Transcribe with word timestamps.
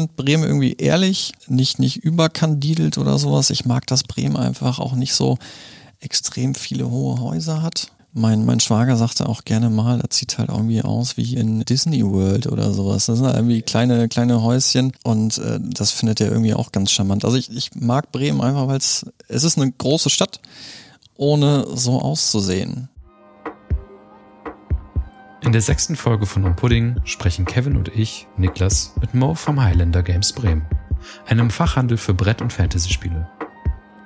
finde 0.00 0.12
Bremen 0.16 0.44
irgendwie 0.44 0.74
ehrlich, 0.74 1.32
nicht, 1.48 1.78
nicht 1.78 1.96
überkandidelt 1.96 2.98
oder 2.98 3.18
sowas. 3.18 3.50
Ich 3.50 3.64
mag, 3.64 3.86
dass 3.86 4.02
Bremen 4.02 4.36
einfach 4.36 4.78
auch 4.78 4.94
nicht 4.94 5.14
so 5.14 5.38
extrem 6.00 6.54
viele 6.54 6.90
hohe 6.90 7.20
Häuser 7.20 7.62
hat. 7.62 7.92
Mein, 8.12 8.44
mein 8.44 8.58
Schwager 8.58 8.96
sagte 8.96 9.28
auch 9.28 9.44
gerne 9.44 9.70
mal, 9.70 10.00
das 10.00 10.18
sieht 10.18 10.36
halt 10.38 10.48
irgendwie 10.48 10.82
aus 10.82 11.16
wie 11.16 11.36
in 11.36 11.64
Disney 11.64 12.04
World 12.04 12.48
oder 12.48 12.72
sowas. 12.72 13.06
Das 13.06 13.18
sind 13.18 13.26
halt 13.26 13.36
irgendwie 13.36 13.62
kleine, 13.62 14.08
kleine 14.08 14.42
Häuschen 14.42 14.92
und 15.04 15.38
äh, 15.38 15.60
das 15.62 15.92
findet 15.92 16.20
er 16.20 16.32
irgendwie 16.32 16.54
auch 16.54 16.72
ganz 16.72 16.90
charmant. 16.90 17.24
Also 17.24 17.36
ich, 17.36 17.54
ich 17.54 17.70
mag 17.76 18.10
Bremen 18.10 18.40
einfach, 18.40 18.66
weil 18.66 18.78
es, 18.78 19.06
es 19.28 19.44
ist 19.44 19.58
eine 19.58 19.70
große 19.70 20.10
Stadt, 20.10 20.40
ohne 21.16 21.66
so 21.74 22.00
auszusehen. 22.00 22.88
In 25.42 25.52
der 25.52 25.62
sechsten 25.62 25.96
Folge 25.96 26.26
von 26.26 26.44
Um 26.44 26.54
Pudding 26.54 26.96
sprechen 27.04 27.44
Kevin 27.44 27.76
und 27.76 27.88
ich, 27.88 28.26
Niklas, 28.36 28.94
mit 29.00 29.14
Mo 29.14 29.34
vom 29.34 29.60
Highlander 29.60 30.02
Games 30.02 30.32
Bremen, 30.32 30.66
einem 31.26 31.50
Fachhandel 31.50 31.96
für 31.96 32.14
Brett- 32.14 32.42
und 32.42 32.52
Fantasy-Spiele 32.52 33.28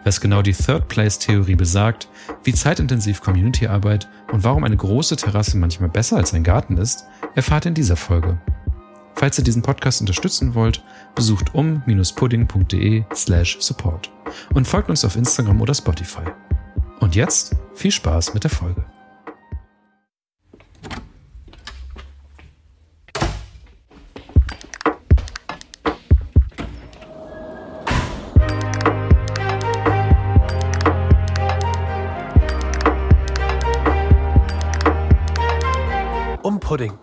was 0.05 0.20
genau 0.20 0.42
die 0.42 0.52
Third-Place-Theorie 0.52 1.56
besagt, 1.56 2.09
wie 2.45 2.52
zeitintensiv 2.52 3.23
Community-Arbeit 3.23 4.09
und 4.33 4.45
warum 4.45 4.65
eine 4.65 4.77
große 4.77 5.16
Terrasse 5.16 5.56
manchmal 5.56 5.89
besser 5.89 6.19
als 6.19 6.34
ein 6.34 6.45
Garten 6.45 6.77
ist, 6.77 7.06
erfahrt 7.34 7.64
ihr 7.64 7.70
in 7.70 7.75
dieser 7.75 7.97
Folge. 7.97 8.39
Falls 9.14 9.39
ihr 9.39 9.45
diesen 9.45 9.62
Podcast 9.62 10.01
unterstützen 10.01 10.55
wollt, 10.55 10.84
besucht 11.14 11.55
um-pudding.de 11.55 13.05
slash 13.14 13.56
support 13.61 14.11
und 14.53 14.66
folgt 14.66 14.91
uns 14.91 15.05
auf 15.05 15.16
Instagram 15.16 15.61
oder 15.61 15.75
Spotify. 15.75 16.25
Und 17.01 17.14
jetzt 17.14 17.56
viel 17.75 17.91
Spaß 17.91 18.34
mit 18.34 18.45
der 18.45 18.51
Folge. 18.51 18.84
Pudding, 36.65 36.95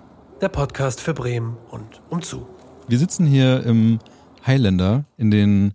der 0.41 0.49
Podcast 0.49 0.99
für 0.99 1.13
Bremen 1.13 1.55
und 1.69 2.01
umzu. 2.09 2.47
Wir 2.87 2.97
sitzen 2.97 3.27
hier 3.27 3.63
im 3.63 3.99
Highlander 4.43 5.05
in 5.17 5.29
den 5.29 5.73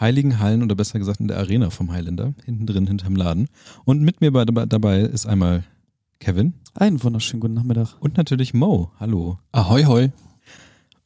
heiligen 0.00 0.38
Hallen 0.38 0.62
oder 0.62 0.74
besser 0.74 0.98
gesagt 0.98 1.20
in 1.20 1.28
der 1.28 1.36
Arena 1.36 1.68
vom 1.68 1.92
Highlander, 1.92 2.32
hinten 2.46 2.64
drin, 2.64 2.86
hinterm 2.86 3.16
Laden. 3.16 3.48
Und 3.84 4.00
mit 4.00 4.22
mir 4.22 4.30
dabei 4.32 5.00
ist 5.00 5.26
einmal 5.26 5.64
Kevin. 6.20 6.54
Einen 6.72 7.04
wunderschönen 7.04 7.40
guten 7.40 7.52
Nachmittag. 7.52 7.96
Und 8.00 8.16
natürlich 8.16 8.54
Mo. 8.54 8.92
Hallo. 8.98 9.38
Ahoi, 9.52 9.84
hoi. 9.84 10.10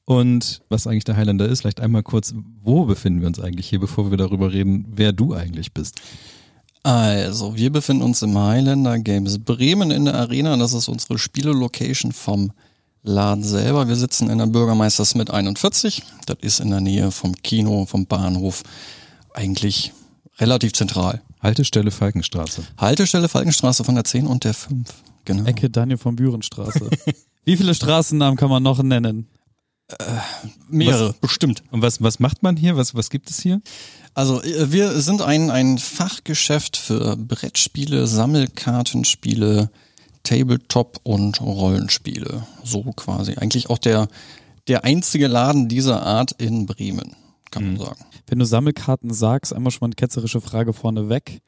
Und 0.04 0.62
was 0.68 0.86
eigentlich 0.86 1.02
der 1.02 1.16
Highlander 1.16 1.48
ist, 1.48 1.62
vielleicht 1.62 1.80
einmal 1.80 2.04
kurz, 2.04 2.36
wo 2.62 2.84
befinden 2.84 3.20
wir 3.20 3.26
uns 3.26 3.40
eigentlich 3.40 3.68
hier, 3.68 3.80
bevor 3.80 4.12
wir 4.12 4.16
darüber 4.16 4.52
reden, 4.52 4.86
wer 4.94 5.12
du 5.12 5.34
eigentlich 5.34 5.74
bist? 5.74 6.00
Also, 6.82 7.56
wir 7.56 7.70
befinden 7.70 8.02
uns 8.02 8.22
im 8.22 8.36
Highlander 8.36 8.98
Games 8.98 9.38
Bremen 9.38 9.90
in 9.90 10.06
der 10.06 10.14
Arena. 10.14 10.56
Das 10.56 10.72
ist 10.72 10.88
unsere 10.88 11.18
Spielelocation 11.18 12.12
vom 12.12 12.52
Laden 13.04 13.44
selber. 13.44 13.86
Wir 13.88 13.96
sitzen 13.96 14.30
in 14.30 14.38
der 14.38 14.46
Bürgermeister 14.46 15.04
Smith 15.04 15.30
41. 15.30 16.02
Das 16.26 16.38
ist 16.40 16.60
in 16.60 16.70
der 16.70 16.80
Nähe 16.80 17.10
vom 17.10 17.34
Kino, 17.36 17.86
vom 17.86 18.06
Bahnhof. 18.06 18.62
Eigentlich 19.32 19.92
relativ 20.38 20.72
zentral. 20.72 21.22
Haltestelle 21.40 21.90
Falkenstraße. 21.90 22.62
Haltestelle 22.78 23.28
Falkenstraße 23.28 23.84
von 23.84 23.94
der 23.94 24.04
10 24.04 24.26
und 24.26 24.44
der 24.44 24.54
5. 24.54 24.88
Genau. 25.24 25.44
Ecke 25.48 25.70
Daniel 25.70 25.98
von 25.98 26.16
Bürenstraße. 26.16 26.90
Wie 27.44 27.56
viele 27.56 27.74
Straßennamen 27.74 28.36
kann 28.36 28.50
man 28.50 28.62
noch 28.62 28.82
nennen? 28.82 29.26
Äh, 29.98 30.04
mehrere, 30.68 31.10
was, 31.10 31.16
bestimmt. 31.16 31.62
Und 31.70 31.82
was, 31.82 32.02
was 32.02 32.18
macht 32.20 32.42
man 32.42 32.56
hier? 32.56 32.76
Was, 32.76 32.94
was 32.94 33.10
gibt 33.10 33.30
es 33.30 33.40
hier? 33.40 33.60
Also 34.14 34.42
äh, 34.42 34.72
wir 34.72 35.00
sind 35.00 35.22
ein, 35.22 35.50
ein 35.50 35.78
Fachgeschäft 35.78 36.76
für 36.76 37.16
Brettspiele, 37.16 38.06
Sammelkartenspiele, 38.06 39.70
Tabletop 40.22 41.00
und 41.02 41.40
Rollenspiele. 41.40 42.46
So 42.64 42.82
quasi. 42.96 43.34
Eigentlich 43.34 43.70
auch 43.70 43.78
der, 43.78 44.08
der 44.68 44.84
einzige 44.84 45.26
Laden 45.26 45.68
dieser 45.68 46.02
Art 46.02 46.32
in 46.32 46.66
Bremen, 46.66 47.16
kann 47.50 47.64
man 47.64 47.72
mhm. 47.74 47.78
sagen. 47.78 48.04
Wenn 48.26 48.38
du 48.38 48.44
Sammelkarten 48.44 49.12
sagst, 49.12 49.52
einmal 49.52 49.72
schon 49.72 49.80
mal 49.80 49.86
eine 49.88 49.96
ketzerische 49.96 50.40
Frage 50.40 50.72
vorneweg. 50.72 51.40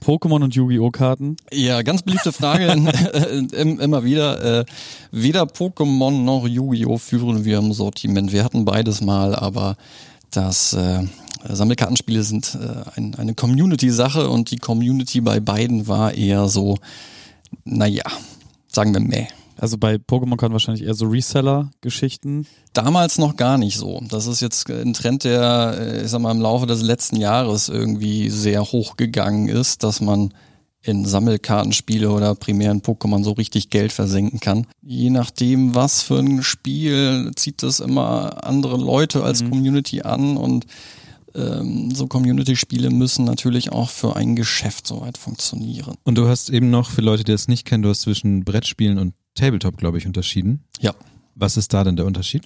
Pokémon 0.00 0.42
und 0.42 0.54
Yu-Gi-Oh! 0.54 0.90
Karten? 0.90 1.36
Ja, 1.52 1.82
ganz 1.82 2.02
beliebte 2.02 2.32
Frage 2.32 2.66
immer 3.52 4.04
wieder. 4.04 4.60
Äh, 4.60 4.64
weder 5.10 5.42
Pokémon 5.42 6.22
noch 6.24 6.46
Yu-Gi-Oh! 6.46 6.98
führen 6.98 7.44
wir 7.44 7.58
im 7.58 7.72
Sortiment. 7.72 8.32
Wir 8.32 8.44
hatten 8.44 8.64
beides 8.64 9.00
mal, 9.00 9.34
aber 9.34 9.76
das 10.30 10.74
äh, 10.74 11.02
Sammelkartenspiele 11.48 12.22
sind 12.22 12.56
äh, 12.60 12.98
ein, 12.98 13.14
eine 13.16 13.34
Community-Sache 13.34 14.28
und 14.28 14.50
die 14.50 14.58
Community 14.58 15.20
bei 15.20 15.40
beiden 15.40 15.86
war 15.86 16.12
eher 16.14 16.48
so, 16.48 16.78
naja, 17.64 18.04
sagen 18.68 18.92
wir 18.92 19.00
meh. 19.00 19.28
Also 19.58 19.78
bei 19.78 19.94
Pokémon 19.96 20.36
kann 20.36 20.52
wahrscheinlich 20.52 20.84
eher 20.84 20.94
so 20.94 21.06
Reseller-Geschichten. 21.06 22.46
Damals 22.72 23.18
noch 23.18 23.36
gar 23.36 23.58
nicht 23.58 23.78
so. 23.78 24.02
Das 24.08 24.26
ist 24.26 24.40
jetzt 24.40 24.70
ein 24.70 24.92
Trend, 24.92 25.24
der, 25.24 25.76
äh, 25.78 26.02
ich 26.04 26.10
sag 26.10 26.20
mal, 26.20 26.32
im 26.32 26.40
Laufe 26.40 26.66
des 26.66 26.82
letzten 26.82 27.16
Jahres 27.16 27.68
irgendwie 27.68 28.28
sehr 28.28 28.62
hoch 28.62 28.96
gegangen 28.96 29.48
ist, 29.48 29.82
dass 29.82 30.00
man 30.00 30.34
in 30.82 31.04
Sammelkartenspiele 31.04 32.10
oder 32.10 32.34
primären 32.34 32.80
Pokémon 32.80 33.24
so 33.24 33.32
richtig 33.32 33.70
Geld 33.70 33.92
versenken 33.92 34.40
kann. 34.40 34.66
Je 34.82 35.10
nachdem, 35.10 35.74
was 35.74 36.02
für 36.02 36.18
ein 36.18 36.42
Spiel, 36.42 37.32
zieht 37.34 37.62
das 37.62 37.80
immer 37.80 38.44
andere 38.44 38.76
Leute 38.76 39.24
als 39.24 39.42
mhm. 39.42 39.50
Community 39.50 40.02
an 40.02 40.36
und 40.36 40.66
ähm, 41.34 41.90
so 41.92 42.06
Community-Spiele 42.06 42.90
müssen 42.90 43.24
natürlich 43.24 43.72
auch 43.72 43.90
für 43.90 44.16
ein 44.16 44.36
Geschäft 44.36 44.86
soweit 44.86 45.18
funktionieren. 45.18 45.96
Und 46.04 46.16
du 46.16 46.28
hast 46.28 46.50
eben 46.50 46.70
noch, 46.70 46.90
für 46.90 47.02
Leute, 47.02 47.24
die 47.24 47.32
das 47.32 47.48
nicht 47.48 47.66
kennen, 47.66 47.82
du 47.82 47.88
hast 47.88 48.02
zwischen 48.02 48.44
Brettspielen 48.44 48.98
und 48.98 49.14
Tabletop, 49.36 49.76
glaube 49.76 49.98
ich, 49.98 50.06
unterschieden. 50.06 50.64
Ja. 50.80 50.94
Was 51.38 51.58
ist 51.58 51.74
da 51.74 51.84
denn 51.84 51.96
der 51.96 52.06
Unterschied? 52.06 52.44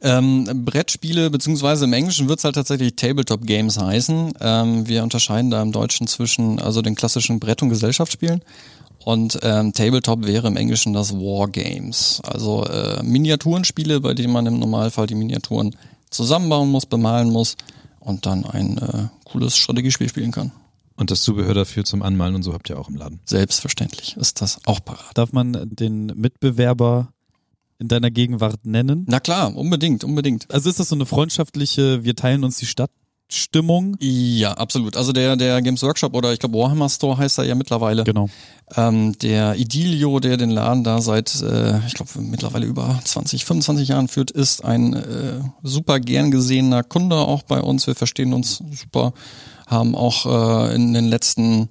Ähm, 0.00 0.64
Brettspiele, 0.64 1.28
beziehungsweise 1.28 1.84
im 1.84 1.92
Englischen 1.92 2.28
wird 2.30 2.38
es 2.38 2.44
halt 2.44 2.54
tatsächlich 2.54 2.96
Tabletop 2.96 3.46
Games 3.46 3.78
heißen. 3.78 4.32
Ähm, 4.40 4.88
wir 4.88 5.02
unterscheiden 5.02 5.50
da 5.50 5.60
im 5.60 5.70
Deutschen 5.70 6.06
zwischen 6.06 6.58
also 6.58 6.80
den 6.80 6.94
klassischen 6.94 7.38
Brett- 7.38 7.62
und 7.62 7.68
Gesellschaftsspielen 7.68 8.42
und 9.04 9.38
ähm, 9.42 9.72
Tabletop 9.72 10.26
wäre 10.26 10.48
im 10.48 10.56
Englischen 10.56 10.92
das 10.92 11.12
Wargames. 11.12 12.22
Also 12.24 12.64
äh, 12.64 13.02
Miniaturenspiele, 13.02 14.00
bei 14.00 14.14
denen 14.14 14.32
man 14.32 14.46
im 14.46 14.58
Normalfall 14.58 15.06
die 15.06 15.14
Miniaturen 15.14 15.76
zusammenbauen 16.10 16.70
muss, 16.70 16.86
bemalen 16.86 17.30
muss 17.30 17.56
und 18.00 18.26
dann 18.26 18.44
ein 18.44 18.78
äh, 18.78 19.08
cooles 19.24 19.56
Strategiespiel 19.56 20.08
spielen 20.08 20.30
kann. 20.30 20.52
Und 21.02 21.10
das 21.10 21.22
Zubehör 21.22 21.52
dafür 21.52 21.84
zum 21.84 22.00
Anmalen 22.00 22.36
und 22.36 22.44
so 22.44 22.54
habt 22.54 22.70
ihr 22.70 22.78
auch 22.78 22.88
im 22.88 22.94
Laden. 22.94 23.18
Selbstverständlich 23.24 24.16
ist 24.16 24.40
das 24.40 24.60
auch 24.66 24.84
parat. 24.84 25.10
Darf 25.18 25.32
man 25.32 25.68
den 25.68 26.06
Mitbewerber 26.14 27.12
in 27.80 27.88
deiner 27.88 28.12
Gegenwart 28.12 28.64
nennen? 28.64 29.04
Na 29.08 29.18
klar, 29.18 29.52
unbedingt, 29.56 30.04
unbedingt. 30.04 30.48
Also 30.52 30.70
ist 30.70 30.78
das 30.78 30.90
so 30.90 30.94
eine 30.94 31.04
freundschaftliche, 31.04 32.04
wir 32.04 32.14
teilen 32.14 32.44
uns 32.44 32.58
die 32.58 32.66
Stadt 32.66 32.92
Stimmung. 33.28 33.96
Ja, 33.98 34.52
absolut. 34.52 34.96
Also 34.96 35.12
der, 35.12 35.34
der 35.36 35.60
Games 35.62 35.82
Workshop 35.82 36.14
oder 36.14 36.32
ich 36.32 36.38
glaube 36.38 36.56
Warhammer 36.56 36.88
Store 36.88 37.16
heißt 37.16 37.38
er 37.38 37.44
ja 37.44 37.56
mittlerweile. 37.56 38.04
Genau. 38.04 38.28
Ähm, 38.76 39.18
der 39.18 39.56
Idilio, 39.56 40.20
der 40.20 40.36
den 40.36 40.50
Laden 40.50 40.84
da 40.84 41.00
seit, 41.00 41.42
äh, 41.42 41.78
ich 41.86 41.94
glaube, 41.94 42.10
mittlerweile 42.20 42.66
über 42.66 43.00
20, 43.04 43.44
25 43.44 43.88
Jahren 43.88 44.06
führt, 44.08 44.30
ist 44.30 44.64
ein 44.64 44.94
äh, 44.94 45.40
super 45.62 45.98
gern 45.98 46.30
gesehener 46.30 46.84
Kunde 46.84 47.16
auch 47.16 47.42
bei 47.42 47.60
uns. 47.60 47.86
Wir 47.86 47.94
verstehen 47.94 48.32
uns 48.32 48.62
super, 48.70 49.14
haben 49.72 49.94
auch 49.94 50.26
äh, 50.26 50.74
in 50.74 50.92
den 50.92 51.06
letzten 51.06 51.68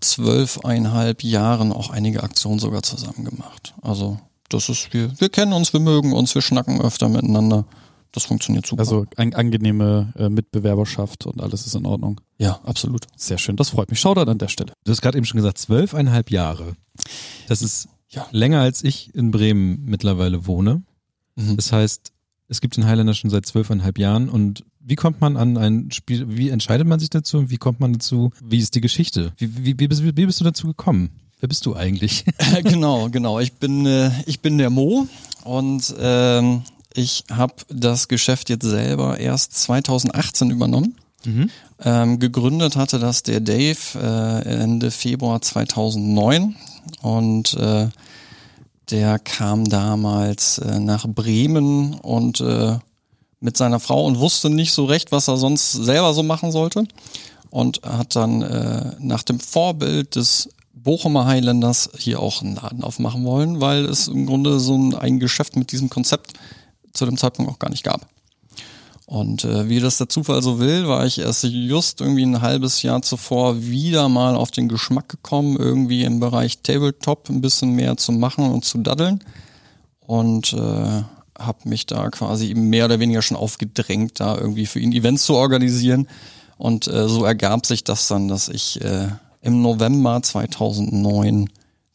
zwölfeinhalb 0.00 1.24
Jahren 1.24 1.72
auch 1.72 1.90
einige 1.90 2.22
Aktionen 2.22 2.58
sogar 2.58 2.82
zusammen 2.82 3.24
gemacht. 3.24 3.74
Also 3.82 4.18
das 4.48 4.68
ist, 4.68 4.92
wir, 4.92 5.18
wir 5.18 5.28
kennen 5.28 5.52
uns, 5.52 5.72
wir 5.72 5.80
mögen 5.80 6.12
uns, 6.12 6.34
wir 6.34 6.42
schnacken 6.42 6.80
öfter 6.80 7.08
miteinander 7.08 7.64
das 8.12 8.24
funktioniert 8.24 8.66
super. 8.66 8.80
Also 8.80 9.06
eine 9.16 9.36
angenehme 9.36 10.12
äh, 10.16 10.28
Mitbewerberschaft 10.28 11.26
und 11.26 11.40
alles 11.42 11.66
ist 11.66 11.74
in 11.74 11.86
Ordnung. 11.86 12.20
Ja, 12.38 12.60
absolut. 12.64 13.06
Sehr 13.16 13.38
schön, 13.38 13.56
das 13.56 13.70
freut 13.70 13.90
mich. 13.90 14.00
Schau 14.00 14.14
da 14.14 14.22
an 14.22 14.38
der 14.38 14.48
Stelle. 14.48 14.72
Du 14.84 14.90
hast 14.90 15.02
gerade 15.02 15.18
eben 15.18 15.26
schon 15.26 15.38
gesagt, 15.38 15.58
zwölfeinhalb 15.58 16.30
Jahre. 16.30 16.74
Das 17.48 17.62
ist 17.62 17.88
ja. 18.08 18.26
länger 18.30 18.60
als 18.60 18.82
ich 18.82 19.14
in 19.14 19.30
Bremen 19.30 19.84
mittlerweile 19.84 20.46
wohne. 20.46 20.82
Mhm. 21.36 21.56
Das 21.56 21.72
heißt, 21.72 22.12
es 22.48 22.60
gibt 22.60 22.76
den 22.76 22.86
Highlander 22.86 23.14
schon 23.14 23.30
seit 23.30 23.44
zwölfeinhalb 23.44 23.98
Jahren 23.98 24.28
und 24.30 24.64
wie 24.88 24.96
kommt 24.96 25.20
man 25.20 25.36
an 25.36 25.58
ein 25.58 25.90
Spiel, 25.92 26.26
wie 26.28 26.48
entscheidet 26.48 26.86
man 26.86 26.98
sich 26.98 27.10
dazu 27.10 27.38
und 27.38 27.50
wie 27.50 27.58
kommt 27.58 27.78
man 27.78 27.92
dazu, 27.92 28.30
wie 28.42 28.58
ist 28.58 28.74
die 28.74 28.80
Geschichte? 28.80 29.32
Wie, 29.36 29.64
wie, 29.64 29.78
wie, 29.78 29.88
bist, 29.88 30.02
wie 30.02 30.12
bist 30.12 30.40
du 30.40 30.44
dazu 30.44 30.66
gekommen? 30.66 31.10
Wer 31.40 31.48
bist 31.48 31.66
du 31.66 31.76
eigentlich? 31.76 32.24
genau, 32.64 33.10
genau. 33.10 33.38
Ich 33.38 33.52
bin, 33.52 33.84
äh, 33.84 34.10
ich 34.24 34.40
bin 34.40 34.56
der 34.56 34.70
Mo 34.70 35.06
und 35.44 35.94
ähm, 36.00 36.62
ich 36.94 37.24
habe 37.30 37.54
das 37.68 38.08
Geschäft 38.08 38.48
jetzt 38.48 38.64
selber 38.64 39.20
erst 39.20 39.54
2018 39.54 40.50
übernommen. 40.50 40.96
Mhm. 41.24 41.50
Ähm, 41.84 42.18
gegründet 42.18 42.76
hatte 42.76 42.98
das 42.98 43.22
der 43.22 43.40
Dave 43.40 43.76
äh, 43.94 44.62
Ende 44.62 44.90
Februar 44.90 45.42
2009 45.42 46.56
und 47.02 47.54
äh, 47.54 47.88
der 48.90 49.18
kam 49.18 49.64
damals 49.64 50.58
äh, 50.58 50.80
nach 50.80 51.06
Bremen 51.06 51.94
und 51.94 52.40
äh, 52.40 52.78
mit 53.40 53.56
seiner 53.56 53.80
Frau 53.80 54.04
und 54.04 54.18
wusste 54.18 54.50
nicht 54.50 54.72
so 54.72 54.84
recht, 54.84 55.12
was 55.12 55.28
er 55.28 55.36
sonst 55.36 55.72
selber 55.72 56.14
so 56.14 56.22
machen 56.22 56.52
sollte. 56.52 56.84
Und 57.50 57.80
hat 57.82 58.14
dann 58.14 58.42
äh, 58.42 58.92
nach 58.98 59.22
dem 59.22 59.40
Vorbild 59.40 60.16
des 60.16 60.50
Bochumer 60.74 61.26
Highlanders 61.26 61.90
hier 61.98 62.20
auch 62.20 62.42
einen 62.42 62.56
Laden 62.56 62.84
aufmachen 62.84 63.24
wollen, 63.24 63.60
weil 63.60 63.84
es 63.86 64.08
im 64.08 64.26
Grunde 64.26 64.60
so 64.60 64.76
ein, 64.76 64.94
ein 64.94 65.18
Geschäft 65.18 65.56
mit 65.56 65.72
diesem 65.72 65.88
Konzept 65.88 66.32
zu 66.92 67.06
dem 67.06 67.16
Zeitpunkt 67.16 67.50
auch 67.50 67.58
gar 67.58 67.70
nicht 67.70 67.84
gab. 67.84 68.06
Und 69.08 69.44
äh, 69.44 69.70
wie 69.70 69.80
das 69.80 69.96
der 69.96 70.10
Zufall 70.10 70.42
so 70.42 70.60
will, 70.60 70.86
war 70.86 71.06
ich 71.06 71.18
erst 71.18 71.44
just 71.44 72.02
irgendwie 72.02 72.26
ein 72.26 72.42
halbes 72.42 72.82
Jahr 72.82 73.00
zuvor 73.00 73.62
wieder 73.62 74.10
mal 74.10 74.36
auf 74.36 74.50
den 74.50 74.68
Geschmack 74.68 75.08
gekommen, 75.08 75.56
irgendwie 75.56 76.04
im 76.04 76.20
Bereich 76.20 76.58
Tabletop 76.58 77.30
ein 77.30 77.40
bisschen 77.40 77.72
mehr 77.72 77.96
zu 77.96 78.12
machen 78.12 78.50
und 78.50 78.66
zu 78.66 78.76
daddeln. 78.76 79.24
Und 80.00 80.52
äh, 80.52 81.02
habe 81.38 81.68
mich 81.68 81.86
da 81.86 82.10
quasi 82.10 82.54
mehr 82.54 82.86
oder 82.86 83.00
weniger 83.00 83.22
schon 83.22 83.36
aufgedrängt, 83.36 84.20
da 84.20 84.36
irgendwie 84.36 84.66
für 84.66 84.80
ihn 84.80 84.92
Events 84.92 85.24
zu 85.24 85.34
organisieren. 85.34 86.08
Und 86.56 86.88
äh, 86.88 87.08
so 87.08 87.24
ergab 87.24 87.66
sich 87.66 87.84
das 87.84 88.08
dann, 88.08 88.28
dass 88.28 88.48
ich 88.48 88.80
äh, 88.80 89.08
im 89.40 89.62
November 89.62 90.20
2009 90.22 91.48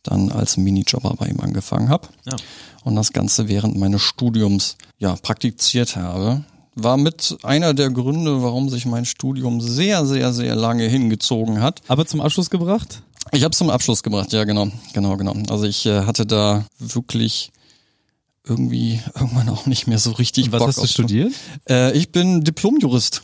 dann 0.03 0.31
als 0.31 0.57
Minijobber 0.57 1.15
bei 1.17 1.27
ihm 1.27 1.39
angefangen 1.41 1.89
habe. 1.89 2.07
Ja. 2.25 2.35
Und 2.83 2.95
das 2.95 3.13
Ganze 3.13 3.47
während 3.47 3.77
meines 3.77 4.01
Studiums 4.01 4.77
ja 4.97 5.15
praktiziert 5.15 5.95
habe 5.95 6.43
war 6.75 6.97
mit 6.97 7.37
einer 7.43 7.73
der 7.73 7.89
Gründe, 7.89 8.41
warum 8.41 8.69
sich 8.69 8.85
mein 8.85 9.05
Studium 9.05 9.61
sehr, 9.61 10.05
sehr, 10.05 10.33
sehr 10.33 10.55
lange 10.55 10.87
hingezogen 10.87 11.61
hat. 11.61 11.81
Aber 11.87 12.05
zum 12.05 12.21
Abschluss 12.21 12.49
gebracht? 12.49 13.03
Ich 13.31 13.43
habe 13.43 13.55
zum 13.55 13.69
Abschluss 13.69 14.03
gebracht, 14.03 14.33
ja 14.33 14.43
genau, 14.43 14.67
genau, 14.93 15.17
genau. 15.17 15.33
Also 15.49 15.65
ich 15.65 15.85
äh, 15.85 16.03
hatte 16.05 16.25
da 16.25 16.65
wirklich 16.79 17.51
irgendwie 18.45 18.99
irgendwann 19.15 19.49
auch 19.49 19.65
nicht 19.65 19.87
mehr 19.87 19.99
so 19.99 20.11
richtig 20.11 20.45
Und 20.45 20.51
was 20.53 20.59
Bock 20.59 20.67
hast 20.69 20.83
du 20.83 20.87
studiert? 20.87 21.33
Äh, 21.69 21.97
ich 21.97 22.11
bin 22.11 22.43
Diplomjurist. 22.43 23.23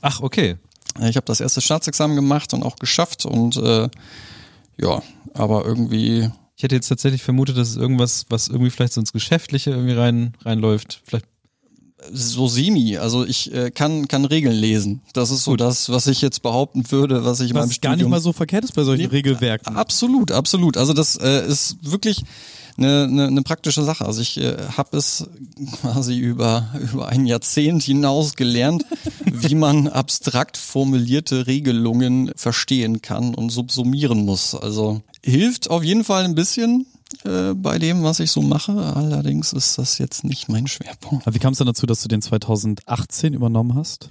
Ach, 0.00 0.20
okay. 0.20 0.56
Ich 1.00 1.16
habe 1.16 1.26
das 1.26 1.40
erste 1.40 1.60
Staatsexamen 1.60 2.16
gemacht 2.16 2.52
und 2.52 2.62
auch 2.62 2.76
geschafft 2.76 3.24
und 3.24 3.56
äh, 3.56 3.88
ja, 4.80 5.02
aber 5.34 5.64
irgendwie. 5.64 6.30
Ich 6.56 6.64
hätte 6.64 6.74
jetzt 6.74 6.88
tatsächlich 6.88 7.22
vermutet, 7.22 7.56
dass 7.56 7.70
es 7.70 7.76
irgendwas, 7.76 8.26
was 8.28 8.48
irgendwie 8.48 8.70
vielleicht 8.70 8.92
so 8.92 9.00
ins 9.00 9.12
Geschäftliche 9.12 9.70
irgendwie 9.70 9.94
rein 9.94 10.34
reinläuft. 10.44 11.00
Vielleicht 11.06 11.26
so 12.12 12.48
semi. 12.48 12.96
Also 12.98 13.24
ich 13.24 13.52
äh, 13.54 13.70
kann 13.70 14.08
kann 14.08 14.24
Regeln 14.24 14.54
lesen. 14.54 15.00
Das 15.12 15.30
ist 15.30 15.44
so 15.44 15.52
Gut. 15.52 15.60
das, 15.60 15.90
was 15.90 16.06
ich 16.06 16.20
jetzt 16.20 16.42
behaupten 16.42 16.90
würde, 16.90 17.24
was 17.24 17.40
ich 17.40 17.54
was 17.54 17.62
beim 17.62 17.70
Studium 17.70 17.90
gar 17.92 17.96
nicht 17.96 18.08
mal 18.08 18.20
so 18.20 18.32
verkehrt 18.32 18.64
ist 18.64 18.72
bei 18.72 18.84
solchen 18.84 19.02
nee, 19.02 19.08
Regelwerken. 19.08 19.76
Absolut, 19.76 20.32
absolut. 20.32 20.76
Also 20.76 20.92
das 20.92 21.16
äh, 21.16 21.46
ist 21.46 21.78
wirklich 21.82 22.24
eine, 22.76 23.04
eine, 23.04 23.26
eine 23.26 23.42
praktische 23.42 23.82
Sache. 23.82 24.04
Also 24.04 24.20
ich 24.20 24.38
äh, 24.38 24.56
habe 24.76 24.96
es 24.96 25.28
quasi 25.80 26.18
über 26.18 26.68
über 26.92 27.08
ein 27.08 27.26
Jahrzehnt 27.26 27.82
hinaus 27.82 28.34
gelernt, 28.34 28.84
wie 29.24 29.54
man 29.54 29.88
abstrakt 29.88 30.56
formulierte 30.56 31.46
Regelungen 31.46 32.32
verstehen 32.36 33.02
kann 33.02 33.34
und 33.34 33.50
subsumieren 33.50 34.24
muss. 34.24 34.54
Also 34.54 35.02
hilft 35.22 35.70
auf 35.70 35.82
jeden 35.82 36.04
Fall 36.04 36.24
ein 36.24 36.34
bisschen 36.34 36.86
äh, 37.24 37.54
bei 37.54 37.78
dem, 37.78 38.02
was 38.02 38.20
ich 38.20 38.30
so 38.30 38.42
mache. 38.42 38.72
Allerdings 38.72 39.52
ist 39.52 39.78
das 39.78 39.98
jetzt 39.98 40.24
nicht 40.24 40.48
mein 40.48 40.66
Schwerpunkt. 40.66 41.26
Aber 41.26 41.34
wie 41.34 41.38
kam 41.38 41.52
es 41.52 41.58
dann 41.58 41.66
dazu, 41.66 41.86
dass 41.86 42.02
du 42.02 42.08
den 42.08 42.22
2018 42.22 43.34
übernommen 43.34 43.74
hast? 43.74 44.08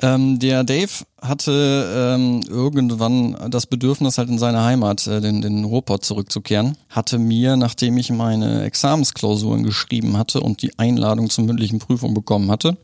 Ähm, 0.00 0.38
der 0.38 0.62
Dave 0.62 1.04
hatte 1.20 2.14
ähm, 2.16 2.40
irgendwann 2.48 3.50
das 3.50 3.66
Bedürfnis, 3.66 4.16
halt 4.16 4.28
in 4.28 4.38
seine 4.38 4.62
Heimat, 4.62 5.06
äh, 5.08 5.20
den, 5.20 5.42
den 5.42 5.64
Ruhrpott 5.64 6.04
zurückzukehren. 6.04 6.76
Hatte 6.88 7.18
mir, 7.18 7.56
nachdem 7.56 7.96
ich 7.98 8.10
meine 8.10 8.62
Examensklausuren 8.62 9.64
geschrieben 9.64 10.16
hatte 10.16 10.40
und 10.40 10.62
die 10.62 10.78
Einladung 10.78 11.30
zur 11.30 11.44
mündlichen 11.44 11.80
Prüfung 11.80 12.14
bekommen 12.14 12.50
hatte, 12.50 12.76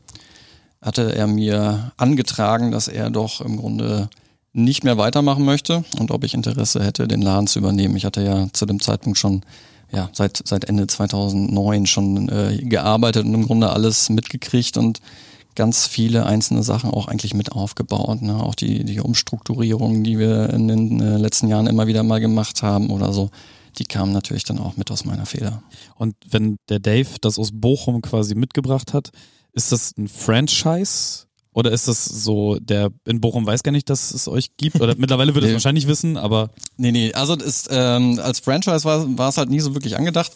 hatte 0.81 1.15
er 1.15 1.27
mir 1.27 1.93
angetragen, 1.97 2.71
dass 2.71 2.89
er 2.89 3.09
doch 3.09 3.39
im 3.41 3.57
Grunde 3.57 4.09
nicht 4.55 4.83
mehr 4.83 4.97
weitermachen 4.97 5.43
möchte 5.43 5.83
und 5.99 6.11
ob 6.11 6.23
ich 6.23 6.33
Interesse 6.33 6.83
hätte, 6.83 7.07
den 7.07 7.21
Laden 7.21 7.47
zu 7.47 7.59
übernehmen. 7.59 7.97
Ich 7.97 8.05
hatte 8.05 8.23
ja 8.23 8.47
zu 8.53 8.65
dem 8.65 8.79
Zeitpunkt 8.79 9.17
schon 9.17 9.41
ja, 9.91 10.09
seit, 10.13 10.41
seit 10.45 10.65
Ende 10.65 10.87
2009 10.87 11.85
schon 11.85 12.29
äh, 12.29 12.57
gearbeitet 12.63 13.25
und 13.25 13.33
im 13.33 13.45
Grunde 13.45 13.69
alles 13.69 14.09
mitgekriegt 14.09 14.77
und 14.77 15.01
ganz 15.55 15.87
viele 15.87 16.25
einzelne 16.25 16.63
Sachen 16.63 16.89
auch 16.89 17.07
eigentlich 17.07 17.33
mit 17.33 17.51
aufgebaut. 17.51 18.21
Ne? 18.21 18.41
Auch 18.41 18.55
die, 18.55 18.83
die 18.85 18.99
Umstrukturierungen, 18.99 20.03
die 20.03 20.17
wir 20.17 20.49
in 20.51 20.67
den 20.67 21.01
äh, 21.01 21.17
letzten 21.17 21.47
Jahren 21.47 21.67
immer 21.67 21.87
wieder 21.87 22.03
mal 22.03 22.19
gemacht 22.19 22.63
haben 22.63 22.89
oder 22.89 23.13
so, 23.13 23.29
die 23.77 23.85
kamen 23.85 24.13
natürlich 24.13 24.45
dann 24.45 24.59
auch 24.59 24.77
mit 24.77 24.89
aus 24.89 25.03
meiner 25.03 25.25
Feder. 25.25 25.63
Und 25.95 26.15
wenn 26.29 26.57
der 26.69 26.79
Dave 26.79 27.09
das 27.19 27.37
aus 27.37 27.49
Bochum 27.53 28.01
quasi 28.01 28.35
mitgebracht 28.35 28.93
hat, 28.93 29.09
ist 29.51 29.71
das 29.71 29.93
ein 29.97 30.07
Franchise 30.07 31.25
oder 31.55 31.71
ist 31.71 31.87
das 31.87 32.03
so, 32.03 32.57
der 32.59 32.91
in 33.05 33.21
Bochum 33.21 33.45
weiß 33.45 33.63
gar 33.63 33.71
nicht, 33.71 33.89
dass 33.89 34.13
es 34.13 34.27
euch 34.27 34.57
gibt? 34.57 34.81
Oder 34.81 34.95
mittlerweile 34.97 35.33
wird 35.33 35.45
es 35.45 35.49
nee. 35.49 35.53
wahrscheinlich 35.53 35.87
wissen, 35.87 36.17
aber. 36.17 36.49
Nee, 36.75 36.91
nee, 36.91 37.13
also 37.13 37.33
ist, 37.33 37.69
ähm, 37.71 38.19
als 38.21 38.39
Franchise 38.39 38.83
war, 38.83 39.17
war 39.17 39.29
es 39.29 39.37
halt 39.37 39.49
nie 39.49 39.61
so 39.61 39.73
wirklich 39.73 39.97
angedacht. 39.97 40.33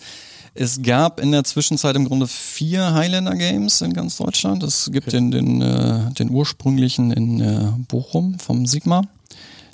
Es 0.55 0.81
gab 0.81 1.19
in 1.19 1.33
der 1.33 1.43
Zwischenzeit 1.43 1.97
im 1.97 2.05
Grunde 2.05 2.25
vier 2.25 2.93
Highlander 2.93 3.35
Games 3.35 3.81
in 3.81 3.91
ganz 3.91 4.15
Deutschland. 4.15 4.63
Es 4.63 4.89
gibt 4.93 5.09
okay. 5.09 5.17
den, 5.17 5.31
den, 5.31 5.61
äh, 5.61 6.13
den 6.13 6.29
ursprünglichen 6.31 7.11
in 7.11 7.41
äh, 7.41 7.67
Bochum 7.89 8.39
vom 8.39 8.65
Sigma. 8.65 9.01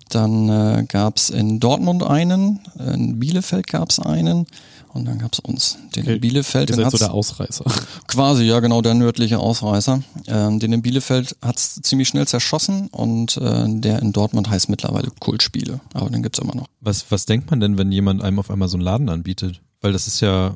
Dann 0.09 0.49
äh, 0.49 0.85
gab 0.87 1.17
es 1.17 1.29
in 1.29 1.59
Dortmund 1.59 2.01
einen, 2.01 2.59
in 2.79 3.19
Bielefeld 3.19 3.67
gab 3.67 3.91
es 3.91 3.99
einen 3.99 4.47
und 4.95 5.03
dann 5.03 5.19
gab 5.19 5.33
es 5.33 5.39
uns, 5.39 5.77
den 5.93 6.03
okay. 6.03 6.15
in 6.15 6.21
Bielefeld. 6.21 6.69
Ihr 6.69 6.77
seid 6.77 6.89
so 6.89 6.97
der 6.97 7.13
Ausreißer. 7.13 7.65
Quasi, 8.07 8.45
ja 8.45 8.61
genau, 8.61 8.81
der 8.81 8.93
nördliche 8.93 9.39
Ausreißer. 9.39 10.01
Ähm, 10.27 10.59
den 10.59 10.71
in 10.71 10.81
Bielefeld 10.81 11.35
hat's 11.41 11.81
ziemlich 11.81 12.07
schnell 12.07 12.25
zerschossen 12.25 12.87
und 12.87 13.35
äh, 13.35 13.65
der 13.67 13.99
in 14.01 14.13
Dortmund 14.13 14.49
heißt 14.49 14.69
mittlerweile 14.69 15.11
Kultspiele. 15.19 15.81
Aber 15.93 16.09
den 16.09 16.23
gibt's 16.23 16.39
immer 16.39 16.55
noch. 16.55 16.67
Was, 16.79 17.05
was 17.09 17.25
denkt 17.25 17.51
man 17.51 17.59
denn, 17.59 17.77
wenn 17.77 17.91
jemand 17.91 18.23
einem 18.23 18.39
auf 18.39 18.49
einmal 18.49 18.69
so 18.69 18.77
einen 18.77 18.85
Laden 18.85 19.09
anbietet? 19.09 19.61
Weil 19.81 19.91
das 19.91 20.07
ist 20.07 20.21
ja 20.21 20.55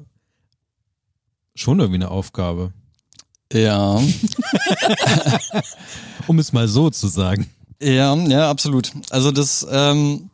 schon 1.53 1.79
irgendwie 1.79 1.97
eine 1.97 2.09
Aufgabe. 2.09 2.71
Ja. 3.51 4.01
um 6.27 6.39
es 6.39 6.53
mal 6.53 6.69
so 6.69 6.89
zu 6.89 7.09
sagen. 7.09 7.49
Ja, 7.81 8.15
ja, 8.15 8.49
absolut. 8.49 8.93
Also 9.09 9.31
das, 9.31 9.67
ähm, 9.69 10.29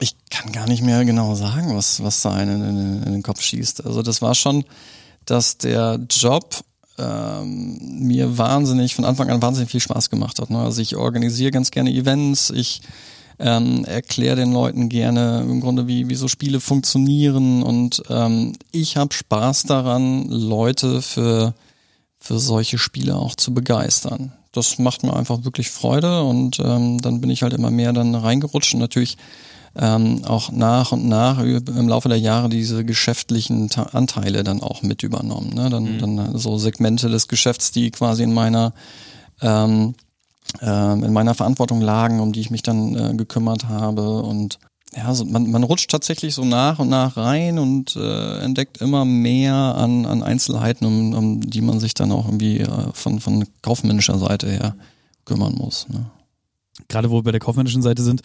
ich 0.00 0.16
kann 0.30 0.52
gar 0.52 0.66
nicht 0.66 0.82
mehr 0.82 1.04
genau 1.04 1.34
sagen, 1.34 1.76
was, 1.76 2.02
was 2.02 2.22
da 2.22 2.32
einen 2.32 2.68
in, 2.68 3.02
in 3.02 3.12
den 3.12 3.22
Kopf 3.22 3.40
schießt. 3.40 3.86
Also 3.86 4.02
das 4.02 4.22
war 4.22 4.34
schon, 4.34 4.64
dass 5.24 5.58
der 5.58 6.00
Job 6.10 6.64
ähm, 6.98 7.78
mir 8.00 8.38
wahnsinnig, 8.38 8.94
von 8.94 9.04
Anfang 9.04 9.30
an 9.30 9.42
wahnsinnig 9.42 9.70
viel 9.70 9.80
Spaß 9.80 10.10
gemacht 10.10 10.38
hat. 10.40 10.50
Ne? 10.50 10.58
Also 10.58 10.80
ich 10.82 10.96
organisiere 10.96 11.50
ganz 11.50 11.70
gerne 11.70 11.92
Events, 11.92 12.50
ich 12.50 12.82
ähm, 13.38 13.84
erkläre 13.84 14.36
den 14.36 14.52
Leuten 14.52 14.88
gerne 14.88 15.40
im 15.40 15.60
Grunde, 15.60 15.88
wie, 15.88 16.08
wie 16.08 16.14
so 16.14 16.28
Spiele 16.28 16.60
funktionieren 16.60 17.62
und 17.62 18.02
ähm, 18.08 18.52
ich 18.70 18.96
habe 18.96 19.12
Spaß 19.12 19.64
daran, 19.64 20.28
Leute 20.28 21.02
für, 21.02 21.54
für 22.20 22.38
solche 22.38 22.78
Spiele 22.78 23.16
auch 23.16 23.34
zu 23.34 23.52
begeistern. 23.52 24.32
Das 24.52 24.78
macht 24.78 25.02
mir 25.02 25.16
einfach 25.16 25.44
wirklich 25.44 25.70
Freude 25.70 26.22
und 26.22 26.60
ähm, 26.60 27.00
dann 27.00 27.20
bin 27.20 27.30
ich 27.30 27.42
halt 27.42 27.54
immer 27.54 27.72
mehr 27.72 27.92
dann 27.92 28.14
reingerutscht 28.14 28.74
und 28.74 28.80
natürlich 28.80 29.16
ähm, 29.76 30.24
auch 30.24 30.50
nach 30.52 30.92
und 30.92 31.06
nach 31.06 31.40
im 31.40 31.88
Laufe 31.88 32.08
der 32.08 32.18
Jahre 32.18 32.48
diese 32.48 32.84
geschäftlichen 32.84 33.68
Ta 33.68 33.84
Anteile 33.92 34.44
dann 34.44 34.62
auch 34.62 34.82
mit 34.82 35.02
übernommen. 35.02 35.50
Ne? 35.54 35.68
Dann, 35.70 35.94
mhm. 35.94 35.98
dann 35.98 36.38
so 36.38 36.58
Segmente 36.58 37.08
des 37.08 37.28
Geschäfts, 37.28 37.72
die 37.72 37.90
quasi 37.90 38.22
in 38.22 38.32
meiner 38.32 38.72
ähm, 39.40 39.94
äh, 40.62 40.92
in 40.92 41.12
meiner 41.12 41.34
Verantwortung 41.34 41.80
lagen, 41.80 42.20
um 42.20 42.32
die 42.32 42.40
ich 42.40 42.50
mich 42.50 42.62
dann 42.62 42.94
äh, 42.94 43.14
gekümmert 43.14 43.68
habe 43.68 44.22
und 44.22 44.58
ja, 44.96 45.12
so 45.12 45.24
man, 45.24 45.50
man 45.50 45.64
rutscht 45.64 45.90
tatsächlich 45.90 46.34
so 46.34 46.44
nach 46.44 46.78
und 46.78 46.88
nach 46.88 47.16
rein 47.16 47.58
und 47.58 47.96
äh, 47.96 48.38
entdeckt 48.38 48.80
immer 48.80 49.04
mehr 49.04 49.54
an, 49.54 50.06
an 50.06 50.22
Einzelheiten, 50.22 50.86
um, 50.86 51.14
um 51.14 51.40
die 51.40 51.62
man 51.62 51.80
sich 51.80 51.94
dann 51.94 52.12
auch 52.12 52.26
irgendwie 52.26 52.60
äh, 52.60 52.68
von, 52.92 53.18
von 53.20 53.44
kaufmännischer 53.62 54.18
Seite 54.18 54.48
her 54.48 54.76
kümmern 55.24 55.54
muss. 55.54 55.88
Ne? 55.88 56.06
Gerade 56.88 57.10
wo 57.10 57.16
wir 57.16 57.22
bei 57.22 57.32
der 57.32 57.40
kaufmännischen 57.40 57.82
Seite 57.82 58.02
sind, 58.02 58.22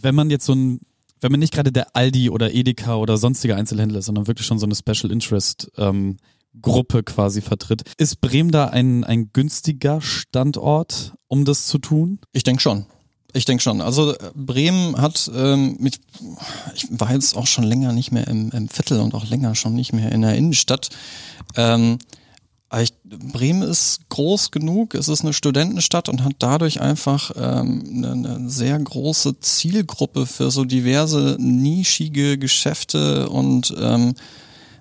wenn 0.00 0.14
man 0.14 0.30
jetzt 0.30 0.46
so 0.46 0.54
ein, 0.54 0.80
wenn 1.20 1.30
man 1.30 1.40
nicht 1.40 1.52
gerade 1.52 1.72
der 1.72 1.94
Aldi 1.94 2.30
oder 2.30 2.52
Edeka 2.52 2.96
oder 2.96 3.16
sonstige 3.16 3.56
Einzelhändler 3.56 4.00
ist, 4.00 4.06
sondern 4.06 4.26
wirklich 4.26 4.46
schon 4.46 4.58
so 4.58 4.66
eine 4.66 4.74
Special 4.74 5.12
Interest 5.12 5.70
ähm, 5.76 6.16
Gruppe 6.60 7.02
quasi 7.02 7.40
vertritt, 7.40 7.82
ist 7.96 8.20
Bremen 8.20 8.50
da 8.50 8.66
ein, 8.66 9.04
ein 9.04 9.30
günstiger 9.32 10.00
Standort, 10.00 11.14
um 11.28 11.44
das 11.44 11.66
zu 11.66 11.78
tun? 11.78 12.18
Ich 12.32 12.42
denke 12.42 12.60
schon. 12.60 12.86
Ich 13.32 13.46
denke 13.46 13.62
schon. 13.62 13.80
Also 13.80 14.12
äh, 14.12 14.30
Bremen 14.34 15.00
hat, 15.00 15.30
ähm, 15.34 15.76
mit, 15.78 16.00
ich 16.74 16.86
war 16.90 17.12
jetzt 17.12 17.36
auch 17.36 17.46
schon 17.46 17.64
länger 17.64 17.92
nicht 17.92 18.12
mehr 18.12 18.26
im, 18.28 18.50
im 18.50 18.68
Viertel 18.68 19.00
und 19.00 19.14
auch 19.14 19.26
länger 19.26 19.54
schon 19.54 19.74
nicht 19.74 19.92
mehr 19.92 20.12
in 20.12 20.22
der 20.22 20.36
Innenstadt. 20.36 20.90
Ähm, 21.56 21.98
ich, 22.80 22.94
Bremen 23.04 23.62
ist 23.62 24.08
groß 24.08 24.50
genug, 24.50 24.94
es 24.94 25.08
ist 25.08 25.22
eine 25.22 25.32
Studentenstadt 25.32 26.08
und 26.08 26.24
hat 26.24 26.34
dadurch 26.38 26.80
einfach 26.80 27.32
ähm, 27.36 27.84
eine, 27.86 28.12
eine 28.12 28.50
sehr 28.50 28.78
große 28.78 29.40
Zielgruppe 29.40 30.26
für 30.26 30.50
so 30.50 30.64
diverse 30.64 31.36
nischige 31.38 32.38
Geschäfte 32.38 33.28
und 33.28 33.74
ähm, 33.78 34.14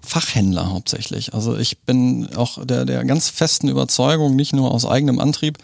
Fachhändler 0.01 0.71
hauptsächlich. 0.71 1.33
Also 1.33 1.57
ich 1.57 1.79
bin 1.79 2.29
auch 2.35 2.65
der, 2.65 2.85
der 2.85 3.03
ganz 3.03 3.29
festen 3.29 3.67
Überzeugung, 3.67 4.35
nicht 4.35 4.53
nur 4.53 4.71
aus 4.71 4.85
eigenem 4.85 5.19
Antrieb, 5.19 5.57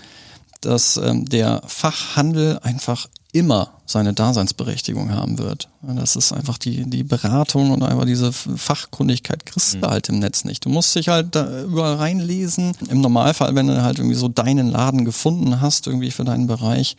dass 0.62 0.98
ähm, 0.98 1.26
der 1.26 1.62
Fachhandel 1.66 2.60
einfach 2.60 3.08
immer 3.34 3.74
seine 3.86 4.14
Daseinsberechtigung 4.14 5.12
haben 5.12 5.38
wird. 5.38 5.70
Das 5.82 6.16
ist 6.16 6.32
einfach 6.32 6.58
die, 6.58 6.90
die 6.90 7.04
Beratung 7.04 7.72
und 7.72 7.84
einfach 7.84 8.06
diese 8.06 8.32
Fachkundigkeit 8.32 9.46
kriegst 9.46 9.76
du 9.76 9.78
mhm. 9.80 9.86
halt 9.86 10.10
im 10.10 10.20
Netz 10.20 10.44
nicht. 10.44 10.66
Du 10.66 10.70
musst 10.70 10.96
dich 10.96 11.10
halt 11.10 11.36
da 11.36 11.64
überall 11.64 11.96
reinlesen. 11.96 12.74
Im 12.90 13.02
Normalfall, 13.02 13.56
wenn 13.56 13.68
du 13.68 13.82
halt 13.82 14.00
irgendwie 14.00 14.16
so 14.16 14.28
deinen 14.28 14.70
Laden 14.70 15.06
gefunden 15.06 15.62
hast, 15.62 15.88
irgendwie 15.88 16.12
für 16.12 16.24
deinen 16.24 16.48
Bereich, 16.48 16.98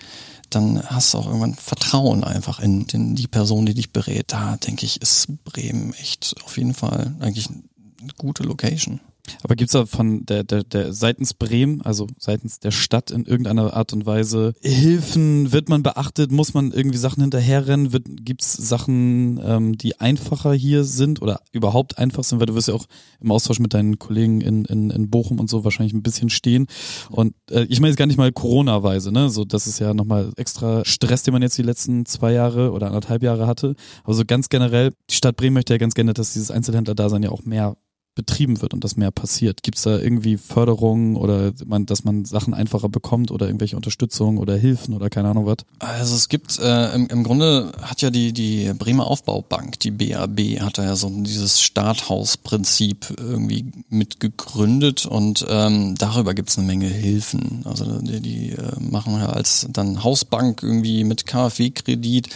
dann 0.50 0.82
hast 0.87 1.12
du 1.12 1.18
auch 1.18 1.26
irgendwann 1.26 1.54
Vertrauen 1.54 2.25
einfach 2.25 2.61
in, 2.61 2.87
in 2.92 3.14
die 3.14 3.26
Person, 3.26 3.66
die 3.66 3.75
dich 3.75 3.92
berät. 3.92 4.32
Da 4.32 4.56
denke 4.56 4.87
ich, 4.87 5.02
ist 5.02 5.44
Bremen 5.44 5.92
echt 5.94 6.35
auf 6.44 6.56
jeden 6.56 6.75
Fall 6.75 7.14
eigentlich 7.20 7.49
eine 7.49 8.12
gute 8.16 8.44
Location. 8.44 9.00
Aber 9.42 9.56
gibt's 9.56 9.73
da 9.73 9.87
von 9.87 10.25
der, 10.26 10.44
der, 10.44 10.64
der 10.64 10.92
seitens 10.92 11.35
Bremen, 11.35 11.82
also 11.82 12.06
seitens 12.18 12.61
der 12.61 12.70
Stadt 12.70 13.11
in 13.11 13.25
irgendeiner 13.25 13.75
Art 13.75 13.92
und 13.92 14.06
Weise 14.06 14.54
Hilfen? 14.62 15.52
Wird 15.52 15.68
man 15.68 15.82
beachtet? 15.82 16.32
Muss 16.32 16.54
man 16.54 16.73
irgendwie 16.73 16.99
Sachen 16.99 17.23
hinterherrennen? 17.23 17.92
Wird, 17.92 18.06
gibt's 18.25 18.52
Sachen, 18.52 19.40
ähm, 19.42 19.78
die 19.78 20.00
einfacher 20.00 20.52
hier 20.52 20.85
sind 20.85 21.23
oder 21.23 21.40
überhaupt 21.52 21.99
einfach 21.99 22.25
sind? 22.25 22.40
Weil 22.40 22.47
du 22.47 22.54
wirst 22.54 22.68
ja 22.68 22.75
auch 22.75 22.87
im 23.20 23.30
Austausch 23.30 23.61
mit 23.61 23.75
deinen 23.75 23.99
Kollegen 23.99 24.40
in, 24.40 24.64
in, 24.64 24.90
in 24.90 25.11
Bochum 25.11 25.40
und 25.40 25.50
so 25.50 25.64
wahrscheinlich 25.64 25.94
ein 25.94 26.02
bisschen 26.02 26.30
stehen. 26.30 26.66
Und 27.11 27.35
äh, 27.50 27.64
ich 27.64 27.80
meine 27.80 27.90
jetzt 27.90 27.99
gar 27.99 28.06
nicht 28.06 28.18
mal 28.18 28.32
Corona-weise, 28.32 29.12
ne? 29.12 29.30
So, 29.30 29.44
das 29.44 29.66
ist 29.66 29.78
ja 29.78 29.94
nochmal 29.94 30.32
extra 30.37 30.85
Stress, 30.85 31.23
den 31.23 31.32
man 31.32 31.42
jetzt 31.42 31.58
die 31.58 31.62
letzten 31.62 32.06
zwei 32.06 32.32
Jahre 32.32 32.73
oder 32.73 32.88
anderthalb 32.88 33.23
Jahre 33.23 33.47
hatte. 33.47 33.75
Aber 34.04 34.14
so 34.14 34.25
ganz 34.26 34.49
generell, 34.49 34.92
die 35.11 35.14
Stadt 35.14 35.37
Bremen 35.37 35.54
möchte 35.54 35.75
ja 35.75 35.78
ganz 35.78 35.94
gerne, 35.94 36.14
dass 36.14 36.32
dieses 36.32 36.50
Einzelhändler-Dasein 36.50 37.23
ja 37.23 37.30
auch 37.30 37.44
mehr 37.44 37.76
betrieben 38.18 38.60
wird 38.60 38.75
und 38.75 38.82
das 38.82 38.96
mehr 38.96 39.12
passiert? 39.12 39.62
Gibt 39.62 39.78
es 39.78 39.84
da 39.84 39.96
irgendwie 39.96 40.38
Förderungen 40.38 41.14
oder 41.14 41.52
man, 41.64 41.87
dass 41.87 42.02
man 42.02 42.25
Sachen 42.25 42.52
einfacher 42.52 42.88
bekommt 42.88 43.30
oder 43.30 43.46
irgendwelche 43.46 43.76
Unterstützung 43.76 44.38
oder 44.38 44.56
Hilfen 44.56 44.92
oder 44.92 45.08
keine 45.08 45.28
Ahnung 45.28 45.46
was? 45.46 45.58
Also 45.78 46.16
es 46.16 46.28
gibt 46.28 46.58
äh, 46.58 46.94
im, 46.96 47.06
im 47.06 47.22
Grunde 47.22 47.70
hat 47.80 48.02
ja 48.02 48.10
die 48.10 48.32
die 48.32 48.72
Bremer 48.76 49.06
Aufbaubank, 49.06 49.78
die 49.78 49.92
BAB, 49.92 50.60
hat 50.60 50.78
da 50.78 50.84
ja 50.84 50.96
so 50.96 51.08
dieses 51.08 51.62
Starthausprinzip 51.62 53.14
irgendwie 53.16 53.66
mitgegründet 53.88 55.06
und 55.06 55.46
ähm, 55.48 55.94
darüber 55.96 56.34
gibt 56.34 56.48
es 56.48 56.58
eine 56.58 56.66
Menge 56.66 56.88
Hilfen. 56.88 57.62
Also 57.66 58.00
die, 58.00 58.20
die 58.20 58.50
äh, 58.50 58.80
machen 58.80 59.14
ja 59.14 59.26
als 59.28 59.68
dann 59.72 60.02
Hausbank 60.02 60.64
irgendwie 60.64 61.04
mit 61.04 61.25
KfW-Kredit 61.25 62.30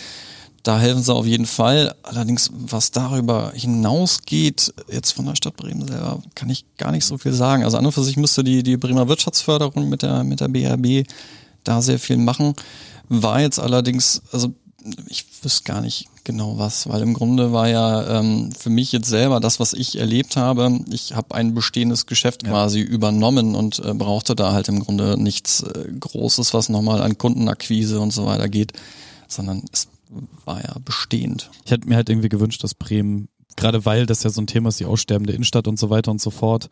da 0.62 0.78
helfen 0.78 1.02
sie 1.02 1.12
auf 1.12 1.26
jeden 1.26 1.47
Fall. 1.47 1.95
Allerdings, 2.02 2.50
was 2.52 2.90
darüber 2.92 3.52
hinausgeht, 3.54 4.73
jetzt 4.90 5.12
von 5.12 5.26
der 5.26 5.35
Stadt 5.35 5.57
Bremen 5.57 5.87
selber, 5.87 6.23
kann 6.35 6.50
ich 6.50 6.64
gar 6.76 6.92
nicht 6.92 7.04
so 7.04 7.19
viel 7.19 7.33
sagen. 7.33 7.64
Also 7.64 7.78
an 7.78 7.87
und 7.87 7.92
für 7.92 8.04
sich 8.04 8.16
müsste 8.16 8.45
die, 8.45 8.62
die 8.62 8.76
Bremer 8.76 9.09
Wirtschaftsförderung 9.09 9.88
mit 9.88 10.02
der, 10.02 10.23
mit 10.25 10.40
der 10.40 10.49
BRB 10.49 11.07
da 11.64 11.83
sehr 11.83 11.99
viel 11.99 12.16
machen. 12.16 12.54
War 13.09 13.40
jetzt 13.40 13.59
allerdings, 13.59 14.23
also 14.31 14.52
ich 15.09 15.26
wüsste 15.42 15.64
gar 15.64 15.81
nicht 15.81 16.09
genau 16.25 16.59
was, 16.59 16.88
weil 16.88 17.02
im 17.02 17.14
Grunde 17.14 17.52
war 17.52 17.69
ja 17.69 18.19
ähm, 18.19 18.50
für 18.57 18.71
mich 18.71 18.92
jetzt 18.92 19.09
selber 19.09 19.40
das, 19.40 19.61
was 19.61 19.73
ich 19.73 19.99
erlebt 19.99 20.37
habe. 20.37 20.81
Ich 20.90 21.14
habe 21.14 21.35
ein 21.35 21.54
bestehendes 21.54 22.07
Geschäft 22.07 22.45
ja. 22.45 22.50
quasi 22.50 22.81
übernommen 22.81 23.54
und 23.54 23.81
äh, 23.81 23.95
brauchte 23.95 24.35
da 24.35 24.52
halt 24.52 24.69
im 24.69 24.81
Grunde 24.81 25.21
nichts 25.21 25.62
äh, 25.62 25.88
Großes, 25.99 26.54
was 26.54 26.69
nochmal 26.69 27.02
an 27.02 27.19
Kundenakquise 27.19 28.00
und 28.00 28.12
so 28.12 28.26
weiter 28.26 28.49
geht, 28.49 28.73
sondern 29.28 29.62
es 29.73 29.88
war 30.45 30.62
ja 30.62 30.76
bestehend. 30.85 31.50
Ich 31.64 31.71
hätte 31.71 31.88
mir 31.88 31.97
halt 31.97 32.09
irgendwie 32.09 32.28
gewünscht, 32.28 32.62
dass 32.64 32.75
Bremen, 32.75 33.28
gerade 33.57 33.85
weil 33.85 34.07
das 34.07 34.23
ja 34.23 34.31
so 34.31 34.40
ein 34.40 34.47
Thema 34.47 34.69
ist, 34.69 34.81
die 34.81 34.87
aussterbende 34.87 35.33
Innenstadt 35.33 35.69
und 35.69 35.78
so 35.78 35.90
weiter 35.90 36.11
und 36.11 36.21
so 36.21 36.31
fort, 36.31 36.71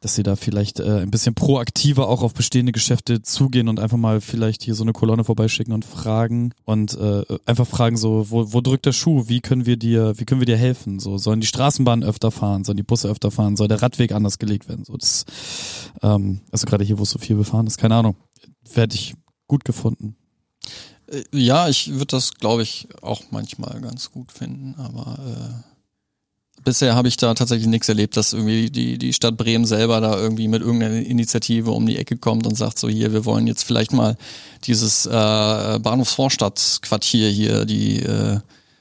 dass 0.00 0.14
sie 0.14 0.22
da 0.22 0.36
vielleicht 0.36 0.80
äh, 0.80 1.00
ein 1.00 1.10
bisschen 1.10 1.34
proaktiver 1.34 2.08
auch 2.08 2.22
auf 2.22 2.34
bestehende 2.34 2.72
Geschäfte 2.72 3.22
zugehen 3.22 3.68
und 3.68 3.80
einfach 3.80 3.96
mal 3.96 4.20
vielleicht 4.20 4.62
hier 4.62 4.74
so 4.74 4.84
eine 4.84 4.92
Kolonne 4.92 5.24
vorbeischicken 5.24 5.72
und 5.72 5.84
fragen 5.84 6.52
und 6.64 6.96
äh, 6.96 7.24
einfach 7.46 7.66
fragen 7.66 7.96
so, 7.96 8.30
wo, 8.30 8.52
wo 8.52 8.60
drückt 8.60 8.86
der 8.86 8.92
Schuh? 8.92 9.24
Wie 9.28 9.40
können 9.40 9.66
wir 9.66 9.76
dir, 9.76 10.18
wie 10.18 10.24
können 10.24 10.40
wir 10.40 10.46
dir 10.46 10.56
helfen? 10.56 10.98
So 10.98 11.18
sollen 11.18 11.40
die 11.40 11.46
Straßenbahnen 11.46 12.08
öfter 12.08 12.30
fahren, 12.30 12.64
sollen 12.64 12.76
die 12.76 12.82
Busse 12.82 13.08
öfter 13.08 13.30
fahren, 13.30 13.56
soll 13.56 13.68
der 13.68 13.82
Radweg 13.82 14.12
anders 14.12 14.38
gelegt 14.38 14.68
werden? 14.68 14.84
So 14.84 14.96
das, 14.96 15.24
ähm, 16.02 16.40
also 16.50 16.66
gerade 16.66 16.84
hier, 16.84 16.98
wo 16.98 17.02
es 17.02 17.10
so 17.10 17.18
viel 17.18 17.36
befahren 17.36 17.66
ist, 17.66 17.78
keine 17.78 17.96
Ahnung, 17.96 18.16
werde 18.74 18.94
ich 18.94 19.14
gut 19.46 19.64
gefunden. 19.64 20.17
Äh, 21.10 21.24
ja, 21.32 21.68
ich 21.68 21.92
würde 21.92 22.06
das, 22.06 22.34
glaube 22.34 22.62
ich, 22.62 22.88
auch 23.02 23.22
manchmal 23.30 23.80
ganz 23.80 24.10
gut 24.10 24.32
finden, 24.32 24.74
aber 24.78 25.18
äh, 25.18 26.62
bisher 26.64 26.94
habe 26.94 27.08
ich 27.08 27.16
da 27.16 27.34
tatsächlich 27.34 27.68
nichts 27.68 27.88
erlebt, 27.88 28.16
dass 28.16 28.32
irgendwie 28.32 28.70
die, 28.70 28.98
die 28.98 29.12
Stadt 29.12 29.36
Bremen 29.36 29.64
selber 29.64 30.00
da 30.00 30.18
irgendwie 30.18 30.48
mit 30.48 30.62
irgendeiner 30.62 30.96
Initiative 30.96 31.70
um 31.70 31.86
die 31.86 31.96
Ecke 31.96 32.16
kommt 32.16 32.46
und 32.46 32.56
sagt 32.56 32.78
so, 32.78 32.88
hier, 32.88 33.12
wir 33.12 33.24
wollen 33.24 33.46
jetzt 33.46 33.64
vielleicht 33.64 33.92
mal 33.92 34.16
dieses 34.64 35.06
äh, 35.06 35.10
Bahnhofsvorstadtquartier 35.10 37.30
hier, 37.30 37.64
die 37.64 38.00
äh, 38.00 38.40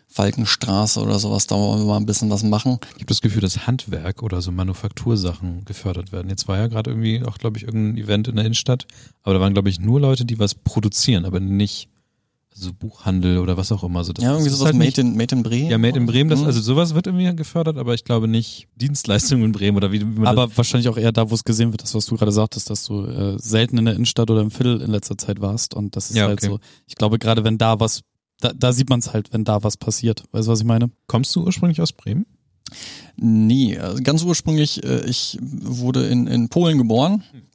Falkenstraße 0.09 0.99
oder 0.99 1.19
sowas, 1.19 1.45
da 1.45 1.55
wollen 1.55 1.81
wir 1.81 1.85
mal 1.85 1.97
ein 1.97 2.07
bisschen 2.07 2.31
was 2.31 2.41
machen. 2.41 2.79
Ich 2.95 2.95
habe 2.95 3.05
das 3.05 3.21
Gefühl, 3.21 3.41
dass 3.41 3.67
Handwerk 3.67 4.23
oder 4.23 4.41
so 4.41 4.51
Manufaktursachen 4.51 5.63
gefördert 5.65 6.11
werden. 6.11 6.29
Jetzt 6.29 6.47
war 6.47 6.57
ja 6.57 6.67
gerade 6.67 6.89
irgendwie 6.89 7.23
auch, 7.23 7.37
glaube 7.37 7.57
ich, 7.57 7.65
irgendein 7.65 8.03
Event 8.03 8.27
in 8.27 8.35
der 8.35 8.45
Innenstadt, 8.45 8.87
aber 9.21 9.35
da 9.35 9.41
waren, 9.41 9.53
glaube 9.53 9.69
ich, 9.69 9.79
nur 9.79 10.01
Leute, 10.01 10.25
die 10.25 10.39
was 10.39 10.55
produzieren, 10.55 11.25
aber 11.25 11.39
nicht 11.39 11.89
so 12.59 12.73
Buchhandel 12.73 13.37
oder 13.37 13.57
was 13.57 13.71
auch 13.71 13.83
immer. 13.83 14.03
So, 14.03 14.13
das, 14.13 14.23
ja, 14.23 14.31
irgendwie 14.31 14.49
sowas 14.49 14.67
halt 14.67 14.75
Made, 14.75 14.99
in, 15.01 15.15
Made 15.15 15.35
in 15.35 15.43
Bremen. 15.43 15.69
Ja, 15.69 15.77
Made 15.77 15.97
in 15.97 16.05
Bremen, 16.05 16.29
das, 16.29 16.41
mhm. 16.41 16.47
also 16.47 16.61
sowas 16.61 16.95
wird 16.95 17.07
irgendwie 17.07 17.35
gefördert, 17.35 17.77
aber 17.77 17.93
ich 17.93 18.03
glaube 18.03 18.27
nicht 18.27 18.67
Dienstleistungen 18.75 19.45
in 19.45 19.51
Bremen 19.51 19.77
oder 19.77 19.91
wie, 19.91 20.01
wie 20.01 20.05
man 20.05 20.27
Aber 20.27 20.55
wahrscheinlich 20.57 20.89
auch 20.89 20.97
eher 20.97 21.11
da, 21.11 21.29
wo 21.29 21.35
es 21.35 21.43
gesehen 21.43 21.71
wird, 21.71 21.83
das, 21.83 21.93
was 21.93 22.05
du 22.05 22.15
gerade 22.15 22.31
sagtest, 22.31 22.69
dass 22.69 22.83
du 22.85 23.05
äh, 23.05 23.37
selten 23.39 23.77
in 23.77 23.85
der 23.85 23.95
Innenstadt 23.95 24.29
oder 24.31 24.41
im 24.41 24.51
Viertel 24.51 24.81
in 24.81 24.91
letzter 24.91 25.17
Zeit 25.17 25.39
warst 25.39 25.73
und 25.73 25.95
das 25.95 26.09
ist 26.09 26.17
ja, 26.17 26.27
halt 26.27 26.39
okay. 26.39 26.47
so. 26.47 26.59
Ich 26.87 26.95
glaube, 26.95 27.19
gerade 27.19 27.43
wenn 27.43 27.57
da 27.57 27.79
was, 27.79 28.01
da, 28.39 28.53
da 28.53 28.73
sieht 28.73 28.89
man 28.89 28.99
es 28.99 29.13
halt, 29.13 29.33
wenn 29.33 29.43
da 29.43 29.63
was 29.63 29.77
passiert. 29.77 30.23
Weißt 30.31 30.47
du, 30.47 30.51
was 30.51 30.59
ich 30.59 30.65
meine? 30.65 30.89
Kommst 31.07 31.35
du 31.35 31.43
ursprünglich 31.43 31.81
aus 31.81 31.93
Bremen? 31.93 32.25
Nee, 33.15 33.77
also 33.77 34.01
ganz 34.03 34.23
ursprünglich, 34.23 34.83
äh, 34.83 35.05
ich 35.05 35.37
wurde 35.41 36.07
in, 36.07 36.27
in 36.27 36.49
Polen 36.49 36.77
geboren. 36.77 37.23
Hm 37.31 37.46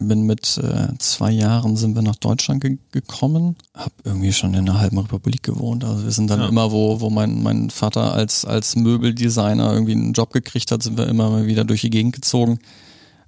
bin 0.00 0.22
mit 0.22 0.58
äh, 0.58 0.96
zwei 0.98 1.30
Jahren 1.30 1.76
sind 1.76 1.94
wir 1.94 2.02
nach 2.02 2.16
Deutschland 2.16 2.60
ge 2.60 2.78
gekommen, 2.92 3.56
habe 3.74 3.92
irgendwie 4.04 4.32
schon 4.32 4.54
in 4.54 4.66
der 4.66 4.78
halben 4.78 4.98
Republik 4.98 5.42
gewohnt. 5.42 5.84
Also 5.84 6.04
wir 6.04 6.12
sind 6.12 6.30
dann 6.30 6.40
ja. 6.40 6.48
immer, 6.48 6.72
wo, 6.72 7.00
wo 7.00 7.10
mein, 7.10 7.42
mein 7.42 7.70
Vater 7.70 8.12
als, 8.12 8.44
als 8.44 8.76
Möbeldesigner 8.76 9.72
irgendwie 9.72 9.92
einen 9.92 10.12
Job 10.12 10.32
gekriegt 10.32 10.70
hat, 10.70 10.82
sind 10.82 10.96
wir 10.96 11.06
immer 11.06 11.30
mal 11.30 11.46
wieder 11.46 11.64
durch 11.64 11.80
die 11.80 11.90
Gegend 11.90 12.14
gezogen 12.14 12.58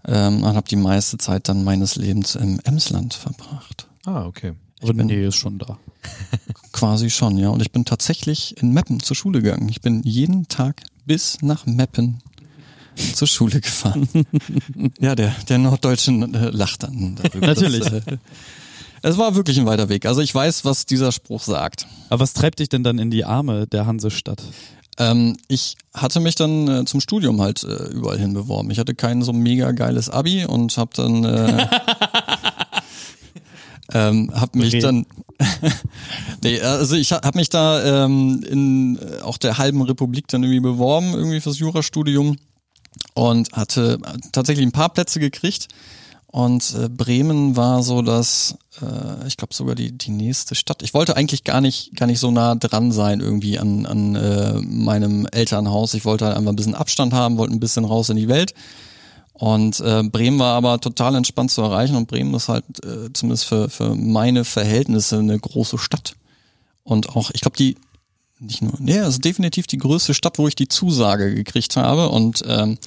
ähm, 0.07 0.43
und 0.43 0.55
habe 0.57 0.69
die 0.69 0.77
meiste 0.77 1.19
Zeit 1.19 1.49
dann 1.49 1.65
meines 1.65 1.97
Lebens 1.97 2.35
im 2.35 2.61
Emsland 2.65 3.15
verbracht. 3.15 3.89
Ah, 4.05 4.27
okay. 4.27 4.53
Ich 4.83 4.97
bin 4.97 5.09
Nähe 5.09 5.29
ist 5.29 5.37
schon 5.37 5.59
da. 5.59 5.79
Quasi 6.73 7.11
schon, 7.11 7.37
ja. 7.37 7.51
Und 7.51 7.61
ich 7.61 7.71
bin 7.71 7.85
tatsächlich 7.85 8.57
in 8.63 8.73
Meppen 8.73 9.01
zur 9.01 9.15
Schule 9.15 9.43
gegangen. 9.43 9.69
Ich 9.69 9.83
bin 9.83 10.03
jeden 10.05 10.49
Tag 10.49 10.83
bis 11.05 11.43
nach 11.43 11.67
Meppen 11.67 12.23
zur 13.15 13.29
Schule 13.29 13.61
gefahren. 13.61 14.09
ja, 15.01 15.15
der, 15.15 15.35
der 15.49 15.59
Norddeutsche 15.59 16.11
äh, 16.13 16.51
lacht 16.51 16.83
dann 16.83 17.17
darüber. 17.23 17.47
Natürlich. 17.47 17.81
Das, 17.81 18.07
äh, 18.07 18.19
es 19.03 19.19
war 19.19 19.35
wirklich 19.35 19.59
ein 19.59 19.67
weiter 19.67 19.89
Weg. 19.89 20.07
Also 20.07 20.21
ich 20.21 20.35
weiß, 20.35 20.65
was 20.65 20.87
dieser 20.87 21.13
Spruch 21.13 21.43
sagt. 21.43 21.87
Aber 22.09 22.21
was 22.21 22.35
treibt 22.35 22.59
dich 22.59 22.69
denn 22.69 22.85
dann 22.85 22.99
in 22.99 23.11
die 23.11 23.25
Arme 23.25 23.67
der 23.67 23.87
Hansestadt? 23.87 24.43
Ähm, 24.99 25.37
ich 25.49 25.77
hatte 25.95 26.21
mich 26.21 26.35
dann 26.35 26.69
äh, 26.69 26.85
zum 26.85 27.01
Studium 27.01 27.41
halt 27.41 27.65
äh, 27.65 27.89
überall 27.89 28.19
hin 28.19 28.35
beworben. 28.35 28.71
Ich 28.71 28.79
hatte 28.79 28.95
kein 28.95 29.23
so 29.23 29.33
mega 29.33 29.73
geiles 29.73 30.11
Abi 30.11 30.45
und 30.45 30.77
habe 30.77 30.91
dann 30.95 31.25
äh, 31.25 31.67
ähm, 33.95 34.31
hab 34.35 34.55
mich 34.55 34.75
okay. 34.75 34.81
dann 34.81 35.07
nee, 36.43 36.61
also 36.61 36.97
ich 36.97 37.13
habe 37.13 37.39
mich 37.39 37.49
da 37.49 38.05
ähm, 38.05 38.45
in 38.47 38.99
äh, 38.99 39.23
auch 39.23 39.39
der 39.39 39.57
halben 39.57 39.81
Republik 39.81 40.29
dann 40.29 40.43
irgendwie 40.43 40.61
beworben 40.61 41.15
irgendwie 41.15 41.41
fürs 41.41 41.59
Jurastudium 41.59 42.37
und 43.15 43.53
hatte 43.53 43.99
tatsächlich 44.33 44.67
ein 44.67 44.73
paar 44.73 44.91
Plätze 44.91 45.21
gekriegt. 45.21 45.69
Und 46.33 46.77
äh, 46.77 46.89
Bremen 46.89 47.57
war 47.57 47.83
so 47.83 48.03
das, 48.03 48.57
äh, 48.81 49.27
ich 49.27 49.37
glaube 49.37 49.53
sogar 49.53 49.75
die, 49.75 49.91
die 49.91 50.13
nächste 50.13 50.55
Stadt. 50.55 50.83
Ich 50.83 50.95
wollte 50.95 51.17
eigentlich 51.17 51.43
gar 51.43 51.61
nicht, 51.61 51.97
gar 51.97 52.07
nicht 52.07 52.21
so 52.21 52.31
nah 52.31 52.55
dran 52.55 52.93
sein 52.93 53.19
irgendwie 53.19 53.59
an, 53.59 53.85
an 53.85 54.15
äh, 54.15 54.61
meinem 54.61 55.27
Elternhaus. 55.27 55.95
Ich 55.95 56.05
wollte 56.05 56.27
halt 56.27 56.37
einfach 56.37 56.53
ein 56.53 56.57
bisschen 56.57 56.77
Abstand 56.77 57.13
haben, 57.13 57.37
wollte 57.37 57.53
ein 57.53 57.61
bisschen 57.61 57.85
raus 57.85 58.11
in 58.11 58.17
die 58.17 58.29
Welt. 58.29 58.55
Und 59.33 59.81
äh, 59.81 60.05
Bremen 60.05 60.39
war 60.39 60.55
aber 60.55 60.81
total 60.81 61.17
entspannt 61.17 61.51
zu 61.51 61.63
erreichen 61.63 61.97
und 61.97 62.07
Bremen 62.07 62.35
ist 62.35 62.49
halt 62.49 62.65
äh, 62.85 63.13
zumindest 63.13 63.47
für, 63.47 63.69
für 63.69 63.97
meine 63.97 64.45
Verhältnisse 64.45 65.19
eine 65.19 65.39
große 65.39 65.79
Stadt. 65.79 66.13
Und 66.85 67.09
auch, 67.17 67.31
ich 67.33 67.41
glaube, 67.41 67.57
die 67.57 67.77
nicht 68.41 68.63
nur, 68.63 68.73
nee, 68.79 68.99
ist 68.99 69.25
definitiv 69.25 69.67
die 69.67 69.79
größte 69.79 70.15
Stadt, 70.15 70.39
wo 70.39 70.49
ich 70.49 70.55
die 70.55 70.69
Zusage 70.69 71.35
gekriegt 71.35 71.77
habe 71.77 72.09
und 72.09 72.43
ähm, 72.47 72.79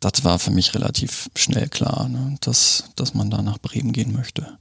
das 0.00 0.24
war 0.24 0.38
für 0.38 0.50
mich 0.50 0.74
relativ 0.74 1.30
schnell 1.36 1.68
klar, 1.68 2.08
ne, 2.08 2.36
dass, 2.40 2.84
dass 2.96 3.14
man 3.14 3.30
da 3.30 3.42
nach 3.42 3.58
Bremen 3.58 3.92
gehen 3.92 4.12
möchte. 4.12 4.58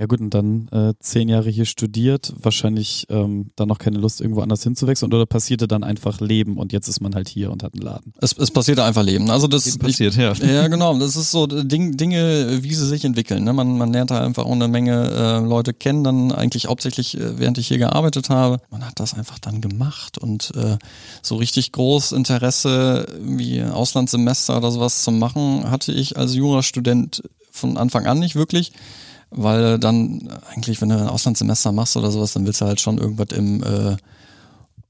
Ja 0.00 0.06
gut, 0.06 0.20
und 0.22 0.32
dann 0.32 0.66
äh, 0.68 0.94
zehn 0.98 1.28
Jahre 1.28 1.50
hier 1.50 1.66
studiert, 1.66 2.32
wahrscheinlich 2.40 3.06
ähm, 3.10 3.50
dann 3.56 3.68
noch 3.68 3.76
keine 3.76 3.98
Lust, 3.98 4.22
irgendwo 4.22 4.40
anders 4.40 4.62
hinzuwechseln 4.62 5.12
oder 5.12 5.26
passierte 5.26 5.68
dann 5.68 5.84
einfach 5.84 6.22
Leben 6.22 6.56
und 6.56 6.72
jetzt 6.72 6.88
ist 6.88 7.02
man 7.02 7.14
halt 7.14 7.28
hier 7.28 7.50
und 7.50 7.62
hat 7.62 7.74
einen 7.74 7.82
Laden. 7.82 8.14
Es, 8.18 8.32
es 8.32 8.50
passierte 8.50 8.82
einfach 8.82 9.02
Leben. 9.02 9.28
Also 9.28 9.46
das 9.46 9.66
Leben 9.66 9.78
passiert, 9.78 10.16
ja. 10.16 10.32
Ja, 10.42 10.68
genau. 10.68 10.98
Das 10.98 11.16
ist 11.16 11.30
so 11.30 11.46
Ding, 11.46 11.98
Dinge, 11.98 12.62
wie 12.62 12.74
sie 12.74 12.86
sich 12.86 13.04
entwickeln. 13.04 13.44
Ne? 13.44 13.52
Man, 13.52 13.76
man 13.76 13.92
lernt 13.92 14.10
da 14.10 14.24
einfach 14.24 14.46
auch 14.46 14.52
eine 14.52 14.68
Menge 14.68 15.10
äh, 15.10 15.46
Leute 15.46 15.74
kennen, 15.74 16.02
dann 16.02 16.32
eigentlich 16.32 16.68
hauptsächlich, 16.68 17.18
äh, 17.18 17.38
während 17.38 17.58
ich 17.58 17.68
hier 17.68 17.76
gearbeitet 17.76 18.30
habe. 18.30 18.62
Man 18.70 18.86
hat 18.86 19.00
das 19.00 19.12
einfach 19.12 19.38
dann 19.38 19.60
gemacht 19.60 20.16
und 20.16 20.50
äh, 20.56 20.78
so 21.20 21.36
richtig 21.36 21.72
groß 21.72 22.12
Interesse, 22.12 23.06
wie 23.20 23.62
Auslandssemester 23.62 24.56
oder 24.56 24.70
sowas 24.70 25.02
zu 25.02 25.10
machen, 25.10 25.70
hatte 25.70 25.92
ich 25.92 26.16
als 26.16 26.34
Jurastudent 26.34 27.22
von 27.50 27.76
Anfang 27.76 28.06
an 28.06 28.18
nicht 28.18 28.34
wirklich 28.34 28.72
weil 29.30 29.78
dann 29.78 30.28
eigentlich, 30.52 30.80
wenn 30.80 30.88
du 30.88 30.98
ein 30.98 31.08
Auslandssemester 31.08 31.72
machst 31.72 31.96
oder 31.96 32.10
sowas, 32.10 32.32
dann 32.32 32.46
willst 32.46 32.60
du 32.60 32.66
halt 32.66 32.80
schon 32.80 32.98
irgendwas 32.98 33.28
im 33.36 33.62
äh, 33.62 33.96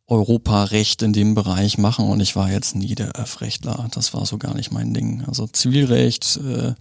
Europarecht 0.07 1.03
in 1.03 1.13
dem 1.13 1.35
Bereich 1.35 1.79
machen 1.79 2.09
und 2.09 2.21
ich 2.21 2.35
war 2.35 2.51
jetzt 2.51 2.75
nie 2.75 2.97
der 2.97 3.13
Öffrechtler. 3.13 3.89
Das 3.95 4.13
war 4.13 4.27
so 4.27 4.39
gar 4.39 4.55
nicht 4.55 4.73
mein 4.73 4.93
Ding. 4.93 5.23
Also 5.27 5.47
Zivilrecht, 5.47 6.39
äh, 6.39 6.75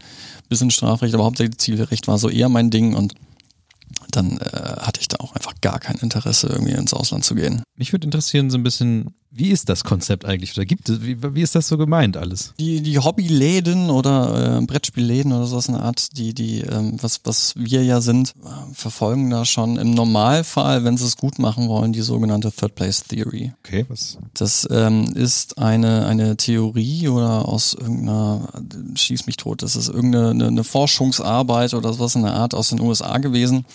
bisschen 0.50 0.72
Strafrecht, 0.72 1.13
aber 1.13 1.25
hauptsächlich 1.25 1.60
Zivilrecht 1.60 2.08
war 2.08 2.18
so 2.18 2.30
eher 2.30 2.50
mein 2.50 2.72
Ding 2.72 2.96
und 2.96 3.13
dann 4.12 4.38
äh, 4.38 4.78
hatte 4.80 5.01
ich 5.01 5.08
da 5.08 5.18
auch 5.20 5.34
einfach 5.34 5.54
gar 5.62 5.80
kein 5.80 5.98
Interesse, 5.98 6.48
irgendwie 6.48 6.74
ins 6.74 6.94
Ausland 6.94 7.24
zu 7.24 7.36
gehen. 7.36 7.63
Mich 7.75 7.94
würde 7.94 8.06
interessieren, 8.06 8.50
so 8.50 8.58
ein 8.58 8.63
bisschen, 8.63 9.16
wie 9.32 9.50
ist 9.50 9.70
das 9.70 9.84
Konzept 9.84 10.25
eigentlich? 10.25 10.58
Oder 10.58 10.66
gibt 10.66 10.89
es, 10.89 11.01
wie, 11.04 11.18
wie 11.22 11.42
ist 11.42 11.56
das 11.56 11.68
so 11.68 11.78
gemeint 11.78 12.18
alles? 12.18 12.54
Die, 12.60 12.82
die 12.82 13.00
Hobbyläden 13.00 13.89
oder 13.89 14.58
äh, 14.58 14.66
Brettspielläden 14.66 15.32
oder 15.32 15.46
sowas 15.46 15.68
in 15.68 15.75
der 15.75 15.84
Art, 15.84 16.18
die, 16.18 16.34
die, 16.34 16.62
ähm, 16.62 16.98
was, 17.01 17.22
was 17.24 17.54
wir 17.56 17.84
ja 17.84 18.01
sind, 18.01 18.34
äh, 18.44 18.74
verfolgen 18.74 19.30
da 19.30 19.46
schon 19.46 19.78
im 19.78 19.92
Normalfall, 19.92 20.84
wenn 20.84 20.98
sie 20.98 21.06
es 21.06 21.16
gut 21.16 21.39
machen 21.39 21.68
wollen, 21.70 21.94
die 21.94 22.01
sogenannte 22.01 22.51
Third 22.51 22.75
Place 22.75 23.04
Theory. 23.04 23.54
Okay, 23.63 23.86
was? 23.88 24.18
Das 24.34 24.68
ähm, 24.72 25.13
ist 25.16 25.58
eine, 25.58 26.06
eine 26.08 26.36
Theorie 26.36 27.08
oder 27.08 27.48
aus 27.48 27.74
irgendeiner, 27.74 28.50
schieß 28.96 29.25
mich 29.28 29.38
tot, 29.38 29.62
das 29.62 29.75
ist 29.75 29.89
irgendeine 29.89 30.30
eine, 30.32 30.48
eine 30.48 30.63
Forschungsarbeit 30.63 31.74
oder 31.74 31.94
sowas 31.94 32.16
in 32.16 32.24
der 32.24 32.34
Art 32.34 32.54
aus 32.54 32.70
den 32.70 32.82
USA 32.82 33.18
gewesen, 33.20 33.66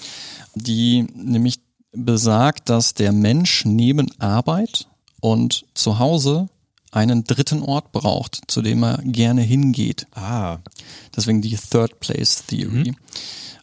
die 0.55 1.07
nämlich 1.15 1.61
besagt, 1.93 2.69
dass 2.69 2.95
der 2.95 3.13
Mensch 3.13 3.65
neben 3.65 4.11
Arbeit 4.21 4.89
und 5.21 5.65
zu 5.75 5.99
Hause 5.99 6.49
einen 6.91 7.25
dritten 7.25 7.63
Ort 7.63 7.93
braucht, 7.93 8.43
zu 8.47 8.63
dem 8.63 8.85
er 8.85 8.99
gerne 9.03 9.43
hingeht. 9.43 10.07
Ah. 10.13 10.59
Deswegen 11.17 11.43
die 11.43 11.57
Third 11.57 11.99
Place 12.01 12.45
Theory. 12.47 12.91
Mhm. 12.91 12.97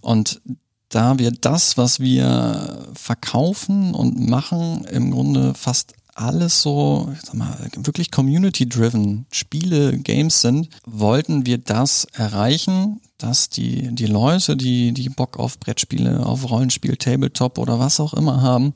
Und 0.01 0.41
da 0.89 1.17
wir 1.17 1.31
das, 1.31 1.77
was 1.77 1.99
wir 1.99 2.87
verkaufen 2.93 3.93
und 3.93 4.29
machen, 4.29 4.83
im 4.85 5.11
Grunde 5.11 5.53
fast 5.53 5.93
alles 6.13 6.61
so, 6.61 7.09
ich 7.13 7.21
sag 7.21 7.35
mal, 7.35 7.57
wirklich 7.77 8.11
community-driven 8.11 9.25
Spiele, 9.31 9.97
Games 9.97 10.41
sind, 10.41 10.69
wollten 10.85 11.45
wir 11.45 11.57
das 11.57 12.05
erreichen, 12.11 12.99
dass 13.21 13.49
die, 13.49 13.93
die 13.93 14.05
Leute, 14.05 14.57
die, 14.57 14.93
die 14.93 15.09
Bock 15.09 15.37
auf 15.37 15.59
Brettspiele, 15.59 16.25
auf 16.25 16.49
Rollenspiel, 16.49 16.97
Tabletop 16.97 17.57
oder 17.57 17.79
was 17.79 17.99
auch 17.99 18.13
immer 18.13 18.41
haben, 18.41 18.73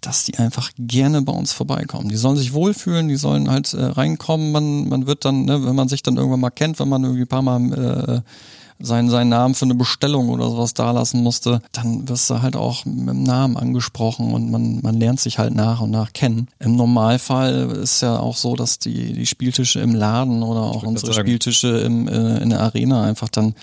dass 0.00 0.24
die 0.24 0.38
einfach 0.38 0.70
gerne 0.78 1.22
bei 1.22 1.32
uns 1.32 1.52
vorbeikommen. 1.52 2.08
Die 2.08 2.16
sollen 2.16 2.36
sich 2.36 2.52
wohlfühlen, 2.52 3.08
die 3.08 3.16
sollen 3.16 3.50
halt 3.50 3.74
äh, 3.74 3.84
reinkommen. 3.84 4.52
Man, 4.52 4.88
man 4.88 5.06
wird 5.06 5.24
dann, 5.24 5.44
ne, 5.44 5.64
wenn 5.64 5.74
man 5.74 5.88
sich 5.88 6.02
dann 6.02 6.16
irgendwann 6.16 6.40
mal 6.40 6.50
kennt, 6.50 6.78
wenn 6.78 6.88
man 6.88 7.02
irgendwie 7.02 7.22
ein 7.22 7.28
paar 7.28 7.42
Mal 7.42 8.22
äh, 8.24 8.30
seinen, 8.80 9.10
seinen 9.10 9.28
Namen 9.28 9.54
für 9.54 9.64
eine 9.64 9.74
Bestellung 9.74 10.28
oder 10.30 10.48
sowas 10.48 10.74
dalassen 10.74 11.22
musste, 11.22 11.60
dann 11.72 12.08
wirst 12.08 12.28
du 12.30 12.42
halt 12.42 12.56
auch 12.56 12.84
mit 12.84 13.08
dem 13.08 13.22
Namen 13.22 13.56
angesprochen 13.56 14.32
und 14.32 14.50
man, 14.50 14.80
man 14.82 14.98
lernt 14.98 15.20
sich 15.20 15.38
halt 15.38 15.54
nach 15.54 15.80
und 15.80 15.90
nach 15.90 16.12
kennen. 16.12 16.48
Im 16.58 16.76
Normalfall 16.76 17.70
ist 17.82 18.00
ja 18.00 18.18
auch 18.18 18.36
so, 18.36 18.56
dass 18.56 18.78
die, 18.78 19.12
die 19.12 19.26
Spieltische 19.26 19.80
im 19.80 19.94
Laden 19.94 20.42
oder 20.42 20.62
auch 20.62 20.82
unsere 20.82 21.12
Spieltische 21.12 21.78
im, 21.80 22.08
äh, 22.08 22.38
in 22.38 22.50
der 22.50 22.60
Arena 22.60 23.04
einfach 23.04 23.28
dann 23.28 23.54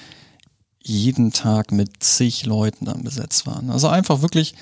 jeden 0.83 1.33
Tag 1.33 1.71
mit 1.71 2.01
zig 2.01 2.45
Leuten 2.45 2.85
dann 2.85 3.03
besetzt 3.03 3.45
waren. 3.45 3.69
Also 3.69 3.87
einfach 3.89 4.21
wirklich 4.21 4.55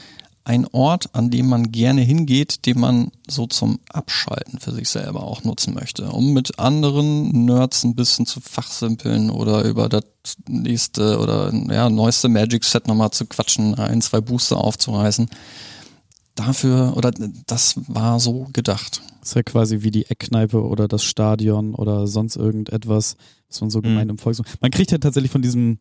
ein 0.45 0.67
Ort, 0.71 1.09
an 1.13 1.31
dem 1.31 1.47
man 1.47 1.71
gerne 1.71 2.01
hingeht, 2.01 2.67
den 2.67 2.79
man 2.79 3.11
so 3.27 3.47
zum 3.47 3.79
Abschalten 3.89 4.59
für 4.59 4.71
sich 4.71 4.89
selber 4.89 5.23
auch 5.23 5.43
nutzen 5.43 5.73
möchte, 5.73 6.11
um 6.11 6.33
mit 6.33 6.59
anderen 6.59 7.45
Nerds 7.45 7.83
ein 7.83 7.95
bisschen 7.95 8.27
zu 8.27 8.39
fachsimpeln 8.39 9.31
oder 9.31 9.63
über 9.63 9.89
das 9.89 10.03
nächste 10.47 11.19
oder 11.19 11.51
ja, 11.51 11.89
neueste 11.89 12.29
Magic 12.29 12.63
Set 12.63 12.87
nochmal 12.87 13.11
zu 13.11 13.25
quatschen, 13.25 13.73
ein, 13.75 14.01
zwei 14.03 14.21
Booster 14.21 14.57
aufzureißen. 14.57 15.29
Dafür, 16.35 16.97
oder 16.97 17.11
das 17.47 17.75
war 17.87 18.19
so 18.19 18.47
gedacht. 18.51 19.01
Das 19.21 19.29
ist 19.29 19.35
ja 19.35 19.43
quasi 19.43 19.81
wie 19.81 19.91
die 19.91 20.05
Eckkneipe 20.07 20.61
oder 20.61 20.87
das 20.89 21.03
Stadion 21.03 21.73
oder 21.73 22.07
sonst 22.07 22.35
irgendetwas, 22.35 23.15
was 23.49 23.61
man 23.61 23.69
so 23.69 23.81
gemeint 23.81 24.07
mhm. 24.07 24.11
im 24.11 24.17
Volksmund. 24.17 24.49
Man 24.61 24.71
kriegt 24.71 24.91
ja 24.91 24.97
tatsächlich 24.97 25.31
von 25.31 25.41
diesem, 25.41 25.79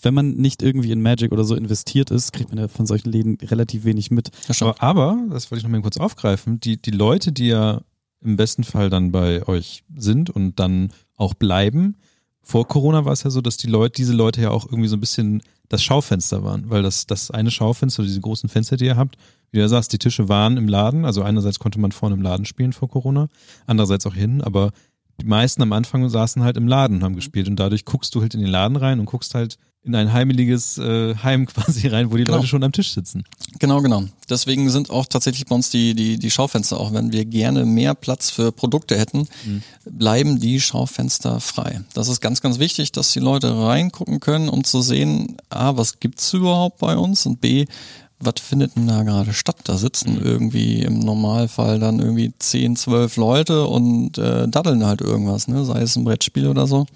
wenn 0.00 0.14
man 0.14 0.36
nicht 0.36 0.62
irgendwie 0.62 0.90
in 0.90 1.02
Magic 1.02 1.32
oder 1.32 1.44
so 1.44 1.54
investiert 1.54 2.10
ist, 2.10 2.32
kriegt 2.32 2.48
man 2.48 2.58
ja 2.58 2.68
von 2.68 2.86
solchen 2.86 3.12
Läden 3.12 3.36
relativ 3.42 3.84
wenig 3.84 4.10
mit. 4.10 4.30
Aber, 4.60 4.82
aber, 4.82 5.18
das 5.30 5.50
wollte 5.50 5.58
ich 5.58 5.64
noch 5.64 5.70
mal 5.70 5.82
kurz 5.82 5.98
aufgreifen, 5.98 6.60
die, 6.60 6.80
die 6.80 6.90
Leute, 6.90 7.32
die 7.32 7.48
ja 7.48 7.82
im 8.22 8.36
besten 8.36 8.64
Fall 8.64 8.88
dann 8.88 9.12
bei 9.12 9.46
euch 9.46 9.84
sind 9.94 10.30
und 10.30 10.58
dann 10.58 10.92
auch 11.16 11.34
bleiben, 11.34 11.96
vor 12.44 12.68
Corona 12.68 13.04
war 13.04 13.12
es 13.12 13.22
ja 13.22 13.30
so, 13.30 13.40
dass 13.40 13.56
die 13.56 13.66
Leute, 13.66 13.94
diese 13.96 14.12
Leute 14.12 14.42
ja 14.42 14.50
auch 14.50 14.66
irgendwie 14.66 14.88
so 14.88 14.96
ein 14.96 15.00
bisschen 15.00 15.42
das 15.68 15.82
Schaufenster 15.82 16.44
waren, 16.44 16.68
weil 16.68 16.82
das, 16.82 17.06
das 17.06 17.30
eine 17.30 17.50
Schaufenster, 17.50 18.02
diese 18.02 18.20
großen 18.20 18.48
Fenster, 18.48 18.76
die 18.76 18.84
ihr 18.84 18.96
habt, 18.96 19.16
wie 19.54 19.60
du 19.60 19.68
sagst, 19.68 19.92
die 19.92 19.98
Tische 19.98 20.28
waren 20.28 20.56
im 20.56 20.66
Laden, 20.66 21.04
also 21.04 21.22
einerseits 21.22 21.60
konnte 21.60 21.78
man 21.78 21.92
vorne 21.92 22.16
im 22.16 22.22
Laden 22.22 22.44
spielen 22.44 22.72
vor 22.72 22.88
Corona, 22.88 23.28
andererseits 23.66 24.04
auch 24.04 24.14
hin, 24.14 24.42
aber 24.42 24.72
die 25.20 25.26
meisten 25.26 25.62
am 25.62 25.72
Anfang 25.72 26.08
saßen 26.08 26.42
halt 26.42 26.56
im 26.56 26.66
Laden 26.66 26.96
und 26.96 27.04
haben 27.04 27.14
gespielt 27.14 27.46
und 27.46 27.56
dadurch 27.56 27.84
guckst 27.84 28.14
du 28.16 28.20
halt 28.20 28.34
in 28.34 28.40
den 28.40 28.50
Laden 28.50 28.76
rein 28.76 28.98
und 28.98 29.06
guckst 29.06 29.34
halt 29.34 29.58
in 29.84 29.94
ein 29.94 30.12
heimeliges 30.12 30.78
äh, 30.78 31.14
Heim 31.22 31.46
quasi 31.54 31.86
rein, 31.88 32.10
wo 32.10 32.16
die 32.16 32.24
genau. 32.24 32.38
Leute 32.38 32.48
schon 32.48 32.64
am 32.64 32.72
Tisch 32.72 32.92
sitzen. 32.92 33.22
Genau, 33.58 33.80
genau. 33.82 34.04
Deswegen 34.28 34.70
sind 34.70 34.90
auch 34.90 35.06
tatsächlich 35.06 35.46
bei 35.46 35.54
uns 35.54 35.70
die, 35.70 35.94
die, 35.94 36.18
die 36.18 36.30
Schaufenster, 36.30 36.80
auch 36.80 36.92
wenn 36.92 37.12
wir 37.12 37.24
gerne 37.26 37.64
mehr 37.66 37.94
Platz 37.94 38.30
für 38.30 38.50
Produkte 38.50 38.98
hätten, 38.98 39.28
mhm. 39.44 39.62
bleiben 39.84 40.40
die 40.40 40.60
Schaufenster 40.60 41.38
frei. 41.38 41.82
Das 41.92 42.08
ist 42.08 42.20
ganz, 42.20 42.40
ganz 42.40 42.58
wichtig, 42.58 42.92
dass 42.92 43.12
die 43.12 43.20
Leute 43.20 43.54
reingucken 43.54 44.20
können, 44.20 44.48
um 44.48 44.64
zu 44.64 44.80
sehen, 44.80 45.36
A, 45.50 45.76
was 45.76 46.00
gibt's 46.00 46.32
überhaupt 46.32 46.78
bei 46.78 46.96
uns 46.96 47.26
und 47.26 47.40
B, 47.40 47.66
was 48.24 48.40
findet 48.40 48.76
denn 48.76 48.86
da 48.86 49.02
gerade 49.02 49.32
statt? 49.32 49.56
Da 49.64 49.76
sitzen 49.76 50.14
mhm. 50.14 50.22
irgendwie 50.22 50.82
im 50.82 50.98
Normalfall 50.98 51.78
dann 51.78 52.00
irgendwie 52.00 52.32
10, 52.38 52.76
12 52.76 53.16
Leute 53.16 53.66
und 53.66 54.18
äh, 54.18 54.48
daddeln 54.48 54.84
halt 54.84 55.00
irgendwas, 55.00 55.48
ne? 55.48 55.64
sei 55.64 55.82
es 55.82 55.96
ein 55.96 56.04
Brettspiel 56.04 56.48
oder 56.48 56.66
so. 56.66 56.86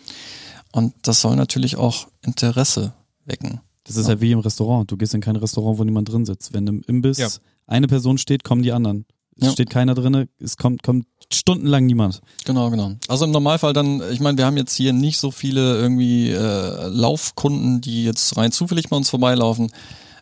Und 0.73 0.95
das 1.03 1.21
soll 1.21 1.37
natürlich 1.37 1.77
auch 1.77 2.09
Interesse 2.23 2.93
wecken. 3.25 3.61
Das 3.85 3.97
ist 3.97 4.07
ja. 4.07 4.15
ja 4.15 4.21
wie 4.21 4.33
im 4.33 4.41
Restaurant. 4.41 4.91
Du 4.91 4.97
gehst 4.97 5.15
in 5.15 5.21
kein 5.21 5.37
Restaurant, 5.37 5.79
wo 5.79 5.85
niemand 5.85 6.13
drin 6.13 6.27
sitzt. 6.27 6.53
Wenn 6.53 6.67
im 6.67 6.83
Imbiss 6.87 7.19
ja. 7.19 7.29
eine 7.67 7.87
Person 7.87 8.19
steht, 8.19 8.45
kommen 8.45 8.63
die 8.63 8.73
anderen. 8.73 9.07
Es 9.41 9.47
ja. 9.47 9.53
steht 9.53 9.71
keiner 9.71 9.95
drin, 9.95 10.29
es 10.41 10.57
kommt, 10.57 10.83
kommt 10.83 11.07
stundenlang 11.33 11.87
niemand. 11.87 12.21
Genau, 12.45 12.71
genau. 12.71 12.93
Also 13.07 13.25
im 13.25 13.31
Normalfall 13.31 13.73
dann, 13.73 14.03
ich 14.11 14.21
meine, 14.21 14.37
wir 14.37 14.45
haben 14.45 14.57
jetzt 14.57 14.75
hier 14.75 14.93
nicht 14.93 15.19
so 15.19 15.31
viele 15.31 15.77
irgendwie 15.77 16.31
äh, 16.31 16.89
Laufkunden, 16.89 17.81
die 17.81 18.05
jetzt 18.05 18.37
rein 18.37 18.51
zufällig 18.51 18.89
bei 18.89 18.97
uns 18.97 19.11
vorbeilaufen 19.11 19.71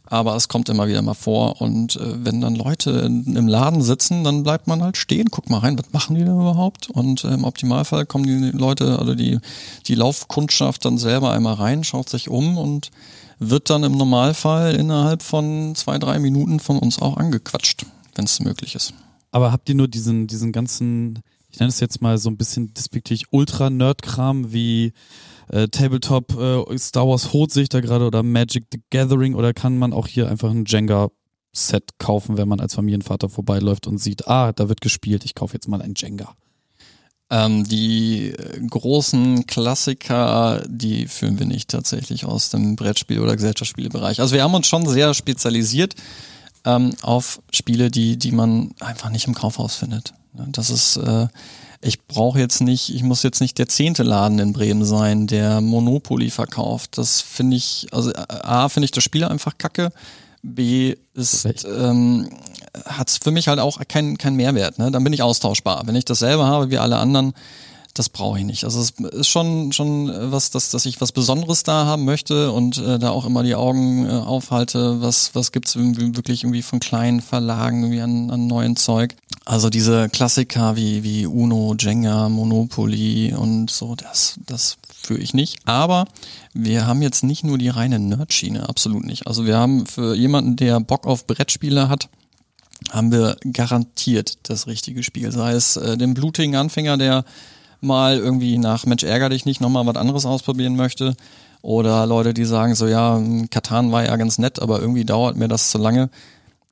aber 0.07 0.37
es 0.37 0.49
kommt 0.49 0.69
immer 0.69 0.88
wieder 0.88 1.03
mal 1.03 1.14
vor 1.14 1.61
und 1.61 1.97
äh, 1.97 2.25
wenn 2.25 2.40
dann 2.40 2.55
Leute 2.55 2.90
in, 2.90 3.37
im 3.37 3.49
Laden 3.49 3.83
sitzen, 3.83 4.25
dann 4.25 4.42
bleibt 4.42 4.66
man 4.66 4.83
halt 4.83 4.97
stehen, 4.97 5.31
guck 5.31 5.51
mal 5.51 5.59
rein, 5.59 5.79
was 5.79 5.92
machen 5.92 6.16
die 6.16 6.25
denn 6.25 6.35
überhaupt? 6.35 6.88
Und 6.90 7.25
äh, 7.25 7.35
im 7.35 7.45
Optimalfall 7.45 8.07
kommen 8.07 8.25
die 8.25 8.57
Leute, 8.57 8.99
also 8.99 9.14
die, 9.14 9.38
die 9.87 9.95
Laufkundschaft 9.95 10.85
dann 10.85 10.99
selber 10.99 11.33
einmal 11.33 11.55
rein, 11.55 11.85
schaut 11.85 12.09
sich 12.09 12.29
um 12.29 12.57
und 12.57 12.90
wird 13.38 13.69
dann 13.69 13.85
im 13.85 13.92
Normalfall 13.92 14.75
innerhalb 14.75 15.23
von 15.23 15.75
zwei, 15.75 15.99
drei 15.99 16.19
Minuten 16.19 16.61
von 16.61 16.79
uns 16.79 17.01
auch 17.01 17.16
angequatscht, 17.16 17.85
wenn 18.14 18.25
es 18.25 18.40
möglich 18.40 18.75
ist. 18.75 18.95
Aber 19.31 19.53
habt 19.53 19.69
ihr 19.69 19.75
nur 19.75 19.88
diesen, 19.88 20.27
diesen 20.27 20.53
ganzen, 20.53 21.21
ich 21.51 21.59
nenne 21.59 21.69
es 21.69 21.81
jetzt 21.81 22.01
mal 22.01 22.16
so 22.16 22.31
ein 22.31 22.37
bisschen 22.37 22.73
despektierlich 22.73 23.33
Ultra-Nerd-Kram 23.33 24.53
wie 24.53 24.92
äh, 25.48 25.68
Tabletop 25.68 26.37
äh, 26.38 26.78
Star 26.78 27.09
Wars 27.09 27.32
holt 27.32 27.52
sich 27.52 27.68
da 27.68 27.80
gerade 27.80 28.06
oder 28.06 28.22
Magic 28.22 28.64
the 28.72 28.80
Gathering 28.90 29.35
oder 29.35 29.52
kann 29.54 29.78
man 29.78 29.92
auch 29.92 30.06
hier 30.06 30.28
einfach 30.28 30.50
ein 30.50 30.64
Jenga 30.66 31.09
Set 31.52 31.98
kaufen, 31.98 32.37
wenn 32.37 32.48
man 32.48 32.61
als 32.61 32.74
Familienvater 32.74 33.28
vorbeiläuft 33.28 33.87
und 33.87 33.98
sieht, 33.98 34.28
ah, 34.28 34.52
da 34.52 34.68
wird 34.68 34.80
gespielt, 34.80 35.24
ich 35.24 35.35
kaufe 35.35 35.54
jetzt 35.54 35.68
mal 35.68 35.80
ein 35.80 35.94
Jenga. 35.96 36.35
Ähm, 37.28 37.64
die 37.64 38.35
großen 38.70 39.46
Klassiker, 39.46 40.62
die 40.68 41.09
führen 41.09 41.38
wir 41.38 41.46
nicht 41.46 41.70
tatsächlich 41.70 42.24
aus 42.24 42.50
dem 42.50 42.76
Brettspiel- 42.76 43.20
oder 43.20 43.35
Gesellschaftsspielebereich. 43.35 44.20
Also 44.20 44.35
wir 44.35 44.44
haben 44.44 44.54
uns 44.54 44.68
schon 44.68 44.87
sehr 44.87 45.12
spezialisiert 45.14 45.94
ähm, 46.64 46.94
auf 47.02 47.40
Spiele, 47.50 47.90
die, 47.90 48.16
die 48.16 48.32
man 48.32 48.74
einfach 48.80 49.11
nicht 49.11 49.26
im 49.26 49.35
Kaufhaus 49.35 49.76
findet. 49.76 50.12
Das 50.35 50.70
ist 50.70 50.98
äh, 50.98 51.26
ich 51.81 52.07
brauche 52.07 52.39
jetzt 52.39 52.61
nicht, 52.61 52.95
ich 52.95 53.03
muss 53.03 53.23
jetzt 53.23 53.41
nicht 53.41 53.59
der 53.59 53.69
zehnte 53.69 54.03
Laden 54.03 54.39
in 54.39 54.53
Bremen 54.53 54.85
sein, 54.85 55.27
der 55.27 55.61
Monopoly 55.61 56.31
verkauft. 56.31 56.99
Das 56.99 57.21
finde 57.21 57.57
ich, 57.57 57.89
also 57.93 58.12
A, 58.15 58.69
finde 58.69 58.87
ich 58.87 58.91
das 58.91 59.05
Spiel 59.05 59.25
einfach 59.25 59.59
kacke. 59.59 59.93
B 60.43 60.95
ist, 61.15 61.47
ähm, 61.65 62.29
hat 62.85 63.11
für 63.11 63.31
mich 63.31 63.49
halt 63.49 63.59
auch 63.59 63.81
keinen 63.89 64.17
kein 64.17 64.35
Mehrwert. 64.35 64.79
Ne? 64.79 64.91
Dann 64.91 65.03
bin 65.03 65.12
ich 65.12 65.23
austauschbar. 65.23 65.87
Wenn 65.87 65.97
ich 65.97 66.05
dasselbe 66.05 66.45
habe 66.45 66.71
wie 66.71 66.79
alle 66.79 66.97
anderen, 66.99 67.35
das 67.98 68.09
brauche 68.09 68.38
ich 68.38 68.44
nicht. 68.44 68.64
Also 68.64 68.80
es 68.80 68.90
ist 68.90 69.28
schon 69.28 69.72
schon 69.72 70.12
was, 70.30 70.50
dass, 70.50 70.70
dass 70.70 70.87
ich 70.87 71.00
was 71.00 71.12
Besonderes 71.12 71.62
da 71.62 71.87
haben 71.87 72.04
möchte 72.04 72.52
und 72.52 72.78
äh, 72.78 72.98
da 72.98 73.11
auch 73.11 73.24
immer 73.24 73.42
die 73.42 73.54
Augen 73.54 74.06
äh, 74.06 74.11
aufhalte, 74.11 75.00
was 75.00 75.35
was 75.35 75.52
gibt's 75.52 75.76
wirklich 75.76 76.44
irgendwie 76.44 76.62
von 76.62 76.80
kleinen 76.80 77.20
Verlagen 77.20 77.82
irgendwie 77.82 78.02
an, 78.02 78.30
an 78.30 78.46
neuen 78.46 78.76
Zeug. 78.76 79.16
Also 79.44 79.70
diese 79.70 80.09
Klassiker 80.09 80.76
wie 80.76 81.02
wie 81.02 81.26
Uno, 81.26 81.74
Jenga, 81.78 82.28
Monopoly 82.28 83.35
und 83.35 83.70
so, 83.70 83.94
das 83.94 84.38
das 84.46 84.76
führe 85.02 85.20
ich 85.20 85.35
nicht. 85.35 85.59
Aber 85.64 86.06
wir 86.52 86.87
haben 86.87 87.02
jetzt 87.02 87.24
nicht 87.24 87.44
nur 87.44 87.59
die 87.59 87.68
reine 87.68 87.98
Nerdschiene, 87.98 88.68
absolut 88.68 89.04
nicht. 89.04 89.26
Also 89.26 89.46
wir 89.46 89.56
haben 89.56 89.87
für 89.87 90.14
jemanden, 90.14 90.56
der 90.56 90.80
Bock 90.80 91.06
auf 91.06 91.26
Brettspiele 91.26 91.88
hat, 91.88 92.09
haben 92.90 93.12
wir 93.12 93.37
garantiert 93.52 94.38
das 94.48 94.66
richtige 94.66 95.02
Spiel. 95.02 95.32
Sei 95.32 95.52
es 95.52 95.76
äh, 95.76 95.96
den 95.96 96.14
blutigen 96.14 96.56
Anfänger, 96.56 96.96
der 96.98 97.24
mal 97.87 98.18
irgendwie 98.18 98.59
nach 98.59 98.85
Mensch 98.87 99.03
ärger 99.03 99.29
dich 99.29 99.46
nicht 99.46 99.61
nochmal 99.61 99.87
was 99.87 99.96
anderes 99.96 100.27
ausprobieren 100.27 100.77
möchte. 100.77 101.16
Oder 101.62 102.07
Leute, 102.07 102.35
die 102.35 102.44
sagen 102.44 102.75
so, 102.75 102.87
ja, 102.87 103.20
Katan 103.51 103.90
war 103.90 104.05
ja 104.05 104.14
ganz 104.16 104.38
nett, 104.38 104.61
aber 104.61 104.81
irgendwie 104.81 105.05
dauert 105.05 105.37
mir 105.37 105.49
das 105.49 105.70
zu 105.70 105.79
lange. 105.79 106.11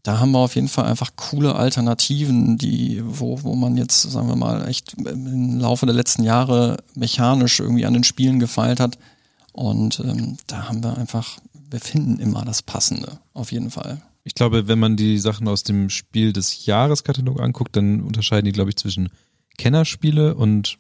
Da 0.05 0.21
haben 0.21 0.33
wir 0.33 0.39
auf 0.39 0.55
jeden 0.55 0.69
Fall 0.69 0.85
einfach 0.85 1.13
coole 1.17 1.55
Alternativen, 1.55 2.59
die, 2.59 3.03
wo, 3.05 3.43
wo 3.43 3.55
man 3.55 3.77
jetzt, 3.77 4.03
sagen 4.03 4.29
wir 4.29 4.37
mal, 4.37 4.69
echt 4.69 4.95
im 4.95 5.59
Laufe 5.59 5.87
der 5.87 5.95
letzten 5.95 6.23
Jahre 6.23 6.77
mechanisch 6.95 7.59
irgendwie 7.59 7.87
an 7.87 7.95
den 7.95 8.05
Spielen 8.05 8.39
gefeilt 8.39 8.81
hat. 8.81 8.99
Und 9.53 10.01
ähm, 10.01 10.37
da 10.47 10.69
haben 10.69 10.85
wir 10.85 10.99
einfach, 10.99 11.39
wir 11.71 11.81
finden 11.81 12.19
immer 12.19 12.45
das 12.45 12.61
Passende, 12.61 13.19
auf 13.33 13.51
jeden 13.51 13.71
Fall. 13.71 14.03
Ich 14.25 14.35
glaube, 14.35 14.69
wenn 14.69 14.79
man 14.79 14.97
die 14.97 15.19
Sachen 15.19 15.49
aus 15.49 15.63
dem 15.63 15.91
Spiel 15.91 16.33
des 16.33 16.67
Jahreskatalog 16.67 17.41
anguckt, 17.41 17.75
dann 17.77 18.03
unterscheiden 18.03 18.47
die, 18.47 18.53
glaube 18.53 18.71
ich, 18.71 18.77
zwischen 18.77 19.11
Kennerspiele 19.59 20.35
und 20.35 20.79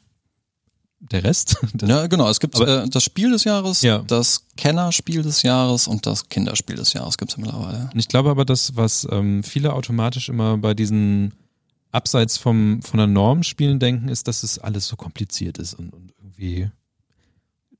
der 1.10 1.24
Rest. 1.24 1.56
Ja, 1.86 2.06
genau. 2.06 2.28
Es 2.28 2.40
gibt 2.40 2.58
äh, 2.58 2.88
das 2.88 3.02
Spiel 3.02 3.30
des 3.30 3.44
Jahres, 3.44 3.82
ja. 3.82 3.98
das 4.06 4.46
Kennerspiel 4.56 5.22
des 5.22 5.42
Jahres 5.42 5.86
und 5.86 6.06
das 6.06 6.28
Kinderspiel 6.28 6.76
des 6.76 6.92
Jahres 6.92 7.18
gibt 7.18 7.32
es 7.32 7.36
mittlerweile. 7.36 7.90
Und 7.92 7.98
ich 7.98 8.08
glaube 8.08 8.30
aber, 8.30 8.44
das, 8.44 8.76
was 8.76 9.06
ähm, 9.10 9.42
viele 9.42 9.72
automatisch 9.72 10.28
immer 10.28 10.56
bei 10.56 10.74
diesen 10.74 11.34
abseits 11.92 12.38
vom, 12.38 12.82
von 12.82 12.98
der 12.98 13.06
Norm 13.06 13.42
spielen 13.42 13.78
denken, 13.78 14.08
ist, 14.08 14.28
dass 14.28 14.42
es 14.42 14.58
alles 14.58 14.86
so 14.86 14.96
kompliziert 14.96 15.58
ist 15.58 15.74
und, 15.74 15.92
und 15.92 16.12
irgendwie 16.18 16.70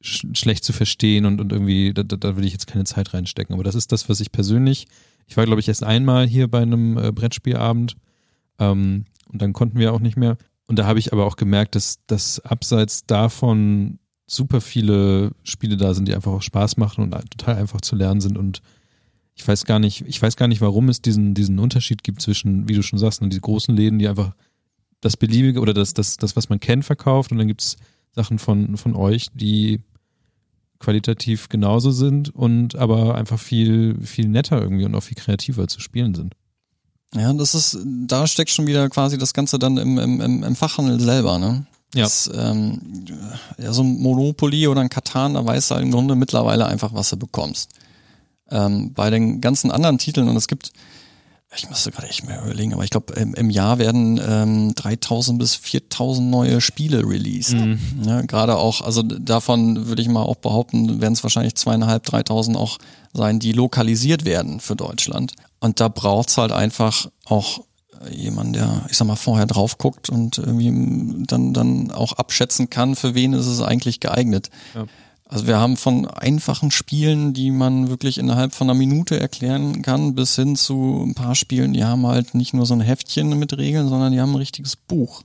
sch 0.01 0.27
schlecht 0.35 0.65
zu 0.65 0.73
verstehen 0.73 1.25
und, 1.25 1.41
und 1.41 1.51
irgendwie, 1.51 1.93
da, 1.95 2.03
da 2.03 2.37
will 2.37 2.45
ich 2.45 2.53
jetzt 2.53 2.67
keine 2.67 2.85
Zeit 2.85 3.15
reinstecken. 3.15 3.55
Aber 3.55 3.65
das 3.65 3.75
ist 3.75 3.91
das, 3.91 4.09
was 4.09 4.21
ich 4.21 4.33
persönlich, 4.33 4.87
ich 5.27 5.37
war 5.37 5.47
glaube 5.47 5.61
ich 5.61 5.69
erst 5.69 5.83
einmal 5.83 6.27
hier 6.27 6.49
bei 6.49 6.63
einem 6.63 6.99
äh, 6.99 7.11
Brettspielabend 7.11 7.97
ähm, 8.59 9.07
und 9.33 9.43
dann 9.43 9.53
konnten 9.53 9.79
wir 9.79 9.93
auch 9.93 10.01
nicht 10.01 10.17
mehr. 10.17 10.37
Und 10.67 10.79
da 10.79 10.87
habe 10.87 10.99
ich 10.99 11.13
aber 11.13 11.27
auch 11.27 11.37
gemerkt, 11.37 11.75
dass, 11.75 11.99
dass 12.07 12.41
abseits 12.41 13.07
davon 13.07 13.99
super 14.27 14.61
viele 14.61 15.33
Spiele 15.43 15.77
da 15.77 15.93
sind, 15.95 16.09
die 16.09 16.15
einfach 16.15 16.33
auch 16.33 16.43
Spaß 16.43 16.77
machen 16.79 17.05
und 17.05 17.11
total 17.31 17.57
einfach 17.57 17.81
zu 17.81 17.97
lernen 17.97 18.21
sind. 18.21 18.39
Und 18.39 18.63
ich 19.35 19.47
weiß 19.47 19.65
gar 19.65 19.79
nicht, 19.79 20.05
ich 20.07 20.21
weiß 20.21 20.37
gar 20.37 20.49
nicht, 20.49 20.61
warum 20.61 20.89
es 20.89 21.03
diesen, 21.03 21.35
diesen 21.35 21.59
Unterschied 21.59 22.03
gibt 22.03 22.23
zwischen, 22.23 22.69
wie 22.69 22.75
du 22.75 22.83
schon 22.83 22.99
sagst, 22.99 23.21
die 23.23 23.41
großen 23.41 23.77
Läden, 23.77 23.99
die 23.99 24.09
einfach 24.09 24.35
das 25.01 25.17
Beliebige 25.17 25.61
oder 25.61 25.75
das, 25.75 25.93
das, 25.93 26.17
das, 26.17 26.37
was 26.37 26.49
man 26.49 26.61
kennt, 26.61 26.85
verkauft. 26.85 27.33
Und 27.33 27.39
dann 27.39 27.49
gibt 27.49 27.61
es 27.61 27.77
Sachen 28.13 28.39
von, 28.39 28.77
von 28.77 28.95
euch, 28.95 29.29
die 29.35 29.81
qualitativ 30.79 31.49
genauso 31.49 31.91
sind 31.91 32.35
und 32.35 32.77
aber 32.77 33.15
einfach 33.15 33.39
viel, 33.39 33.99
viel 34.01 34.29
netter 34.29 34.61
irgendwie 34.61 34.85
und 34.85 34.95
auch 34.95 35.03
viel 35.03 35.17
kreativer 35.17 35.69
zu 35.69 35.81
spielen 35.81 36.15
sind. 36.15 36.35
Ja, 37.17 37.33
das 37.33 37.55
ist, 37.55 37.79
da 37.85 38.27
steckt 38.27 38.51
schon 38.51 38.67
wieder 38.67 38.89
quasi 38.89 39.19
das 39.19 39.33
Ganze 39.35 39.59
dann 39.59 39.77
im, 39.77 39.99
im, 39.99 40.43
im 40.43 40.57
Fachhandel 40.57 41.01
selber, 41.01 41.39
ne? 41.39 41.67
Ja. 41.95 42.05
Das, 42.05 42.29
ähm, 42.35 42.81
ja, 43.57 43.73
so 43.73 43.83
ein 43.83 44.01
Monopoly 44.01 44.67
oder 44.67 44.81
ein 44.81 44.89
Katan, 44.89 45.35
da 45.35 45.47
weißt 45.47 45.71
du 45.71 45.75
halt 45.77 45.85
im 45.85 45.93
Grunde 45.93 46.17
mittlerweile 46.17 46.67
einfach, 46.67 46.93
was 46.93 47.11
du 47.11 47.17
bekommst. 47.17 47.71
Ähm, 48.51 48.93
bei 48.93 49.11
den 49.11 49.41
ganzen 49.41 49.71
anderen 49.71 49.99
Titeln, 49.99 50.29
und 50.29 50.37
es 50.37 50.49
gibt, 50.49 50.73
ich 51.57 51.71
müsste 51.71 51.93
gerade 51.93 52.09
echt 52.09 52.27
mehr 52.27 52.43
überlegen, 52.43 52.75
aber 52.75 52.83
ich 52.83 52.91
glaube, 52.91 53.15
im, 53.15 53.35
im, 53.35 53.49
Jahr 53.49 53.79
werden 53.79 54.21
ähm, 54.27 54.75
3000 54.75 55.39
bis 55.39 55.55
4000 55.55 56.29
neue 56.29 56.61
Spiele 56.61 57.09
released. 57.09 57.55
Mhm. 57.55 57.79
Ja, 58.05 58.23
gerade 58.23 58.57
auch, 58.57 58.81
also 58.81 59.03
davon 59.03 59.87
würde 59.87 60.03
ich 60.03 60.09
mal 60.09 60.23
auch 60.23 60.37
behaupten, 60.37 61.01
werden 61.01 61.15
es 61.15 61.23
wahrscheinlich 61.23 61.55
zweieinhalb, 61.55 62.03
3000 62.03 62.57
auch 62.57 62.79
sein, 63.13 63.39
die 63.39 63.53
lokalisiert 63.53 64.25
werden 64.25 64.59
für 64.59 64.75
Deutschland. 64.75 65.35
Und 65.65 65.81
da 65.81 65.89
braucht's 65.89 66.37
halt 66.37 66.53
einfach 66.53 67.07
auch 67.25 67.61
jemand, 68.11 68.55
der, 68.55 68.85
ich 68.91 68.99
sag 68.99 69.07
mal, 69.07 69.17
vorher 69.17 69.47
drauf 69.47 69.79
guckt 69.79 70.11
und 70.11 70.37
irgendwie 70.37 71.25
dann, 71.25 71.55
dann 71.55 71.91
auch 71.91 72.13
abschätzen 72.13 72.69
kann, 72.69 72.95
für 72.97 73.15
wen 73.15 73.33
ist 73.33 73.47
es 73.47 73.63
eigentlich 73.63 73.99
geeignet. 73.99 74.51
Ja. 74.75 74.85
Also 75.25 75.47
wir 75.47 75.59
haben 75.59 75.79
von 75.79 76.07
einfachen 76.07 76.71
Spielen, 76.71 77.33
die 77.33 77.51
man 77.51 77.89
wirklich 77.89 78.19
innerhalb 78.19 78.55
von 78.55 78.69
einer 78.69 78.79
Minute 78.79 79.19
erklären 79.19 79.81
kann, 79.81 80.15
bis 80.15 80.37
hin 80.37 80.55
zu 80.55 81.03
ein 81.03 81.15
paar 81.15 81.35
Spielen, 81.35 81.73
die 81.73 81.85
haben 81.85 82.07
halt 82.07 82.35
nicht 82.35 82.53
nur 82.53 82.67
so 82.67 82.75
ein 82.75 82.83
Heftchen 82.83 83.31
mit 83.39 83.57
Regeln, 83.57 83.89
sondern 83.89 84.13
die 84.13 84.21
haben 84.21 84.33
ein 84.33 84.37
richtiges 84.37 84.77
Buch. 84.77 85.23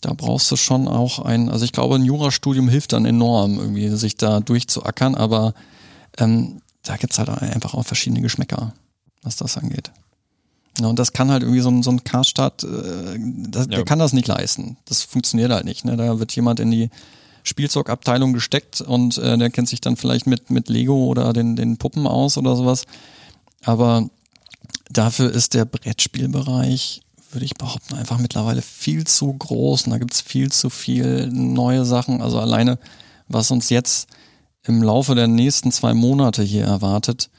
Da 0.00 0.14
brauchst 0.14 0.50
du 0.50 0.56
schon 0.56 0.88
auch 0.88 1.20
ein, 1.20 1.48
also 1.48 1.64
ich 1.64 1.70
glaube, 1.70 1.94
ein 1.94 2.04
Jurastudium 2.04 2.68
hilft 2.68 2.92
dann 2.92 3.04
enorm, 3.04 3.60
irgendwie 3.60 3.88
sich 3.90 4.16
da 4.16 4.40
durchzuackern, 4.40 5.14
aber 5.14 5.54
ähm, 6.18 6.60
da 6.82 6.96
gibt's 6.96 7.20
halt 7.20 7.28
einfach 7.28 7.74
auch 7.74 7.84
verschiedene 7.84 8.20
Geschmäcker 8.20 8.72
was 9.24 9.36
das 9.36 9.56
angeht. 9.56 9.90
Ja, 10.80 10.88
und 10.88 10.98
das 10.98 11.12
kann 11.12 11.30
halt 11.30 11.42
irgendwie 11.42 11.60
so 11.60 11.70
ein, 11.70 11.82
so 11.82 11.90
ein 11.90 12.04
Karstadt, 12.04 12.64
äh, 12.64 13.18
das, 13.48 13.66
ja. 13.66 13.76
der 13.76 13.84
kann 13.84 13.98
das 13.98 14.12
nicht 14.12 14.26
leisten. 14.26 14.76
Das 14.86 15.02
funktioniert 15.02 15.52
halt 15.52 15.64
nicht. 15.64 15.84
Ne? 15.84 15.96
Da 15.96 16.18
wird 16.18 16.34
jemand 16.34 16.60
in 16.60 16.70
die 16.70 16.90
Spielzeugabteilung 17.44 18.32
gesteckt 18.32 18.80
und 18.80 19.18
äh, 19.18 19.36
der 19.38 19.50
kennt 19.50 19.68
sich 19.68 19.80
dann 19.80 19.96
vielleicht 19.96 20.26
mit, 20.26 20.50
mit 20.50 20.68
Lego 20.68 21.04
oder 21.04 21.32
den, 21.32 21.56
den 21.56 21.76
Puppen 21.76 22.06
aus 22.06 22.38
oder 22.38 22.56
sowas. 22.56 22.86
Aber 23.62 24.08
dafür 24.90 25.30
ist 25.30 25.54
der 25.54 25.64
Brettspielbereich, 25.64 27.02
würde 27.30 27.44
ich 27.44 27.54
behaupten, 27.54 27.94
einfach 27.94 28.18
mittlerweile 28.18 28.62
viel 28.62 29.06
zu 29.06 29.32
groß 29.32 29.84
und 29.84 29.90
da 29.90 29.98
gibt's 29.98 30.20
viel 30.20 30.50
zu 30.50 30.70
viel 30.70 31.28
neue 31.28 31.84
Sachen. 31.84 32.22
Also 32.22 32.40
alleine, 32.40 32.78
was 33.28 33.50
uns 33.50 33.70
jetzt 33.70 34.08
im 34.64 34.82
Laufe 34.82 35.14
der 35.14 35.28
nächsten 35.28 35.70
zwei 35.70 35.94
Monate 35.94 36.42
hier 36.42 36.64
erwartet, 36.64 37.30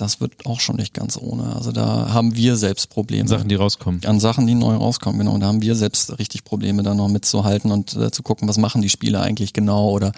das 0.00 0.20
wird 0.20 0.46
auch 0.46 0.60
schon 0.60 0.76
nicht 0.76 0.94
ganz 0.94 1.16
ohne. 1.16 1.54
Also 1.54 1.72
da 1.72 2.12
haben 2.12 2.34
wir 2.36 2.56
selbst 2.56 2.90
Probleme. 2.90 3.22
An 3.22 3.28
Sachen, 3.28 3.48
die 3.48 3.54
rauskommen. 3.54 4.04
An 4.04 4.20
Sachen, 4.20 4.46
die 4.46 4.54
neu 4.54 4.74
rauskommen, 4.74 5.18
genau. 5.18 5.32
Und 5.32 5.40
da 5.40 5.46
haben 5.46 5.62
wir 5.62 5.74
selbst 5.74 6.18
richtig 6.18 6.44
Probleme, 6.44 6.82
da 6.82 6.94
noch 6.94 7.08
mitzuhalten 7.08 7.70
und 7.70 7.94
äh, 7.96 8.10
zu 8.10 8.22
gucken, 8.22 8.48
was 8.48 8.58
machen 8.58 8.82
die 8.82 8.88
Spiele 8.88 9.20
eigentlich 9.20 9.52
genau 9.52 9.90
oder 9.90 10.12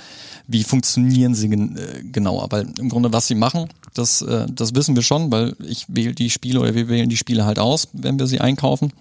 wie 0.47 0.65
funktionieren 0.65 1.35
sie 1.35 1.49
gen 1.49 1.77
äh, 1.77 2.03
genauer. 2.05 2.47
Weil 2.51 2.69
im 2.79 2.89
Grunde, 2.89 3.13
was 3.13 3.27
sie 3.27 3.35
machen, 3.35 3.69
das, 3.95 4.23
äh, 4.23 4.47
das 4.51 4.75
wissen 4.75 4.95
wir 4.95 5.03
schon, 5.03 5.33
weil 5.33 5.57
ich 5.65 5.87
wähle 5.89 6.15
die 6.15 6.31
Spiele 6.31 6.61
oder 6.61 6.75
wir 6.75 6.89
wählen 6.89 7.09
die 7.09 7.17
Spiele 7.17 7.45
halt 7.45 7.59
aus, 7.59 7.89
wenn 7.93 8.19
wir 8.19 8.27
sie 8.27 8.41
einkaufen. 8.41 8.93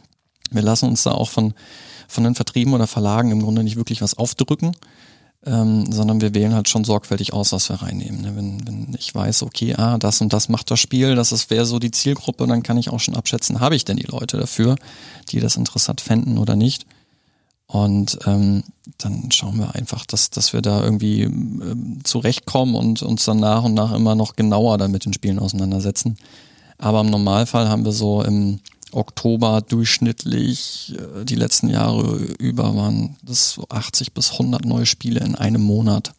Wir 0.50 0.62
lassen 0.62 0.90
uns 0.90 1.04
da 1.04 1.12
auch 1.12 1.30
von, 1.30 1.54
von 2.08 2.24
den 2.24 2.36
Vertrieben 2.36 2.74
oder 2.74 2.88
Verlagen 2.88 3.32
im 3.32 3.42
Grunde 3.42 3.64
nicht 3.64 3.78
wirklich 3.78 4.02
was 4.02 4.18
aufdrücken 4.18 4.74
ähm, 5.46 5.92
sondern 5.92 6.22
wir 6.22 6.36
wählen 6.36 6.54
halt 6.54 6.70
schon 6.70 6.84
sorgfältig 6.84 7.34
aus, 7.34 7.52
was 7.52 7.70
wir 7.70 7.82
reinnehmen. 7.82 8.22
Ne? 8.22 8.36
Wenn, 8.36 8.68
wenn 8.68 8.96
ich 8.98 9.14
weiß, 9.14 9.44
okay, 9.44 9.76
ah, 9.76 9.98
das 9.98 10.22
und 10.22 10.34
das 10.34 10.50
macht 10.50 10.70
das 10.70 10.80
Spiel, 10.80 11.16
das 11.16 11.50
wäre 11.50 11.66
so 11.66 11.80
die 11.80 11.92
Zielgruppe, 11.92 12.46
dann 12.46 12.64
kann 12.64 12.78
ich 12.78 12.90
auch 12.90 13.00
schon 13.00 13.16
abschätzen, 13.16 13.60
habe 13.60 13.76
ich 13.76 13.84
denn 13.84 13.98
die 13.98 14.04
Leute 14.04 14.38
dafür, 14.38 14.76
die 15.30 15.40
das 15.40 15.56
interessant 15.56 16.02
fänden 16.02 16.38
oder 16.38 16.56
nicht. 16.56 16.86
Und 17.66 18.20
ähm, 18.26 18.64
dann 18.98 19.32
schauen 19.32 19.58
wir 19.58 19.74
einfach, 19.76 20.06
dass, 20.06 20.30
dass 20.30 20.52
wir 20.52 20.62
da 20.62 20.84
irgendwie 20.84 21.22
ähm, 21.22 22.00
zurechtkommen 22.04 22.76
und 22.76 23.02
uns 23.02 23.24
dann 23.24 23.40
nach 23.40 23.64
und 23.64 23.74
nach 23.74 23.94
immer 23.94 24.14
noch 24.14 24.36
genauer 24.36 24.78
dann 24.78 24.92
mit 24.92 25.06
den 25.06 25.14
Spielen 25.14 25.40
auseinandersetzen. 25.40 26.18
Aber 26.78 27.02
im 27.02 27.10
Normalfall 27.10 27.70
haben 27.70 27.86
wir 27.86 27.94
so 27.94 28.24
im 28.24 28.60
Oktober 28.92 29.62
durchschnittlich 29.62 30.94
äh, 30.98 31.26
die 31.26 31.36
letzten 31.36 31.70
Jahre 31.70 32.18
über 32.40 32.76
waren 32.76 33.18
das 33.24 33.52
so 33.52 33.66
80 33.70 34.14
bis 34.14 34.34
100 34.34 34.66
neue 34.66 34.86
Spiele 34.86 35.22
in 35.22 35.36
einem 35.36 35.62
Monat. 35.62 36.14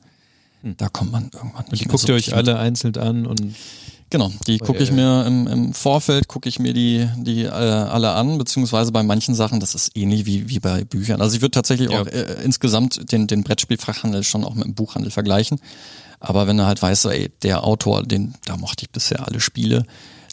Hm. 0.63 0.77
Da 0.77 0.89
kommt 0.89 1.13
man 1.13 1.31
irgendwann 1.33 1.65
nicht. 1.65 1.73
Und 1.73 1.81
die 1.81 1.85
guckt 1.87 2.03
so 2.03 2.09
ihr 2.09 2.15
euch 2.15 2.35
alle 2.35 2.59
einzeln 2.59 2.97
an 2.97 3.27
und 3.27 3.55
Genau, 4.13 4.31
die 4.47 4.59
gucke 4.59 4.83
ich 4.83 4.93
mir 4.93 5.25
im, 5.27 5.47
im 5.47 5.73
Vorfeld, 5.73 6.29
gucke 6.29 6.47
ich 6.47 6.59
mir 6.59 6.75
die, 6.75 7.09
die 7.17 7.45
äh, 7.45 7.49
alle 7.49 8.11
an, 8.13 8.37
beziehungsweise 8.37 8.93
bei 8.93 9.03
manchen 9.03 9.35
Sachen, 9.35 9.59
das 9.59 9.75
ist 9.75 9.97
ähnlich 9.97 10.27
wie, 10.27 10.51
wie 10.51 10.61
bei 10.61 10.85
Büchern. 10.85 11.23
Also 11.23 11.35
ich 11.35 11.41
würde 11.41 11.53
tatsächlich 11.53 11.91
ja. 11.91 12.03
auch 12.03 12.07
äh, 12.07 12.37
insgesamt 12.45 13.11
den, 13.11 13.27
den 13.27 13.43
Brettspielfachhandel 13.43 14.23
schon 14.23 14.45
auch 14.45 14.53
mit 14.53 14.67
dem 14.67 14.75
Buchhandel 14.75 15.11
vergleichen. 15.11 15.61
Aber 16.21 16.47
wenn 16.47 16.59
du 16.59 16.67
halt 16.67 16.83
weißt, 16.83 17.07
ey, 17.07 17.31
der 17.43 17.65
Autor, 17.65 18.03
den, 18.03 18.35
da 18.45 18.59
mochte 18.59 18.85
ich 18.85 18.91
bisher 18.91 19.27
alle 19.27 19.41
Spiele, 19.41 19.87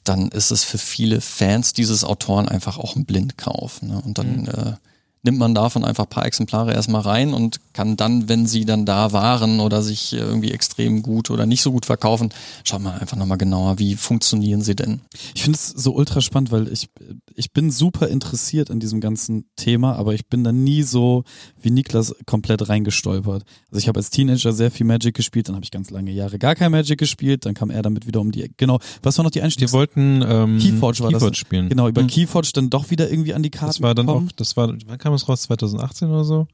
dann 0.10 0.30
ist 0.30 0.50
es 0.50 0.64
für 0.64 0.80
viele 0.80 1.22
Fans 1.22 1.74
dieses 1.74 2.04
Autoren 2.04 2.50
einfach 2.50 2.80
auch 2.80 2.96
ein 2.96 3.06
Blindkauf. 3.06 3.84
Ne? 3.84 4.02
Und 4.04 4.18
dann, 4.18 4.42
mhm. 4.42 4.48
äh, 4.48 4.74
nimmt 5.24 5.38
man 5.38 5.54
davon 5.54 5.84
einfach 5.84 6.06
ein 6.06 6.10
paar 6.10 6.26
Exemplare 6.26 6.74
erstmal 6.74 7.02
rein 7.02 7.34
und 7.34 7.60
kann 7.74 7.98
dann, 7.98 8.30
wenn 8.30 8.46
sie 8.48 8.66
dann 8.66 8.86
da 8.86 9.12
waren 9.12 9.60
oder 9.60 9.82
sich 9.82 10.14
irgendwie 10.14 10.52
extrem 10.52 11.02
gut 11.02 11.30
oder 11.30 11.46
nicht 11.46 11.62
so 11.62 11.72
gut 11.72 11.86
verkaufen, 11.86 12.30
schaut 12.64 12.82
man 12.82 12.98
einfach 13.00 13.18
nochmal 13.18 13.38
genauer, 13.38 13.80
wie 13.80 13.96
funktionieren 13.96 14.62
sie 14.62 14.76
denn. 14.76 15.02
Ich 15.36 15.44
finde 15.44 15.58
es 15.58 15.68
so 15.70 15.94
ultra 15.94 16.22
spannend, 16.22 16.52
weil 16.52 16.68
ich, 16.72 16.90
ich 17.36 17.52
bin 17.52 17.70
super 17.72 18.08
interessiert 18.08 18.72
an 18.72 18.80
diesem 18.80 19.02
ganzen 19.02 19.46
Thema, 19.56 19.96
aber 19.98 20.14
ich 20.14 20.28
bin 20.28 20.44
da 20.44 20.52
nie 20.52 20.84
so 20.84 21.24
wie 21.62 21.70
Niklas 21.70 22.16
komplett 22.26 22.70
reingestolpert. 22.70 23.44
Also 23.72 23.80
ich 23.80 23.88
habe 23.88 24.00
als 24.00 24.10
Teenager 24.10 24.54
sehr 24.54 24.72
viel 24.72 24.86
Magic 24.86 25.16
gespielt, 25.16 25.48
dann 25.50 25.56
habe 25.56 25.66
ich 25.66 25.72
ganz 25.72 25.90
lange 25.90 26.12
Jahre 26.12 26.40
gar 26.40 26.56
kein 26.56 26.72
Magic 26.72 26.98
gespielt, 26.98 27.46
dann 27.46 27.54
kam 27.54 27.70
er 27.70 27.82
damit 27.82 28.08
wieder 28.08 28.22
um 28.22 28.32
die 28.32 28.50
Genau, 28.58 28.80
was 29.04 29.18
war 29.18 29.24
noch 29.24 29.32
die 29.32 29.42
Einstieg? 29.42 29.68
Wir 29.70 29.74
wollten 29.74 30.24
ähm, 30.28 30.60
Keyforge 30.60 31.00
war 31.02 31.10
Keyforge 31.10 31.32
das. 31.32 31.38
spielen. 31.38 31.70
Genau, 31.70 31.88
über 31.88 32.02
Hm. 32.02 32.08
Keyforge 32.08 32.50
dann 32.54 32.70
doch 32.70 32.90
wieder 32.90 33.10
irgendwie 33.10 33.34
an 33.34 33.44
die 33.44 33.50
Karten 33.50 33.68
Das 33.68 33.82
war 33.82 33.94
dann 33.96 34.08
gekommen. 34.08 34.28
auch, 34.30 34.32
das 34.34 34.56
war, 34.58 34.74
wann 34.86 34.98
kam 34.98 35.09
es 35.16 35.28
raus? 35.30 35.42
2018 35.44 36.10
oder 36.10 36.24
so? 36.24 36.48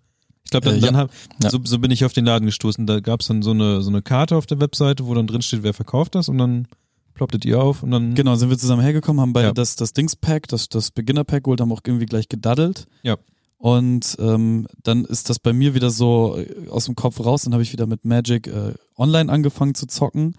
Ich 0.44 0.52
glaube, 0.52 0.68
dann, 0.68 0.78
Äh, 0.78 0.80
dann 0.82 0.94
ja. 0.94 1.00
hab, 1.02 1.10
Ja. 1.42 1.50
so, 1.50 1.60
so 1.64 1.80
bin 1.80 1.92
ich 1.92 2.06
auf 2.06 2.14
den 2.14 2.26
Laden 2.26 2.46
gestoßen. 2.46 2.86
Da 2.86 3.00
gab 3.00 3.22
es 3.22 3.28
dann 3.28 3.42
so 3.42 3.52
eine, 3.52 3.82
so 3.82 3.90
eine 3.90 4.02
Karte 4.02 4.36
auf 4.36 4.46
der 4.46 4.60
Webseite, 4.60 5.06
wo 5.08 5.14
dann 5.14 5.28
drin 5.28 5.42
steht, 5.42 5.64
wer 5.64 5.74
verkauft 5.74 6.16
das 6.16 6.30
und 6.30 6.38
dann 6.38 6.68
plopptet 7.16 7.46
ihr 7.46 7.62
auf 7.62 7.82
und 7.82 7.92
dann. 7.92 8.14
Genau, 8.14 8.36
sind 8.36 8.50
wir 8.50 8.58
zusammen 8.58 8.82
hergekommen, 8.84 9.22
haben 9.22 9.34
beide 9.34 9.48
Ja. 9.48 9.54
das, 9.54 9.76
das 9.76 9.94
Dings-Pack, 9.94 10.48
das, 10.50 10.70
das 10.70 10.92
Beginner-Pack 10.92 11.44
geholt, 11.46 11.62
haben 11.62 11.72
auch 11.72 11.82
irgendwie 11.86 12.06
gleich 12.06 12.28
gedaddelt. 12.30 12.86
Ja. 13.04 13.18
Und 13.58 14.18
ähm, 14.20 14.68
dann 14.84 15.06
ist 15.06 15.30
das 15.30 15.40
bei 15.40 15.54
mir 15.54 15.74
wieder 15.74 15.90
so 15.90 16.38
äh, 16.38 16.68
aus 16.70 16.86
dem 16.86 16.96
Kopf 16.96 17.20
raus. 17.22 17.44
Dann 17.44 17.54
habe 17.54 17.64
ich 17.64 17.72
wieder 17.72 17.88
mit 17.88 18.06
Magic 18.06 18.48
äh, 18.48 18.74
online 18.98 19.32
angefangen 19.32 19.74
zu 19.74 19.88
zocken. 19.88 20.36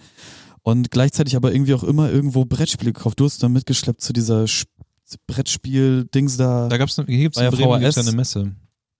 Und 0.62 0.90
gleichzeitig 0.90 1.34
aber 1.36 1.52
irgendwie 1.52 1.74
auch 1.74 1.82
immer 1.84 2.10
irgendwo 2.10 2.44
Brettspiele 2.44 2.92
gekauft. 2.92 3.18
Du 3.20 3.24
hast 3.24 3.42
dann 3.42 3.52
mitgeschleppt 3.52 4.00
zu 4.00 4.12
dieser 4.12 4.44
Sp- 4.50 4.68
Brettspiel-Dings 5.26 6.36
da. 6.36 6.68
Da 6.68 6.76
gab's, 6.76 6.96
hier 6.96 7.04
gibt's 7.04 7.38
Bei 7.38 7.46
in 7.46 7.50
der 7.50 7.56
Bremen 7.56 7.80
gibt's 7.80 7.96
ja 7.96 8.02
eine 8.02 8.12
Messe. 8.12 8.52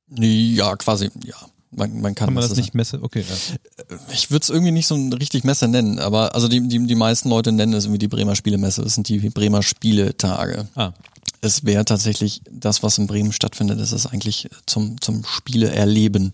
Ja, 0.08 0.76
quasi, 0.76 1.10
ja. 1.24 1.36
Man, 1.70 2.00
man 2.00 2.14
kann, 2.14 2.28
Kann 2.28 2.34
man 2.34 2.48
das 2.48 2.56
nicht 2.56 2.74
Messe? 2.74 3.02
Okay, 3.02 3.24
ja. 3.28 3.96
Ich 4.12 4.30
würde 4.30 4.42
es 4.44 4.50
irgendwie 4.50 4.70
nicht 4.72 4.86
so 4.86 4.94
richtig 4.94 5.44
Messe 5.44 5.68
nennen, 5.68 5.98
aber 5.98 6.34
also 6.34 6.48
die, 6.48 6.66
die, 6.66 6.86
die 6.86 6.94
meisten 6.94 7.28
Leute 7.28 7.52
nennen 7.52 7.74
es 7.74 7.84
irgendwie 7.84 7.98
die 7.98 8.08
Bremer 8.08 8.36
Spielemesse. 8.36 8.82
Das 8.82 8.94
sind 8.94 9.08
die 9.08 9.18
Bremer 9.30 9.62
Spieletage. 9.62 10.68
Ah. 10.74 10.92
Es 11.40 11.64
wäre 11.64 11.84
tatsächlich 11.84 12.40
das, 12.50 12.82
was 12.82 12.98
in 12.98 13.06
Bremen 13.06 13.32
stattfindet, 13.32 13.78
das 13.80 13.92
ist 13.92 14.06
eigentlich 14.06 14.48
zum, 14.64 15.00
zum 15.00 15.24
Spiele 15.24 15.70
erleben 15.70 16.32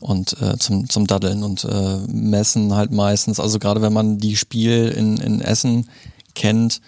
und 0.00 0.40
äh, 0.40 0.58
zum, 0.58 0.88
zum 0.88 1.06
Daddeln 1.06 1.42
und 1.42 1.64
äh, 1.64 1.98
Messen 2.08 2.74
halt 2.74 2.90
meistens. 2.90 3.38
Also 3.38 3.58
gerade 3.58 3.80
wenn 3.80 3.92
man 3.92 4.18
die 4.18 4.36
Spiel 4.36 4.88
in, 4.88 5.18
in 5.18 5.40
Essen 5.40 5.88
kennt, 6.34 6.80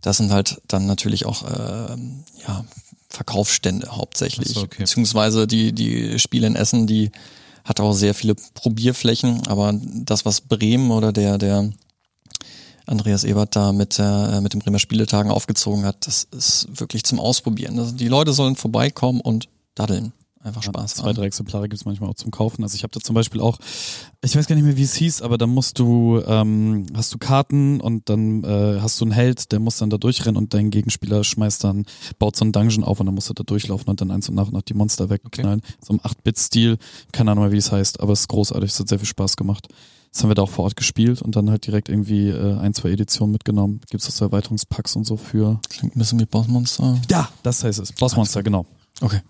das 0.00 0.18
sind 0.18 0.32
halt 0.32 0.60
dann 0.68 0.86
natürlich 0.86 1.26
auch 1.26 1.42
äh, 1.44 1.96
ja, 2.46 2.64
Verkaufsstände 3.08 3.88
hauptsächlich. 3.90 4.48
So, 4.48 4.62
okay. 4.62 4.82
Beziehungsweise 4.82 5.46
die, 5.46 5.72
die 5.72 6.18
Spiele 6.18 6.46
in 6.46 6.56
Essen, 6.56 6.86
die 6.86 7.10
hat 7.64 7.80
auch 7.80 7.92
sehr 7.92 8.14
viele 8.14 8.34
Probierflächen, 8.54 9.46
aber 9.46 9.74
das, 9.82 10.24
was 10.24 10.40
Bremen 10.40 10.90
oder 10.90 11.12
der, 11.12 11.38
der 11.38 11.70
Andreas 12.86 13.24
Ebert 13.24 13.54
da 13.54 13.72
mit, 13.72 13.98
äh, 13.98 14.40
mit 14.40 14.54
den 14.54 14.60
Bremer 14.60 14.78
Spieletagen 14.78 15.30
aufgezogen 15.30 15.84
hat, 15.84 16.06
das 16.06 16.24
ist 16.30 16.68
wirklich 16.80 17.04
zum 17.04 17.20
Ausprobieren. 17.20 17.78
Also 17.78 17.92
die 17.92 18.08
Leute 18.08 18.32
sollen 18.32 18.56
vorbeikommen 18.56 19.20
und 19.20 19.48
daddeln. 19.74 20.12
Einfach 20.40 20.62
Spaß 20.62 20.94
Zwei, 20.94 21.12
drei 21.12 21.26
Exemplare 21.26 21.68
gibt's 21.68 21.84
manchmal 21.84 22.10
auch 22.10 22.14
zum 22.14 22.30
Kaufen. 22.30 22.62
Also 22.62 22.76
ich 22.76 22.84
habe 22.84 22.92
da 22.92 23.00
zum 23.00 23.14
Beispiel 23.14 23.40
auch, 23.40 23.58
ich 24.22 24.36
weiß 24.36 24.46
gar 24.46 24.54
nicht 24.54 24.64
mehr, 24.64 24.76
wie 24.76 24.82
es 24.82 24.94
hieß, 24.94 25.22
aber 25.22 25.36
da 25.36 25.46
musst 25.46 25.78
du, 25.78 26.22
ähm, 26.26 26.86
hast 26.94 27.12
du 27.12 27.18
Karten 27.18 27.80
und 27.80 28.08
dann 28.08 28.44
äh, 28.44 28.78
hast 28.80 29.00
du 29.00 29.04
einen 29.04 29.12
Held, 29.12 29.50
der 29.50 29.58
muss 29.58 29.78
dann 29.78 29.90
da 29.90 29.98
durchrennen 29.98 30.36
und 30.36 30.54
dein 30.54 30.70
Gegenspieler 30.70 31.24
schmeißt 31.24 31.64
dann, 31.64 31.86
baut 32.18 32.36
so 32.36 32.44
einen 32.44 32.52
Dungeon 32.52 32.84
auf 32.84 33.00
und 33.00 33.06
dann 33.06 33.14
musst 33.14 33.28
du 33.28 33.34
da 33.34 33.42
durchlaufen 33.42 33.88
und 33.88 34.00
dann 34.00 34.10
eins 34.12 34.28
und 34.28 34.36
nach 34.36 34.46
und 34.46 34.52
nach 34.52 34.62
die 34.62 34.74
Monster 34.74 35.10
wegknallen. 35.10 35.62
So 35.84 35.94
im 35.94 36.00
8-Bit-Stil. 36.00 36.78
Keine 37.12 37.32
Ahnung 37.32 37.44
mehr, 37.44 37.52
wie 37.52 37.58
es 37.58 37.72
heißt, 37.72 38.00
aber 38.00 38.12
es 38.12 38.20
ist 38.20 38.28
großartig, 38.28 38.70
es 38.70 38.78
hat 38.78 38.88
sehr 38.88 38.98
viel 38.98 39.08
Spaß 39.08 39.36
gemacht. 39.36 39.66
Das 40.12 40.22
haben 40.22 40.30
wir 40.30 40.34
da 40.34 40.42
auch 40.42 40.50
vor 40.50 40.64
Ort 40.64 40.76
gespielt 40.76 41.20
und 41.20 41.36
dann 41.36 41.50
halt 41.50 41.66
direkt 41.66 41.88
irgendwie 41.88 42.28
äh, 42.28 42.56
ein, 42.58 42.74
zwei 42.74 42.90
Editionen 42.90 43.32
mitgenommen. 43.32 43.80
Gibt's 43.90 44.08
auch 44.08 44.12
so 44.12 44.24
Erweiterungspacks 44.24 44.96
und 44.96 45.04
so 45.04 45.16
für. 45.16 45.60
Klingt 45.68 45.96
ein 45.96 45.98
bisschen 45.98 46.18
wie 46.20 46.26
Bossmonster. 46.26 46.98
Ja, 47.10 47.28
das 47.42 47.62
heißt 47.62 47.78
es. 47.80 47.92
Bossmonster, 47.92 48.42
genau. 48.42 48.64
Okay. 49.00 49.20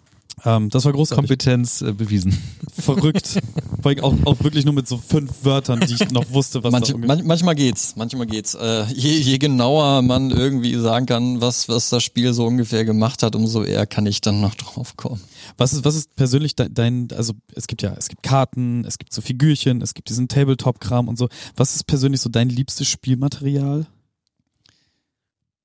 Ähm, 0.44 0.70
das 0.70 0.85
war 0.85 0.92
großartig. 0.92 1.16
Kompetenz 1.29 1.83
äh, 1.83 1.92
bewiesen. 1.92 2.37
verrückt. 2.72 3.40
Vor 3.83 3.90
allem 3.90 4.01
auch, 4.01 4.14
auch 4.24 4.44
wirklich 4.44 4.64
nur 4.64 4.74
mit 4.74 4.87
so 4.87 4.98
fünf 4.98 5.44
Wörtern, 5.44 5.81
die 5.81 5.94
ich 5.94 6.11
noch 6.11 6.31
wusste, 6.31 6.62
was 6.62 6.72
ungefähr- 6.74 6.98
man, 6.98 7.27
manchmal 7.27 7.55
geht's, 7.55 7.96
manchmal 7.96 8.27
geht's. 8.27 8.55
Äh, 8.55 8.85
je, 8.92 9.18
je 9.18 9.38
genauer 9.38 10.03
man 10.03 10.31
irgendwie 10.31 10.74
sagen 10.74 11.07
kann, 11.07 11.40
was, 11.40 11.68
was 11.68 11.90
das 11.90 12.03
Spiel 12.03 12.33
so 12.33 12.46
ungefähr 12.46 12.85
gemacht 12.85 13.22
hat, 13.22 13.35
umso 13.35 13.62
eher 13.62 13.87
kann 13.87 14.07
ich 14.07 14.20
dann 14.20 14.40
noch 14.40 14.55
drauf 14.55 14.96
kommen. 14.96 15.20
Was 15.57 15.72
ist, 15.72 15.85
was 15.85 15.96
ist 15.96 16.14
persönlich 16.16 16.55
dein, 16.57 16.74
dein, 16.74 17.09
also 17.16 17.35
es 17.55 17.66
gibt 17.66 17.83
ja, 17.83 17.94
es 17.96 18.09
gibt 18.09 18.22
Karten, 18.22 18.85
es 18.85 18.98
gibt 18.98 19.12
so 19.12 19.20
Figürchen, 19.22 19.83
es 19.83 19.94
gibt 19.94 20.09
diesen 20.09 20.29
Tabletop-Kram 20.29 21.09
und 21.09 21.18
so. 21.18 21.29
Was 21.57 21.74
ist 21.74 21.85
persönlich 21.87 22.20
so 22.20 22.29
dein 22.29 22.48
liebstes 22.48 22.87
Spielmaterial? 22.88 23.87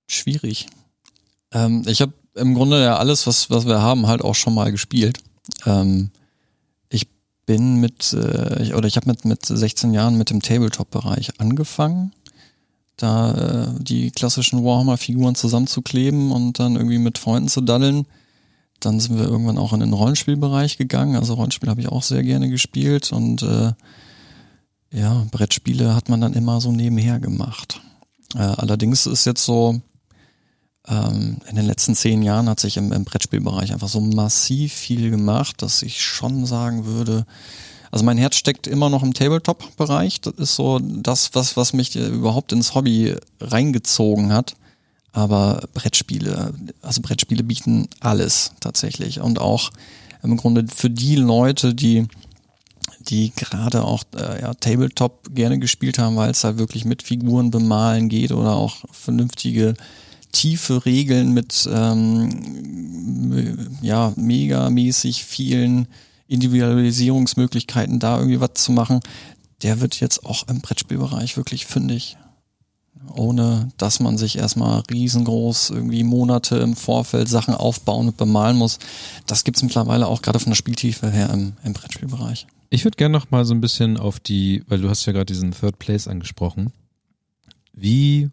Schwierig. 0.07 0.67
Ähm, 1.51 1.83
ich 1.88 2.01
habe 2.01 2.13
im 2.36 2.54
Grunde 2.56 2.82
ja 2.82 2.98
alles, 2.98 3.28
was, 3.28 3.50
was 3.50 3.65
wir 3.65 3.82
haben, 3.82 4.08
halt 4.08 4.22
auch 4.22 4.36
schon 4.36 4.54
mal 4.54 4.72
gespielt. 4.72 5.19
Ähm, 5.65 6.12
ich 6.89 7.08
bin 7.46 7.76
mit, 7.80 8.13
äh, 8.13 8.63
ich, 8.63 8.74
oder 8.74 8.88
ich 8.88 8.96
habe 8.96 9.08
mit, 9.08 9.26
mit 9.26 9.46
16 9.46 9.93
Jahren 9.93 10.17
mit 10.17 10.30
dem 10.30 10.41
Tabletop-Bereich 10.41 11.39
angefangen. 11.39 12.13
Da 12.98 13.32
äh, 13.78 13.84
die 13.84 14.12
klassischen 14.12 14.63
Warhammer-Figuren 14.63 15.36
zusammenzukleben 15.36 16.32
und 16.32 16.60
dann 16.60 16.76
irgendwie 16.76 17.00
mit 17.00 17.17
Freunden 17.17 17.50
zu 17.50 17.62
daddeln. 17.62 18.06
Dann 18.80 19.00
sind 19.00 19.17
wir 19.17 19.26
irgendwann 19.26 19.58
auch 19.58 19.74
in 19.74 19.80
den 19.80 19.93
Rollenspielbereich 19.93 20.78
gegangen. 20.78 21.15
Also 21.15 21.36
Rollenspiel 21.36 21.69
habe 21.69 21.82
ich 21.82 21.88
auch 21.88 22.04
sehr 22.04 22.24
gerne 22.24 22.50
gespielt 22.50 23.12
und 23.12 23.41
äh, 23.41 23.74
ja, 24.91 25.26
Brettspiele 25.32 25.96
hat 25.96 26.10
man 26.10 26.22
dann 26.22 26.34
immer 26.34 26.62
so 26.62 26.72
nebenher 26.72 27.19
gemacht. 27.19 27.82
Äh, 28.36 28.39
allerdings 28.39 29.08
ist 29.08 29.26
jetzt 29.26 29.43
so, 29.43 29.82
ähm, 30.88 31.38
in 31.50 31.56
den 31.56 31.65
letzten 31.65 31.96
zehn 31.96 32.22
Jahren 32.22 32.50
hat 32.50 32.60
sich 32.60 32.78
im, 32.78 32.91
im 32.91 33.06
Brettspielbereich 33.06 33.72
einfach 33.72 33.88
so 33.88 34.02
massiv 34.02 34.74
viel 34.74 35.10
gemacht, 35.10 35.62
dass 35.62 35.82
ich 35.82 36.04
schon 36.04 36.46
sagen 36.46 36.86
würde, 36.86 37.26
also 37.93 38.06
mein 38.06 38.17
Herz 38.17 38.38
steckt 38.38 38.65
immer 38.65 38.89
noch 38.89 39.04
im 39.04 39.13
Tabletop-Bereich. 39.13 40.19
Das 40.22 40.34
ist 40.34 40.56
so 40.56 40.80
das, 40.80 41.36
was, 41.36 41.56
was 41.56 41.74
mich 41.74 41.96
äh, 41.96 42.08
überhaupt 42.08 42.52
ins 42.52 42.74
Hobby 42.74 43.15
reingezogen 43.39 44.34
hat. 44.34 44.56
Aber 45.12 45.62
Brettspiele, 45.76 46.56
also 46.82 47.02
Brettspiele 47.04 47.43
bieten 47.43 47.88
alles 48.00 48.54
tatsächlich. 48.62 49.19
Und 49.19 49.39
auch 49.39 49.69
im 50.24 50.38
Grunde 50.38 50.65
für 50.76 50.89
die 50.89 51.15
Leute, 51.15 51.76
die, 51.76 52.08
die 53.00 53.32
gerade 53.36 53.84
auch 53.84 54.04
äh, 54.15 54.41
ja, 54.41 54.56
Tabletop 54.56 55.30
gerne 55.36 55.60
gespielt 55.60 56.00
haben, 56.00 56.15
weil 56.15 56.32
es 56.32 56.43
halt 56.43 56.58
wirklich 56.58 56.86
mit 56.86 57.04
Figuren 57.04 57.52
bemalen 57.52 58.10
geht 58.10 58.32
oder 58.32 58.56
auch 58.56 58.78
vernünftige 58.91 59.76
tiefe 60.34 60.86
Regeln 60.86 61.34
mit 61.34 61.69
ähm, 61.72 62.30
ja 63.82 64.12
megamäßig 64.17 65.24
vielen 65.24 65.88
Individualisierungsmöglichkeiten 66.28 68.00
da 68.00 68.17
irgendwie 68.17 68.41
was 68.41 68.56
zu 68.56 68.74
machen, 68.74 69.00
der 69.62 69.80
wird 69.80 70.00
jetzt 70.00 70.26
auch 70.26 70.48
im 70.50 70.62
Brettspielbereich 70.62 71.38
wirklich 71.38 71.65
fündig. 71.65 72.17
Ohne 73.15 73.69
dass 73.78 74.00
man 74.00 74.17
sich 74.17 74.38
erstmal 74.38 74.82
riesengroß 74.89 75.72
irgendwie 75.72 76.04
Monate 76.04 76.58
im 76.58 76.76
Vorfeld 76.76 77.28
Sachen 77.28 77.54
aufbauen 77.54 78.08
und 78.08 78.17
bemalen 78.17 78.58
muss. 78.58 78.80
Das 79.28 79.43
gibt's 79.43 79.62
mittlerweile 79.62 80.08
auch 80.08 80.22
gerade 80.22 80.39
von 80.39 80.52
der 80.52 80.56
Spieltiefe 80.56 81.12
her 81.12 81.30
im, 81.30 81.54
im 81.63 81.74
Brettspielbereich. 81.74 82.48
Ich 82.69 82.86
würde 82.86 82.96
gerne 82.96 83.12
noch 83.12 83.30
mal 83.30 83.46
so 83.46 83.54
ein 83.54 83.62
bisschen 83.62 83.98
auf 83.98 84.19
die, 84.19 84.63
weil 84.67 84.80
du 84.80 84.89
hast 84.89 85.06
ja 85.06 85.12
gerade 85.12 85.26
diesen 85.26 85.52
Third 85.52 85.80
Place 85.80 86.08
angesprochen. 86.08 86.72
Wie 87.74 88.30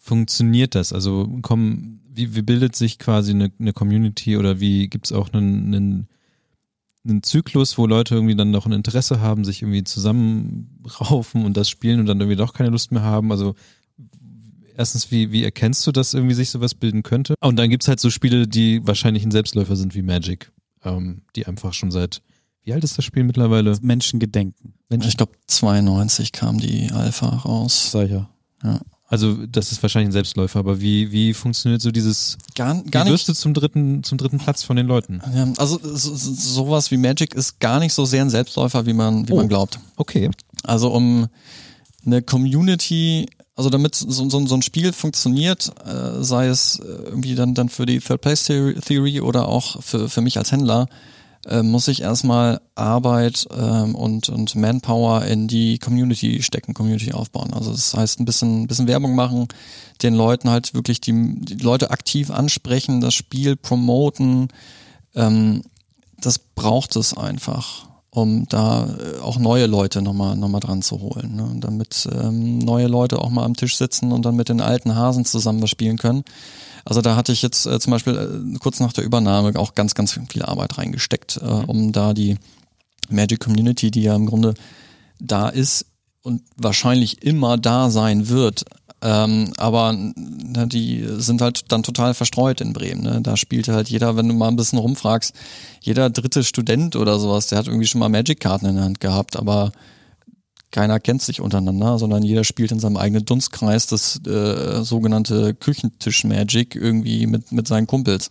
funktioniert 0.00 0.74
das? 0.74 0.92
Also 0.92 1.28
kommen, 1.42 2.00
wie, 2.08 2.34
wie 2.34 2.42
bildet 2.42 2.74
sich 2.74 2.98
quasi 2.98 3.32
eine, 3.32 3.52
eine 3.60 3.72
Community 3.72 4.36
oder 4.36 4.58
wie 4.58 4.88
gibt's 4.88 5.12
auch 5.12 5.32
einen, 5.32 5.66
einen, 5.66 6.08
einen 7.04 7.22
Zyklus, 7.22 7.78
wo 7.78 7.86
Leute 7.86 8.14
irgendwie 8.14 8.34
dann 8.34 8.50
noch 8.50 8.66
ein 8.66 8.72
Interesse 8.72 9.20
haben, 9.20 9.44
sich 9.44 9.62
irgendwie 9.62 9.84
zusammenraufen 9.84 11.44
und 11.44 11.56
das 11.56 11.68
spielen 11.68 12.00
und 12.00 12.06
dann 12.06 12.18
irgendwie 12.18 12.36
doch 12.36 12.54
keine 12.54 12.70
Lust 12.70 12.90
mehr 12.92 13.02
haben? 13.02 13.30
Also 13.30 13.54
erstens, 14.74 15.10
wie, 15.10 15.30
wie 15.32 15.44
erkennst 15.44 15.86
du, 15.86 15.92
dass 15.92 16.14
irgendwie 16.14 16.34
sich 16.34 16.48
sowas 16.48 16.74
bilden 16.74 17.02
könnte? 17.02 17.34
Und 17.40 17.56
dann 17.56 17.68
gibt's 17.68 17.86
halt 17.86 18.00
so 18.00 18.08
Spiele, 18.08 18.48
die 18.48 18.84
wahrscheinlich 18.86 19.24
ein 19.24 19.30
Selbstläufer 19.30 19.76
sind 19.76 19.94
wie 19.94 20.02
Magic, 20.02 20.50
ähm, 20.82 21.22
die 21.36 21.46
einfach 21.46 21.74
schon 21.74 21.90
seit, 21.90 22.22
wie 22.62 22.72
alt 22.72 22.84
ist 22.84 22.96
das 22.96 23.04
Spiel 23.04 23.24
mittlerweile? 23.24 23.76
Menschen 23.82 24.18
gedenken. 24.18 24.74
Ich 24.88 25.16
glaube 25.18 25.32
92 25.46 26.32
kam 26.32 26.58
die 26.58 26.90
Alpha 26.90 27.28
raus. 27.28 27.94
Ich 27.94 28.10
ja. 28.10 28.30
Also 29.10 29.34
das 29.46 29.72
ist 29.72 29.82
wahrscheinlich 29.82 30.08
ein 30.10 30.12
Selbstläufer, 30.12 30.60
aber 30.60 30.80
wie, 30.80 31.10
wie 31.10 31.34
funktioniert 31.34 31.82
so 31.82 31.90
dieses, 31.90 32.38
Gar, 32.54 32.84
wie 32.84 32.90
gar 32.90 33.04
wirst 33.06 33.26
nicht. 33.26 33.28
du 33.28 33.34
zum 33.42 33.54
dritten, 33.54 34.04
zum 34.04 34.16
dritten 34.18 34.38
Platz 34.38 34.62
von 34.62 34.76
den 34.76 34.86
Leuten? 34.86 35.20
Ja, 35.34 35.48
Also 35.58 35.80
so, 35.82 36.14
so- 36.14 36.32
sowas 36.32 36.90
wie 36.92 36.96
Magic 36.96 37.34
ist 37.34 37.58
gar 37.58 37.80
nicht 37.80 37.92
so 37.92 38.04
sehr 38.04 38.22
ein 38.22 38.30
Selbstläufer, 38.30 38.86
wie 38.86 38.92
man, 38.92 39.28
wie 39.28 39.32
Oh. 39.32 39.36
man 39.36 39.48
glaubt. 39.48 39.80
Okay. 39.96 40.30
Also 40.62 40.90
um 40.92 41.26
eine 42.06 42.22
Community, 42.22 43.26
Also 43.56 43.68
damit 43.68 43.94
so, 43.94 44.30
so, 44.30 44.46
so 44.46 44.54
ein 44.54 44.62
Spiel 44.62 44.92
funktioniert, 44.94 45.70
äh, 45.84 46.22
sei 46.22 46.46
es 46.46 46.78
äh, 46.78 46.84
irgendwie 46.84 47.34
dann, 47.34 47.52
dann 47.54 47.68
für 47.68 47.84
die 47.84 47.98
Third 48.00 48.22
Place 48.22 48.44
Theory 48.44 49.20
oder 49.20 49.48
auch 49.48 49.82
für, 49.82 50.08
für 50.08 50.22
mich 50.22 50.38
als 50.38 50.50
Händler, 50.52 50.86
äh, 51.46 51.62
muss 51.62 51.88
ich 51.88 52.02
erstmal 52.02 52.60
Arbeit 52.74 53.46
ähm, 53.56 53.94
und, 53.94 54.28
und 54.28 54.54
Manpower 54.54 55.24
in 55.24 55.48
die 55.48 55.78
Community 55.78 56.42
stecken, 56.42 56.74
Community 56.74 57.12
aufbauen. 57.12 57.52
Also 57.52 57.70
das 57.70 57.94
heißt 57.94 58.20
ein 58.20 58.24
bisschen, 58.24 58.66
bisschen 58.66 58.88
Werbung 58.88 59.14
machen, 59.14 59.48
den 60.02 60.14
Leuten 60.14 60.50
halt 60.50 60.74
wirklich 60.74 61.00
die, 61.00 61.40
die 61.40 61.54
Leute 61.54 61.90
aktiv 61.90 62.30
ansprechen, 62.30 63.00
das 63.00 63.14
Spiel 63.14 63.56
promoten. 63.56 64.48
Ähm, 65.14 65.62
das 66.18 66.38
braucht 66.38 66.96
es 66.96 67.16
einfach 67.16 67.90
um 68.10 68.46
da 68.48 68.86
äh, 68.86 69.20
auch 69.20 69.38
neue 69.38 69.66
Leute 69.66 70.02
nochmal 70.02 70.36
noch 70.36 70.48
mal 70.48 70.60
dran 70.60 70.82
zu 70.82 71.00
holen. 71.00 71.36
Ne? 71.36 71.56
Damit 71.60 72.08
ähm, 72.12 72.58
neue 72.58 72.88
Leute 72.88 73.20
auch 73.20 73.30
mal 73.30 73.44
am 73.44 73.54
Tisch 73.54 73.76
sitzen 73.76 74.12
und 74.12 74.26
dann 74.26 74.36
mit 74.36 74.48
den 74.48 74.60
alten 74.60 74.94
Hasen 74.96 75.24
zusammen 75.24 75.62
was 75.62 75.70
spielen 75.70 75.96
können. 75.96 76.24
Also 76.84 77.00
da 77.02 77.16
hatte 77.16 77.32
ich 77.32 77.42
jetzt 77.42 77.66
äh, 77.66 77.78
zum 77.78 77.92
Beispiel 77.92 78.16
äh, 78.54 78.58
kurz 78.58 78.80
nach 78.80 78.92
der 78.92 79.04
Übernahme 79.04 79.58
auch 79.58 79.74
ganz, 79.74 79.94
ganz 79.94 80.18
viel 80.28 80.42
Arbeit 80.42 80.78
reingesteckt, 80.78 81.40
äh, 81.42 81.46
mhm. 81.46 81.64
um 81.64 81.92
da 81.92 82.14
die 82.14 82.36
Magic 83.08 83.40
Community, 83.40 83.90
die 83.90 84.02
ja 84.02 84.14
im 84.14 84.26
Grunde 84.26 84.54
da 85.18 85.48
ist 85.48 85.86
und 86.22 86.42
wahrscheinlich 86.56 87.22
immer 87.22 87.56
da 87.58 87.90
sein 87.90 88.28
wird, 88.28 88.64
ähm, 89.02 89.52
aber 89.56 89.92
ne, 89.94 90.66
die 90.66 91.06
sind 91.16 91.40
halt 91.40 91.72
dann 91.72 91.82
total 91.82 92.12
verstreut 92.12 92.60
in 92.60 92.72
Bremen. 92.72 93.02
Ne? 93.02 93.20
Da 93.22 93.36
spielt 93.36 93.68
halt 93.68 93.88
jeder, 93.88 94.16
wenn 94.16 94.28
du 94.28 94.34
mal 94.34 94.48
ein 94.48 94.56
bisschen 94.56 94.78
rumfragst, 94.78 95.34
jeder 95.80 96.10
dritte 96.10 96.44
Student 96.44 96.96
oder 96.96 97.18
sowas, 97.18 97.46
der 97.46 97.58
hat 97.58 97.66
irgendwie 97.66 97.86
schon 97.86 98.00
mal 98.00 98.10
Magic-Karten 98.10 98.66
in 98.66 98.74
der 98.76 98.84
Hand 98.84 99.00
gehabt, 99.00 99.36
aber 99.36 99.72
keiner 100.70 101.00
kennt 101.00 101.22
sich 101.22 101.40
untereinander, 101.40 101.98
sondern 101.98 102.22
jeder 102.22 102.44
spielt 102.44 102.70
in 102.70 102.80
seinem 102.80 102.96
eigenen 102.96 103.24
Dunstkreis 103.24 103.86
das 103.86 104.20
äh, 104.26 104.82
sogenannte 104.82 105.54
Küchentisch-Magic 105.54 106.76
irgendwie 106.76 107.26
mit, 107.26 107.50
mit 107.52 107.66
seinen 107.66 107.86
Kumpels. 107.86 108.30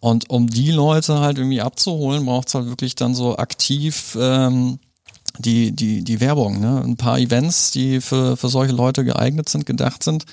Und 0.00 0.28
um 0.28 0.48
die 0.48 0.70
Leute 0.70 1.20
halt 1.20 1.38
irgendwie 1.38 1.62
abzuholen, 1.62 2.26
braucht's 2.26 2.54
halt 2.54 2.66
wirklich 2.66 2.94
dann 2.94 3.14
so 3.14 3.38
aktiv 3.38 4.16
ähm, 4.20 4.78
die, 5.38 5.72
die, 5.72 6.04
die 6.04 6.20
Werbung, 6.20 6.60
ne? 6.60 6.82
Ein 6.84 6.96
paar 6.96 7.18
Events, 7.18 7.70
die 7.70 8.00
für, 8.00 8.36
für 8.36 8.48
solche 8.48 8.74
Leute 8.74 9.04
geeignet 9.04 9.48
sind, 9.48 9.66
gedacht 9.66 10.02
sind. 10.02 10.24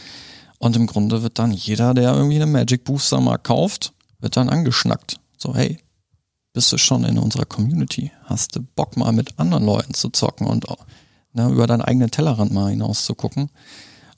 Und 0.59 0.75
im 0.75 0.87
Grunde 0.87 1.23
wird 1.23 1.39
dann 1.39 1.51
jeder, 1.51 1.93
der 1.93 2.13
irgendwie 2.13 2.35
eine 2.35 2.45
Magic 2.45 2.83
Booster 2.83 3.19
mal 3.19 3.37
kauft, 3.37 3.93
wird 4.19 4.37
dann 4.37 4.49
angeschnackt. 4.49 5.17
So, 5.37 5.55
hey, 5.55 5.79
bist 6.53 6.71
du 6.71 6.77
schon 6.77 7.03
in 7.03 7.17
unserer 7.17 7.45
Community? 7.45 8.11
Hast 8.25 8.55
du 8.55 8.61
Bock 8.75 8.95
mal 8.95 9.11
mit 9.11 9.39
anderen 9.39 9.65
Leuten 9.65 9.93
zu 9.93 10.09
zocken 10.09 10.47
und 10.47 10.65
ne, 11.33 11.49
über 11.49 11.67
deinen 11.67 11.81
eigenen 11.81 12.11
Tellerrand 12.11 12.51
mal 12.51 12.69
hinaus 12.71 13.05
zu 13.05 13.15
gucken? 13.15 13.49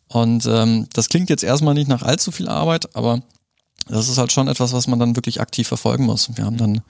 Und 0.08 0.46
ähm, 0.46 0.88
das 0.94 1.10
klingt 1.10 1.30
jetzt 1.30 1.44
erstmal 1.44 1.74
nicht 1.74 1.88
nach 1.88 2.04
allzu 2.04 2.32
viel 2.32 2.48
Arbeit, 2.48 2.96
aber 2.96 3.22
das 3.88 4.10
ist 4.10 4.18
halt 4.18 4.32
schon 4.32 4.48
etwas, 4.48 4.74
was 4.74 4.88
man 4.88 5.00
dann 5.00 5.16
wirklich 5.16 5.42
aktiv 5.42 5.68
verfolgen 5.68 6.06
muss. 6.06 6.30
Wir 6.36 6.46
haben 6.46 6.58
dann 6.58 6.82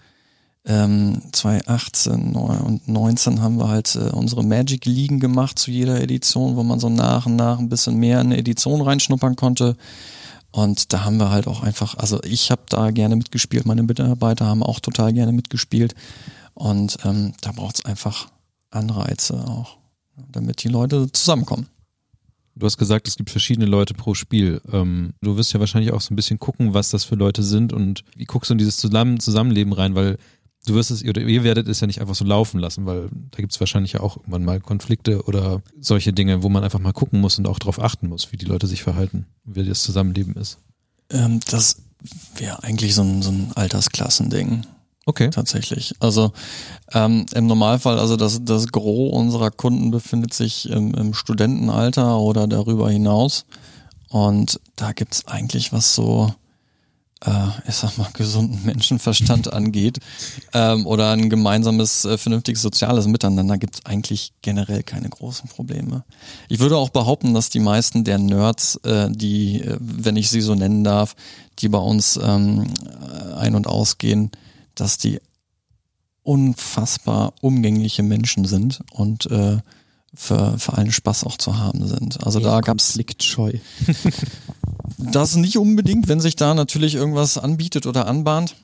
ähm, 0.66 1.22
2018 1.32 2.36
und 2.36 2.88
19 2.88 3.42
haben 3.42 3.58
wir 3.58 3.68
halt 3.68 3.96
äh, 3.96 4.10
unsere 4.10 4.44
Magic 4.44 4.86
Ligen 4.86 5.20
gemacht 5.20 5.60
zu 5.60 5.72
jeder 5.72 6.02
Edition, 6.02 6.56
wo 6.56 6.64
man 6.64 6.80
so 6.80 6.90
nach 6.90 7.26
und 7.26 7.36
nach 7.36 7.60
ein 7.60 7.70
bisschen 7.70 7.98
mehr 7.98 8.20
in 8.22 8.28
eine 8.28 8.38
Edition 8.38 8.82
reinschnuppern 8.82 9.36
konnte. 9.36 9.78
Und 10.52 10.94
da 10.94 11.04
haben 11.04 11.18
wir 11.18 11.32
halt 11.32 11.48
auch 11.48 11.62
einfach, 11.62 11.98
also 11.98 12.22
ich 12.24 12.50
habe 12.50 12.64
da 12.70 12.92
gerne 12.92 13.16
mitgespielt, 13.16 13.66
meine 13.66 13.84
Mitarbeiter 13.84 14.46
haben 14.46 14.64
auch 14.64 14.80
total 14.80 15.14
gerne 15.14 15.34
mitgespielt. 15.34 15.94
Und 16.54 16.98
ähm, 17.04 17.34
da 17.42 17.52
braucht 17.52 17.80
es 17.80 17.86
einfach 17.86 18.30
Anreize 18.72 19.36
auch, 19.48 19.78
damit 20.32 20.64
die 20.64 20.70
Leute 20.70 21.12
zusammenkommen. 21.12 21.68
Du 22.58 22.66
hast 22.66 22.78
gesagt, 22.78 23.08
es 23.08 23.18
gibt 23.18 23.30
verschiedene 23.30 23.66
Leute 23.66 23.94
pro 23.94 24.14
Spiel. 24.14 24.62
Ähm, 24.72 25.14
du 25.22 25.36
wirst 25.36 25.52
ja 25.54 25.60
wahrscheinlich 25.60 25.92
auch 25.92 26.00
so 26.00 26.14
ein 26.14 26.16
bisschen 26.16 26.40
gucken, 26.40 26.74
was 26.74 26.90
das 26.90 27.04
für 27.04 27.16
Leute 27.16 27.44
sind 27.44 27.74
und 27.74 28.04
wie 28.16 28.24
guckst 28.24 28.50
du 28.50 28.54
in 28.54 28.58
dieses 28.58 28.78
Zusammenleben 28.78 29.74
rein, 29.74 29.94
weil 29.94 30.18
du 30.66 30.74
wirst 30.74 30.90
es, 30.90 31.04
oder 31.04 31.22
ihr 31.22 31.44
werdet 31.44 31.68
es 31.68 31.82
ja 31.82 31.88
nicht 31.88 32.00
einfach 32.00 32.16
so 32.16 32.24
laufen 32.24 32.60
lassen, 32.60 32.86
weil 32.86 33.10
da 33.32 33.38
gibt 33.38 33.52
es 33.52 33.60
wahrscheinlich 33.60 33.94
ja 33.94 34.00
auch 34.00 34.16
irgendwann 34.16 34.46
mal 34.46 34.62
Konflikte 34.62 35.24
oder 35.24 35.62
solche 35.80 36.14
Dinge, 36.14 36.44
wo 36.44 36.50
man 36.50 36.64
einfach 36.64 36.80
mal 36.80 36.94
gucken 36.94 37.20
muss 37.20 37.38
und 37.38 37.48
auch 37.48 37.60
darauf 37.60 37.80
achten 37.80 38.08
muss, 38.08 38.32
wie 38.32 38.38
die 38.38 38.46
Leute 38.46 38.68
sich 38.68 38.84
verhalten, 38.84 39.26
wie 39.44 39.66
das 39.66 39.84
Zusammenleben 39.84 40.36
ist. 40.36 40.58
Ähm, 41.10 41.42
das 41.50 41.82
wäre 42.38 42.64
eigentlich 42.64 42.96
so 42.96 43.02
ein, 43.02 43.22
so 43.22 43.32
ein 43.32 43.52
Altersklassending. 43.56 44.66
Okay. 45.06 45.30
Tatsächlich. 45.30 45.94
Also 46.00 46.32
ähm, 46.94 47.28
im 47.36 47.46
Normalfall, 47.46 48.00
also 48.00 48.18
das, 48.18 48.44
das 48.44 48.70
Gros 48.70 49.14
unserer 49.14 49.52
Kunden 49.52 49.92
befindet 49.92 50.34
sich 50.34 50.68
im, 50.70 50.96
im 50.96 51.14
Studentenalter 51.14 52.18
oder 52.18 52.48
darüber 52.48 52.90
hinaus. 52.90 53.46
Und 54.10 54.60
da 54.76 54.94
gibt's 54.94 55.28
eigentlich 55.28 55.72
was 55.72 55.94
so 55.94 56.34
äh, 57.26 57.48
ich 57.68 57.76
sag 57.76 57.98
mal, 57.98 58.10
gesunden 58.14 58.66
Menschenverstand 58.66 59.52
angeht 59.54 60.00
ähm, 60.54 60.86
oder 60.86 61.12
ein 61.12 61.30
gemeinsames, 61.30 62.06
äh, 62.06 62.18
vernünftiges 62.18 62.62
soziales 62.62 63.08
Miteinander, 63.08 63.58
gibt 63.58 63.76
es 63.76 63.86
eigentlich 63.86 64.34
generell 64.42 64.84
keine 64.84 65.10
großen 65.10 65.50
Probleme. 65.50 66.04
Ich 66.50 66.60
würde 66.60 66.78
auch 66.78 66.90
behaupten, 66.90 67.34
dass 67.34 67.50
die 67.50 67.60
meisten 67.60 68.04
der 68.04 68.18
Nerds, 68.18 68.78
äh, 68.84 69.10
die, 69.12 69.62
äh, 69.62 69.78
wenn 69.80 70.16
ich 70.16 70.30
sie 70.30 70.42
so 70.42 70.56
nennen 70.56 70.84
darf, 70.84 71.16
die 71.60 71.70
bei 71.70 71.80
uns 71.80 72.20
ähm, 72.22 72.68
ein- 73.38 73.56
und 73.56 73.68
ausgehen, 73.68 74.32
dass 74.76 74.98
die 74.98 75.20
unfassbar 76.24 77.34
umgängliche 77.42 78.04
Menschen 78.04 78.46
sind 78.46 78.82
und 78.92 79.30
äh, 79.32 79.60
für, 80.16 80.58
für 80.58 80.74
allen 80.74 80.92
Spaß 80.92 81.24
auch 81.26 81.38
zu 81.38 81.58
haben 81.58 81.88
sind. 81.88 82.26
Also 82.26 82.40
ja, 82.40 82.50
da 82.50 82.62
gab's 82.62 82.96
scheu. 83.24 83.54
das 84.98 85.36
nicht 85.36 85.58
unbedingt, 85.58 86.08
wenn 86.08 86.20
sich 86.20 86.36
da 86.36 86.54
natürlich 86.54 86.96
irgendwas 86.96 87.38
anbietet 87.38 87.86
oder 87.86 88.08
anbahnt. 88.08 88.56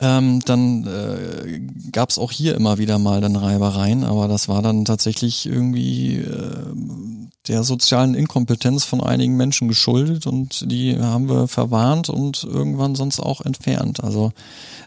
Ähm, 0.00 0.40
dann 0.44 0.84
äh, 0.86 1.60
gab 1.92 2.10
es 2.10 2.18
auch 2.18 2.32
hier 2.32 2.56
immer 2.56 2.78
wieder 2.78 2.98
mal 2.98 3.20
dann 3.20 3.36
Reibereien, 3.36 4.02
aber 4.02 4.26
das 4.26 4.48
war 4.48 4.60
dann 4.60 4.84
tatsächlich 4.84 5.46
irgendwie 5.46 6.16
äh, 6.16 6.66
der 7.48 7.64
sozialen 7.64 8.14
Inkompetenz 8.14 8.84
von 8.84 9.00
einigen 9.00 9.36
Menschen 9.36 9.66
geschuldet 9.66 10.26
und 10.26 10.70
die 10.70 10.96
haben 10.96 11.28
wir 11.28 11.48
verwarnt 11.48 12.08
und 12.08 12.44
irgendwann 12.44 12.94
sonst 12.94 13.18
auch 13.18 13.40
entfernt. 13.40 14.02
Also 14.02 14.32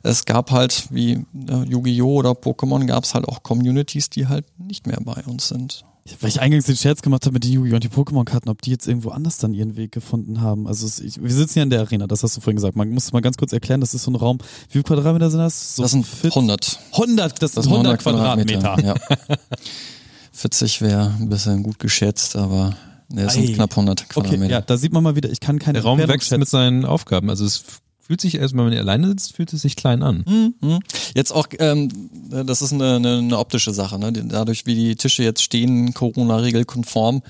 es 0.03 0.25
gab 0.25 0.51
halt, 0.51 0.87
wie 0.89 1.25
äh, 1.49 1.63
Yu-Gi-Oh! 1.67 2.15
oder 2.15 2.31
Pokémon, 2.31 2.85
gab 2.85 3.03
es 3.03 3.13
halt 3.13 3.27
auch 3.27 3.43
Communities, 3.43 4.09
die 4.09 4.27
halt 4.27 4.45
nicht 4.57 4.87
mehr 4.87 4.99
bei 5.01 5.21
uns 5.25 5.49
sind. 5.49 5.83
Weil 6.21 6.29
ich 6.29 6.39
eingangs 6.39 6.65
den 6.65 6.77
Scherz 6.77 7.01
gemacht 7.01 7.25
habe 7.25 7.33
mit 7.33 7.43
den 7.43 7.51
Yu-Gi-Oh! 7.51 7.75
und 7.75 7.83
die 7.83 7.89
Pokémon-Karten, 7.89 8.47
ob 8.47 8.61
die 8.61 8.71
jetzt 8.71 8.87
irgendwo 8.87 9.09
anders 9.09 9.37
dann 9.37 9.53
ihren 9.53 9.75
Weg 9.75 9.91
gefunden 9.91 10.39
haben. 10.39 10.65
Also 10.65 10.85
es, 10.85 10.99
ich, 10.99 11.21
wir 11.21 11.33
sitzen 11.33 11.59
ja 11.59 11.63
in 11.63 11.71
der 11.71 11.81
Arena, 11.81 12.07
das 12.07 12.23
hast 12.23 12.37
du 12.37 12.41
vorhin 12.41 12.55
gesagt. 12.55 12.77
Man 12.77 12.89
muss 12.91 13.11
mal 13.11 13.21
ganz 13.21 13.35
kurz 13.35 13.51
erklären, 13.51 13.81
das 13.81 13.93
ist 13.93 14.03
so 14.03 14.11
ein 14.11 14.15
Raum. 14.15 14.37
Wie 14.67 14.73
viele 14.73 14.83
Quadratmeter 14.83 15.29
sind 15.29 15.39
das? 15.39 15.75
So 15.75 15.81
das 15.81 15.91
sind 15.91 16.05
100. 16.23 16.79
100, 16.93 17.41
das, 17.41 17.51
das 17.51 17.65
sind 17.65 17.73
100, 17.73 17.99
100 17.99 18.01
Quadratmeter. 18.01 18.59
Quadratmeter. 18.59 19.17
Ja. 19.29 19.35
40 20.35 20.81
wäre 20.81 21.13
ein 21.19 21.29
bisschen 21.29 21.63
gut 21.63 21.79
geschätzt, 21.79 22.35
aber 22.35 22.75
ne, 23.09 23.23
es 23.23 23.33
sind 23.33 23.53
knapp 23.53 23.71
100 23.71 24.09
Quadratmeter. 24.09 24.43
Okay, 24.43 24.51
ja, 24.51 24.61
da 24.61 24.77
sieht 24.77 24.91
man 24.91 25.03
mal 25.03 25.15
wieder, 25.15 25.29
ich 25.29 25.39
kann 25.39 25.59
keine 25.59 25.79
Der 25.79 25.83
Raum 25.83 25.97
wächst 25.99 26.27
schätzen. 26.27 26.39
mit 26.39 26.49
seinen 26.49 26.85
Aufgaben. 26.85 27.29
Also 27.29 27.45
es 27.45 27.63
fühlt 28.01 28.21
sich 28.21 28.35
erstmal, 28.35 28.65
wenn 28.65 28.73
ihr 28.73 28.81
alleine 28.81 29.07
sitzt, 29.07 29.33
fühlt 29.33 29.51
es 29.53 29.61
sich 29.61 29.75
klein 29.75 30.03
an. 30.03 30.53
Mhm. 30.61 30.79
Jetzt 31.15 31.31
auch, 31.31 31.47
ähm, 31.57 31.89
das 32.29 32.61
ist 32.61 32.73
eine, 32.73 32.97
eine, 32.97 33.17
eine 33.17 33.39
optische 33.39 33.73
Sache. 33.73 33.97
Ne? 33.97 34.11
Dadurch, 34.11 34.65
wie 34.65 34.75
die 34.75 34.95
Tische 34.95 35.23
jetzt 35.23 35.41
stehen, 35.41 35.93
Corona-Regelkonform, 35.93 37.23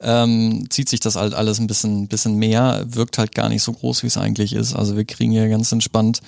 ähm, 0.00 0.66
zieht 0.70 0.88
sich 0.88 1.00
das 1.00 1.16
halt 1.16 1.34
alles 1.34 1.58
ein 1.58 1.66
bisschen, 1.66 2.08
bisschen 2.08 2.36
mehr, 2.36 2.84
wirkt 2.86 3.18
halt 3.18 3.34
gar 3.34 3.48
nicht 3.48 3.62
so 3.62 3.72
groß, 3.72 4.02
wie 4.02 4.08
es 4.08 4.18
eigentlich 4.18 4.52
ist. 4.52 4.74
Also 4.74 4.96
wir 4.96 5.04
kriegen 5.04 5.32
hier 5.32 5.48
ganz 5.48 5.72
entspannt 5.72 6.20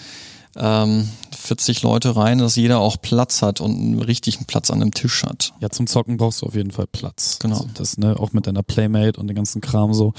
ähm, 0.57 1.09
40 1.43 1.83
Leute 1.83 2.17
rein, 2.17 2.39
dass 2.39 2.57
jeder 2.57 2.79
auch 2.79 2.97
Platz 3.01 3.43
hat 3.43 3.61
und 3.61 3.73
einen 3.73 4.01
richtigen 4.01 4.45
Platz 4.45 4.71
an 4.71 4.81
einem 4.81 4.93
Tisch 4.93 5.25
hat. 5.25 5.53
Ja, 5.61 5.71
zum 5.71 5.87
Zocken 5.87 6.17
brauchst 6.17 6.43
du 6.43 6.47
auf 6.47 6.55
jeden 6.55 6.71
Fall 6.71 6.87
Platz. 6.87 7.39
Genau. 7.41 7.57
Also 7.57 7.69
das, 7.75 7.99
ne, 7.99 8.19
auch 8.19 8.33
mit 8.33 8.47
deiner 8.47 8.63
Playmate 8.63 9.19
und 9.19 9.27
dem 9.27 9.35
ganzen 9.35 9.61
Kram 9.61 9.93
so. 9.93 10.13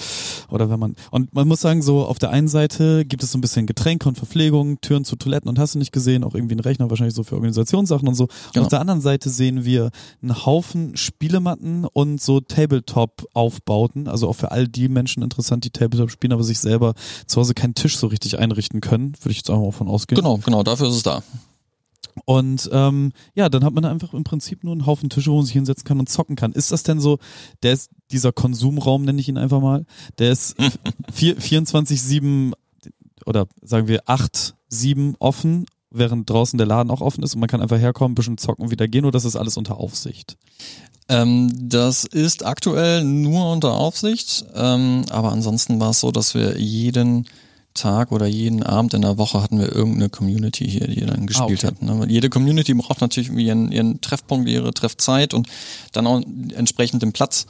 Oder 0.49 0.69
wenn 0.69 0.79
man, 0.79 0.95
und 1.12 1.33
man 1.33 1.47
muss 1.47 1.62
sagen, 1.62 1.81
so 1.81 2.05
auf 2.05 2.19
der 2.19 2.31
einen 2.31 2.47
Seite 2.47 3.05
gibt 3.05 3.23
es 3.23 3.31
so 3.31 3.38
ein 3.38 3.41
bisschen 3.41 3.65
Getränke 3.65 4.09
und 4.09 4.17
Verpflegung, 4.17 4.81
Türen 4.81 5.05
zu 5.05 5.15
Toiletten 5.15 5.49
und 5.49 5.59
hast 5.59 5.75
du 5.75 5.79
nicht 5.79 5.91
gesehen, 5.91 6.23
auch 6.23 6.36
irgendwie 6.36 6.55
ein 6.55 6.59
Rechner 6.59 6.89
wahrscheinlich 6.89 7.15
so 7.15 7.23
für 7.23 7.36
Organisationssachen 7.36 8.07
und 8.07 8.15
so. 8.15 8.27
Genau. 8.27 8.38
Und 8.55 8.62
auf 8.63 8.69
der 8.69 8.81
anderen 8.81 9.01
Seite 9.01 9.29
sehen 9.29 9.63
wir 9.63 9.91
einen 10.21 10.45
Haufen 10.45 10.97
Spielematten 10.97 11.86
und 11.86 12.21
so 12.21 12.41
Tabletop-Aufbauten, 12.41 14.07
also 14.07 14.27
auch 14.27 14.36
für 14.36 14.51
all 14.51 14.67
die 14.67 14.89
Menschen 14.89 15.23
interessant, 15.23 15.63
die 15.63 15.69
Tabletop 15.69 16.12
spielen, 16.12 16.33
aber 16.33 16.43
sich 16.43 16.59
selber 16.59 16.93
zu 17.27 17.39
Hause 17.39 17.53
keinen 17.53 17.75
Tisch 17.75 17.97
so 17.97 18.07
richtig 18.07 18.39
einrichten 18.39 18.81
können, 18.81 19.13
würde 19.21 19.31
ich 19.31 19.38
jetzt 19.38 19.49
auch 19.49 19.59
mal 19.59 19.71
von 19.71 19.88
ausgehen. 19.88 20.17
Genau, 20.17 20.38
genau, 20.38 20.63
dafür 20.63 20.89
ist 20.89 20.95
es 20.95 21.03
da. 21.03 21.12
Und 22.26 22.69
ähm, 22.71 23.12
ja, 23.35 23.50
dann 23.50 23.63
hat 23.63 23.73
man 23.73 23.85
einfach 23.85 24.13
im 24.13 24.23
Prinzip 24.23 24.63
nur 24.63 24.73
einen 24.73 24.85
Haufen 24.85 25.10
Tische, 25.10 25.31
wo 25.31 25.37
man 25.37 25.46
sich 25.46 25.54
hinsetzen 25.54 25.83
kann 25.83 26.00
und 26.00 26.10
zocken 26.10 26.35
kann. 26.35 26.54
Ist 26.54 26.71
das 26.71 26.83
denn 26.83 27.00
so, 27.00 27.19
der 27.63 27.73
ist, 27.73 27.90
dieser 28.12 28.31
Konsumraum, 28.31 29.04
nenne 29.04 29.19
ich 29.19 29.29
ihn 29.29 29.37
einfach 29.37 29.62
mal, 29.62 29.85
der 30.19 30.31
ist 30.31 30.56
24-7 31.15 32.54
oder 33.25 33.48
sagen 33.62 33.87
wir 33.87 34.04
8, 34.06 34.56
7 34.69 35.15
offen 35.19 35.65
während 35.94 36.29
draußen 36.29 36.58
der 36.58 36.67
Laden 36.67 36.92
auch 36.92 37.02
offen 37.02 37.23
ist 37.23 37.35
und 37.35 37.40
man 37.40 37.50
kann 37.50 37.62
einfach 37.62 37.79
herkommen, 37.79 38.13
ein 38.13 38.15
bisschen 38.15 38.37
zocken, 38.37 38.71
wieder 38.71 38.87
gehen 38.87 39.06
oder 39.06 39.12
das 39.12 39.25
ist 39.25 39.35
alles 39.35 39.58
unter 39.58 39.77
Aufsicht? 39.77 40.37
Ähm, 41.08 41.52
das 41.69 42.06
ist 42.06 42.46
aktuell 42.46 43.04
nur 43.04 43.52
unter 43.52 43.73
Aufsicht, 43.73 44.46
ähm, 44.56 45.06
aber 45.10 45.31
ansonsten 45.31 45.79
war 45.79 45.92
es 45.92 46.00
so, 46.00 46.12
dass 46.12 46.33
wir 46.33 46.60
jeden 46.60 47.27
Tag 47.74 48.12
oder 48.12 48.26
jeden 48.26 48.63
Abend 48.63 48.94
in 48.94 49.02
der 49.02 49.17
Woche 49.17 49.42
hatten 49.42 49.60
wir 49.60 49.74
irgendeine 49.74 50.10
Community 50.10 50.69
hier, 50.69 50.88
die 50.88 51.06
dann 51.06 51.26
gespielt 51.26 51.65
ah, 51.65 51.69
okay. 51.69 51.88
hat. 51.88 52.00
Ne? 52.00 52.06
Jede 52.08 52.30
Community 52.30 52.74
braucht 52.74 53.02
natürlich 53.02 53.32
ihren, 53.32 53.71
ihren 53.71 54.02
Treffpunkt, 54.02 54.48
ihre 54.50 54.74
Treffzeit 54.74 55.34
und 55.34 55.48
dann 55.92 56.08
auch 56.08 56.21
entsprechend 56.56 57.02
den 57.02 57.13
Platz 57.13 57.48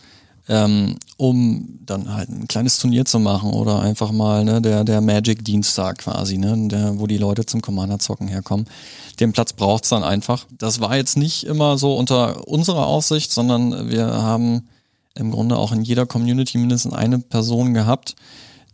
ähm, 0.50 0.98
um 1.18 1.80
dann 1.86 2.14
halt 2.14 2.30
ein 2.30 2.48
kleines 2.48 2.78
Turnier 2.78 3.06
zu 3.06 3.20
machen 3.20 3.52
oder 3.52 3.80
einfach 3.80 4.12
mal 4.12 4.44
ne, 4.44 4.62
der, 4.62 4.84
der 4.84 5.00
Magic-Dienstag 5.00 6.00
quasi, 6.00 6.38
ne, 6.38 6.68
der, 6.68 7.00
wo 7.00 7.08
die 7.08 7.18
Leute 7.18 7.46
zum 7.46 7.62
Commander-Zocken 7.62 8.28
herkommen. 8.28 8.68
Den 9.20 9.32
Platz 9.32 9.54
braucht's 9.54 9.90
dann 9.90 10.04
einfach. 10.04 10.46
Das 10.58 10.82
war 10.82 10.98
jetzt 10.98 11.16
nicht 11.16 11.46
immer 11.46 11.78
so 11.78 11.96
unter 11.96 12.48
unserer 12.48 12.88
Aufsicht, 12.88 13.32
sondern 13.32 13.90
wir 13.90 14.08
haben 14.08 14.68
im 15.16 15.32
Grunde 15.32 15.58
auch 15.58 15.72
in 15.72 15.84
jeder 15.84 16.06
Community 16.06 16.58
mindestens 16.58 16.94
eine 16.94 17.20
Person 17.20 17.74
gehabt, 17.74 18.16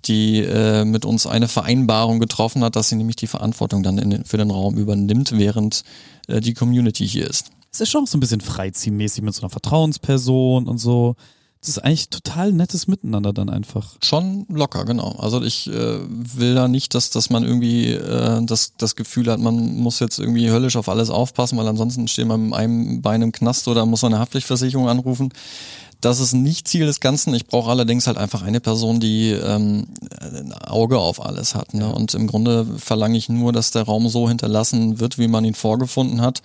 die 0.06 0.40
äh, 0.40 0.86
mit 0.86 1.06
uns 1.06 1.28
eine 1.28 1.48
Vereinbarung 1.48 2.20
getroffen 2.20 2.64
hat, 2.64 2.76
dass 2.76 2.90
sie 2.90 2.96
nämlich 2.96 3.16
die 3.16 3.28
Verantwortung 3.28 3.84
dann 3.84 3.98
in, 3.98 4.26
für 4.26 4.38
den 4.38 4.52
Raum 4.52 4.78
übernimmt, 4.78 5.38
während 5.38 5.84
äh, 6.28 6.40
die 6.42 6.54
Community 6.54 7.08
hier 7.08 7.28
ist. 7.28 7.52
Es 7.72 7.82
ist 7.82 7.90
schon 7.90 8.06
so 8.06 8.18
ein 8.18 8.22
bisschen 8.22 8.42
freiziehmäßig 8.42 9.24
mit 9.24 9.36
so 9.36 9.42
einer 9.42 9.50
Vertrauensperson 9.50 10.68
und 10.68 10.78
so. 10.80 11.16
Das 11.62 11.70
ist 11.70 11.80
eigentlich 11.80 12.10
total 12.10 12.54
nettes 12.54 12.88
Miteinander 12.88 13.34
dann 13.34 13.50
einfach. 13.50 13.98
Schon 14.02 14.46
locker, 14.48 14.86
genau. 14.86 15.18
Also 15.20 15.44
ich 15.44 15.68
äh, 15.68 16.00
will 16.08 16.56
da 16.56 16.70
nicht, 16.70 16.96
dass, 16.96 17.10
dass 17.10 17.30
man 17.30 17.44
irgendwie 17.44 17.92
äh, 17.92 18.42
das, 18.46 18.76
das 18.78 18.96
Gefühl 18.96 19.30
hat, 19.30 19.42
man 19.42 19.76
muss 19.76 20.00
jetzt 20.00 20.20
irgendwie 20.20 20.50
höllisch 20.50 20.78
auf 20.78 20.88
alles 20.88 21.10
aufpassen, 21.10 21.58
weil 21.58 21.68
ansonsten 21.68 22.08
steht 22.08 22.28
man 22.28 22.46
mit 22.46 22.54
einem 22.54 23.02
Bein 23.02 23.22
im 23.22 23.34
Knast 23.34 23.68
oder 23.68 23.86
muss 23.86 24.04
man 24.04 24.14
eine 24.14 24.22
Haftpflichtversicherung 24.22 24.88
anrufen. 24.88 25.34
Das 26.02 26.20
ist 26.20 26.34
nicht 26.34 26.68
Ziel 26.68 26.86
des 26.86 27.02
Ganzen. 27.02 27.34
Ich 27.34 27.48
brauche 27.48 27.70
allerdings 27.70 28.08
halt 28.08 28.18
einfach 28.18 28.42
eine 28.42 28.62
Person, 28.62 29.00
die 29.00 29.32
ähm, 29.32 29.88
ein 30.20 30.54
Auge 30.54 30.98
auf 30.98 31.24
alles 31.24 31.56
hat. 31.56 31.74
Ne? 31.74 31.94
Und 31.94 32.14
im 32.14 32.28
Grunde 32.28 32.66
verlange 32.78 33.18
ich 33.18 33.28
nur, 33.28 33.52
dass 33.52 33.72
der 33.72 33.84
Raum 33.84 34.08
so 34.08 34.30
hinterlassen 34.30 35.00
wird, 35.00 35.18
wie 35.18 35.28
man 35.28 35.44
ihn 35.44 35.56
vorgefunden 35.56 36.22
hat. 36.22 36.42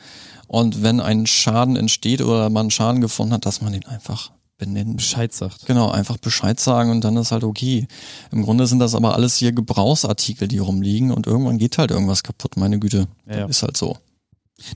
Und 0.48 0.82
wenn 0.82 1.00
ein 1.00 1.26
Schaden 1.26 1.76
entsteht 1.76 2.20
oder 2.20 2.50
man 2.50 2.70
Schaden 2.70 3.00
gefunden 3.00 3.32
hat, 3.34 3.46
dass 3.46 3.60
man 3.60 3.74
ihn 3.74 3.86
einfach 3.86 4.32
benennen. 4.58 4.96
Bescheid 4.96 5.32
sagt. 5.32 5.66
Genau, 5.66 5.90
einfach 5.90 6.16
Bescheid 6.16 6.58
sagen 6.60 6.90
und 6.90 7.02
dann 7.02 7.16
ist 7.16 7.32
halt 7.32 7.44
okay. 7.44 7.86
Im 8.30 8.42
Grunde 8.42 8.66
sind 8.66 8.78
das 8.78 8.94
aber 8.94 9.14
alles 9.14 9.36
hier 9.36 9.52
Gebrauchsartikel, 9.52 10.48
die 10.48 10.58
rumliegen 10.58 11.10
und 11.10 11.26
irgendwann 11.26 11.58
geht 11.58 11.78
halt 11.78 11.90
irgendwas 11.90 12.22
kaputt, 12.22 12.56
meine 12.56 12.78
Güte. 12.78 13.08
Ja. 13.28 13.46
Ist 13.46 13.62
halt 13.62 13.76
so. 13.76 13.98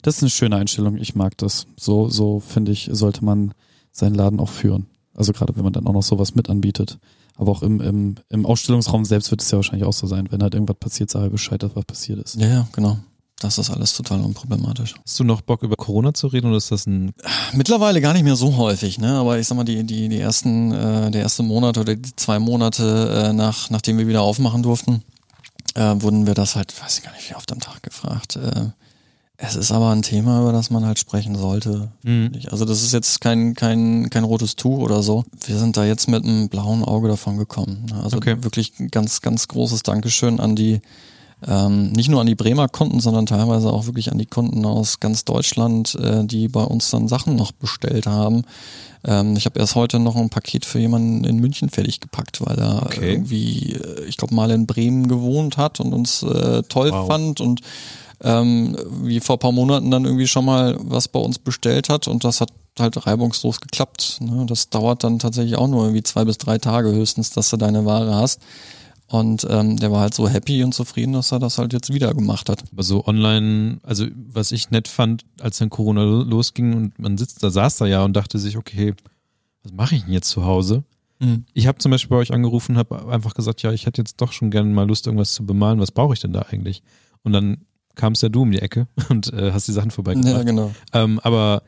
Das 0.02 0.16
ist 0.16 0.22
eine 0.22 0.30
schöne 0.30 0.56
Einstellung, 0.56 0.96
ich 0.96 1.14
mag 1.14 1.36
das. 1.38 1.66
So, 1.78 2.08
so 2.08 2.40
finde 2.40 2.72
ich, 2.72 2.90
sollte 2.92 3.24
man 3.24 3.54
seinen 3.92 4.14
Laden 4.14 4.40
auch 4.40 4.48
führen. 4.48 4.86
Also 5.14 5.32
gerade 5.32 5.56
wenn 5.56 5.64
man 5.64 5.72
dann 5.72 5.86
auch 5.86 5.92
noch 5.92 6.02
sowas 6.02 6.34
mit 6.34 6.48
anbietet. 6.48 6.98
Aber 7.36 7.52
auch 7.52 7.62
im, 7.62 7.80
im, 7.80 8.16
im 8.28 8.46
Ausstellungsraum 8.46 9.04
selbst 9.04 9.30
wird 9.30 9.42
es 9.42 9.50
ja 9.50 9.58
wahrscheinlich 9.58 9.86
auch 9.86 9.92
so 9.92 10.06
sein. 10.06 10.28
Wenn 10.30 10.42
halt 10.42 10.54
irgendwas 10.54 10.76
passiert, 10.78 11.10
sage 11.10 11.30
Bescheid, 11.30 11.62
dass 11.62 11.76
was 11.76 11.84
passiert 11.84 12.18
ist. 12.18 12.34
Ja, 12.34 12.48
ja, 12.48 12.68
genau. 12.72 12.98
Das 13.40 13.58
ist 13.58 13.70
alles 13.70 13.94
total 13.94 14.20
unproblematisch. 14.20 14.94
Hast 15.04 15.20
du 15.20 15.24
noch 15.24 15.42
Bock 15.42 15.62
über 15.62 15.76
Corona 15.76 16.12
zu 16.12 16.26
reden 16.26 16.48
oder 16.48 16.56
ist 16.56 16.72
das 16.72 16.86
ein 16.86 17.12
Mittlerweile 17.52 18.00
gar 18.00 18.12
nicht 18.12 18.24
mehr 18.24 18.34
so 18.34 18.56
häufig, 18.56 18.98
ne? 18.98 19.12
Aber 19.14 19.38
ich 19.38 19.46
sag 19.46 19.56
mal 19.56 19.62
die 19.62 19.84
die 19.84 20.08
die 20.08 20.18
ersten 20.18 20.72
äh, 20.72 21.12
der 21.12 21.22
erste 21.22 21.44
Monat 21.44 21.78
oder 21.78 21.94
die 21.94 22.16
zwei 22.16 22.40
Monate 22.40 23.28
äh, 23.28 23.32
nach 23.32 23.70
nachdem 23.70 23.98
wir 23.98 24.08
wieder 24.08 24.22
aufmachen 24.22 24.64
durften, 24.64 25.04
äh, 25.74 25.94
wurden 25.98 26.26
wir 26.26 26.34
das 26.34 26.56
halt, 26.56 26.74
weiß 26.82 26.98
ich 26.98 27.04
gar 27.04 27.12
nicht 27.12 27.30
wie 27.30 27.36
oft 27.36 27.52
am 27.52 27.60
Tag 27.60 27.80
gefragt. 27.84 28.36
Äh, 28.36 28.70
es 29.40 29.54
ist 29.54 29.70
aber 29.70 29.90
ein 29.90 30.02
Thema, 30.02 30.40
über 30.40 30.52
das 30.52 30.68
man 30.70 30.84
halt 30.84 30.98
sprechen 30.98 31.36
sollte. 31.36 31.92
Mhm. 32.02 32.32
Also 32.50 32.64
das 32.64 32.82
ist 32.82 32.92
jetzt 32.92 33.20
kein 33.20 33.54
kein 33.54 34.10
kein 34.10 34.24
rotes 34.24 34.56
Tuch 34.56 34.78
oder 34.78 35.00
so. 35.00 35.24
Wir 35.46 35.56
sind 35.58 35.76
da 35.76 35.84
jetzt 35.84 36.08
mit 36.08 36.24
einem 36.24 36.48
blauen 36.48 36.82
Auge 36.82 37.06
davon 37.06 37.38
gekommen. 37.38 37.86
Ne? 37.88 38.02
Also 38.02 38.16
okay. 38.16 38.36
wirklich 38.42 38.72
ganz 38.90 39.22
ganz 39.22 39.46
großes 39.46 39.84
Dankeschön 39.84 40.40
an 40.40 40.56
die 40.56 40.80
ähm, 41.46 41.92
nicht 41.92 42.08
nur 42.08 42.20
an 42.20 42.26
die 42.26 42.34
Bremer 42.34 42.66
Kunden, 42.66 42.98
sondern 42.98 43.26
teilweise 43.26 43.70
auch 43.72 43.86
wirklich 43.86 44.10
an 44.10 44.18
die 44.18 44.26
Kunden 44.26 44.64
aus 44.64 44.98
ganz 44.98 45.24
Deutschland, 45.24 45.94
äh, 45.94 46.24
die 46.24 46.48
bei 46.48 46.64
uns 46.64 46.90
dann 46.90 47.06
Sachen 47.06 47.36
noch 47.36 47.52
bestellt 47.52 48.08
haben. 48.08 48.42
Ähm, 49.04 49.36
ich 49.36 49.46
habe 49.46 49.60
erst 49.60 49.76
heute 49.76 50.00
noch 50.00 50.16
ein 50.16 50.30
Paket 50.30 50.64
für 50.64 50.80
jemanden 50.80 51.22
in 51.22 51.36
München 51.36 51.68
fertig 51.68 52.00
gepackt, 52.00 52.44
weil 52.44 52.58
er 52.58 52.82
okay. 52.82 53.12
irgendwie, 53.12 53.74
äh, 53.74 54.04
ich 54.06 54.16
glaube, 54.16 54.34
mal 54.34 54.50
in 54.50 54.66
Bremen 54.66 55.06
gewohnt 55.06 55.56
hat 55.56 55.78
und 55.78 55.92
uns 55.92 56.24
äh, 56.24 56.64
toll 56.64 56.90
wow. 56.90 57.06
fand 57.06 57.40
und 57.40 57.60
ähm, 58.22 58.76
wie 59.02 59.20
vor 59.20 59.38
paar 59.38 59.52
Monaten 59.52 59.90
dann 59.90 60.04
irgendwie 60.04 60.26
schon 60.26 60.44
mal 60.44 60.76
was 60.80 61.08
bei 61.08 61.20
uns 61.20 61.38
bestellt 61.38 61.88
hat 61.88 62.08
und 62.08 62.24
das 62.24 62.40
hat 62.40 62.50
halt 62.78 63.06
reibungslos 63.06 63.60
geklappt. 63.60 64.18
Ne? 64.20 64.46
Das 64.46 64.70
dauert 64.70 65.04
dann 65.04 65.18
tatsächlich 65.18 65.56
auch 65.56 65.68
nur 65.68 65.84
irgendwie 65.84 66.02
zwei 66.02 66.24
bis 66.24 66.38
drei 66.38 66.58
Tage 66.58 66.92
höchstens, 66.92 67.30
dass 67.30 67.50
du 67.50 67.56
deine 67.56 67.84
Ware 67.84 68.14
hast. 68.14 68.40
Und 69.10 69.46
ähm, 69.48 69.78
der 69.78 69.90
war 69.90 70.02
halt 70.02 70.12
so 70.12 70.28
happy 70.28 70.62
und 70.62 70.74
zufrieden, 70.74 71.14
dass 71.14 71.32
er 71.32 71.38
das 71.38 71.56
halt 71.56 71.72
jetzt 71.72 71.92
wieder 71.92 72.12
gemacht 72.12 72.50
hat. 72.50 72.62
Aber 72.72 72.82
so 72.82 73.06
online, 73.06 73.78
also 73.82 74.06
was 74.14 74.52
ich 74.52 74.70
nett 74.70 74.86
fand, 74.86 75.24
als 75.40 75.58
dann 75.58 75.70
Corona 75.70 76.02
losging 76.02 76.74
und 76.74 76.98
man 76.98 77.16
sitzt, 77.16 77.42
da 77.42 77.48
saß 77.48 77.78
da 77.78 77.86
ja 77.86 78.04
und 78.04 78.12
dachte 78.12 78.38
sich, 78.38 78.58
okay, 78.58 78.94
was 79.62 79.72
mache 79.72 79.94
ich 79.94 80.02
denn 80.02 80.12
jetzt 80.12 80.28
zu 80.28 80.44
Hause? 80.44 80.84
Mhm. 81.20 81.46
Ich 81.54 81.66
habe 81.66 81.78
zum 81.78 81.90
Beispiel 81.90 82.10
bei 82.10 82.20
euch 82.20 82.34
angerufen, 82.34 82.76
habe 82.76 83.08
einfach 83.10 83.32
gesagt, 83.32 83.62
ja, 83.62 83.72
ich 83.72 83.86
hätte 83.86 84.02
jetzt 84.02 84.20
doch 84.20 84.32
schon 84.32 84.50
gerne 84.50 84.70
mal 84.70 84.86
Lust, 84.86 85.06
irgendwas 85.06 85.32
zu 85.32 85.46
bemalen. 85.46 85.80
Was 85.80 85.90
brauche 85.90 86.12
ich 86.12 86.20
denn 86.20 86.34
da 86.34 86.42
eigentlich? 86.50 86.82
Und 87.22 87.32
dann 87.32 87.64
kamst 87.98 88.22
ja 88.22 88.30
du 88.30 88.42
um 88.42 88.50
die 88.50 88.62
Ecke 88.62 88.86
und 89.10 89.30
äh, 89.34 89.52
hast 89.52 89.68
die 89.68 89.72
Sachen 89.72 89.90
vorbeigebracht. 89.90 90.32
Ja, 90.32 90.42
genau. 90.42 90.70
Ähm, 90.94 91.20
aber 91.22 91.62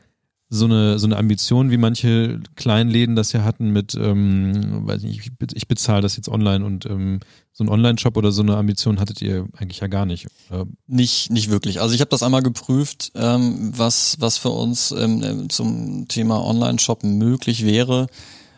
so 0.53 0.65
eine, 0.65 0.99
so 0.99 1.07
eine 1.07 1.15
Ambition, 1.15 1.71
wie 1.71 1.77
manche 1.77 2.41
kleinen 2.55 2.89
Läden 2.89 3.15
das 3.15 3.31
ja 3.31 3.45
hatten 3.45 3.69
mit, 3.69 3.95
ähm, 3.95 4.85
weiß 4.85 5.01
nicht, 5.03 5.31
ich 5.53 5.67
bezahle 5.69 6.01
das 6.01 6.17
jetzt 6.17 6.27
online 6.27 6.65
und 6.65 6.85
ähm, 6.85 7.21
so 7.53 7.63
ein 7.63 7.69
Online-Shop 7.69 8.17
oder 8.17 8.33
so 8.33 8.41
eine 8.41 8.57
Ambition 8.57 8.99
hattet 8.99 9.21
ihr 9.21 9.47
eigentlich 9.55 9.79
ja 9.79 9.87
gar 9.87 10.05
nicht. 10.05 10.27
Oder? 10.49 10.65
Nicht, 10.87 11.31
nicht 11.31 11.49
wirklich. 11.49 11.79
Also 11.79 11.95
ich 11.95 12.01
habe 12.01 12.09
das 12.09 12.21
einmal 12.21 12.41
geprüft, 12.41 13.13
ähm, 13.15 13.71
was, 13.77 14.17
was 14.19 14.37
für 14.37 14.49
uns 14.49 14.91
ähm, 14.91 15.49
zum 15.49 16.09
Thema 16.09 16.43
Online-Shop 16.43 17.03
möglich 17.03 17.65
wäre. 17.65 18.07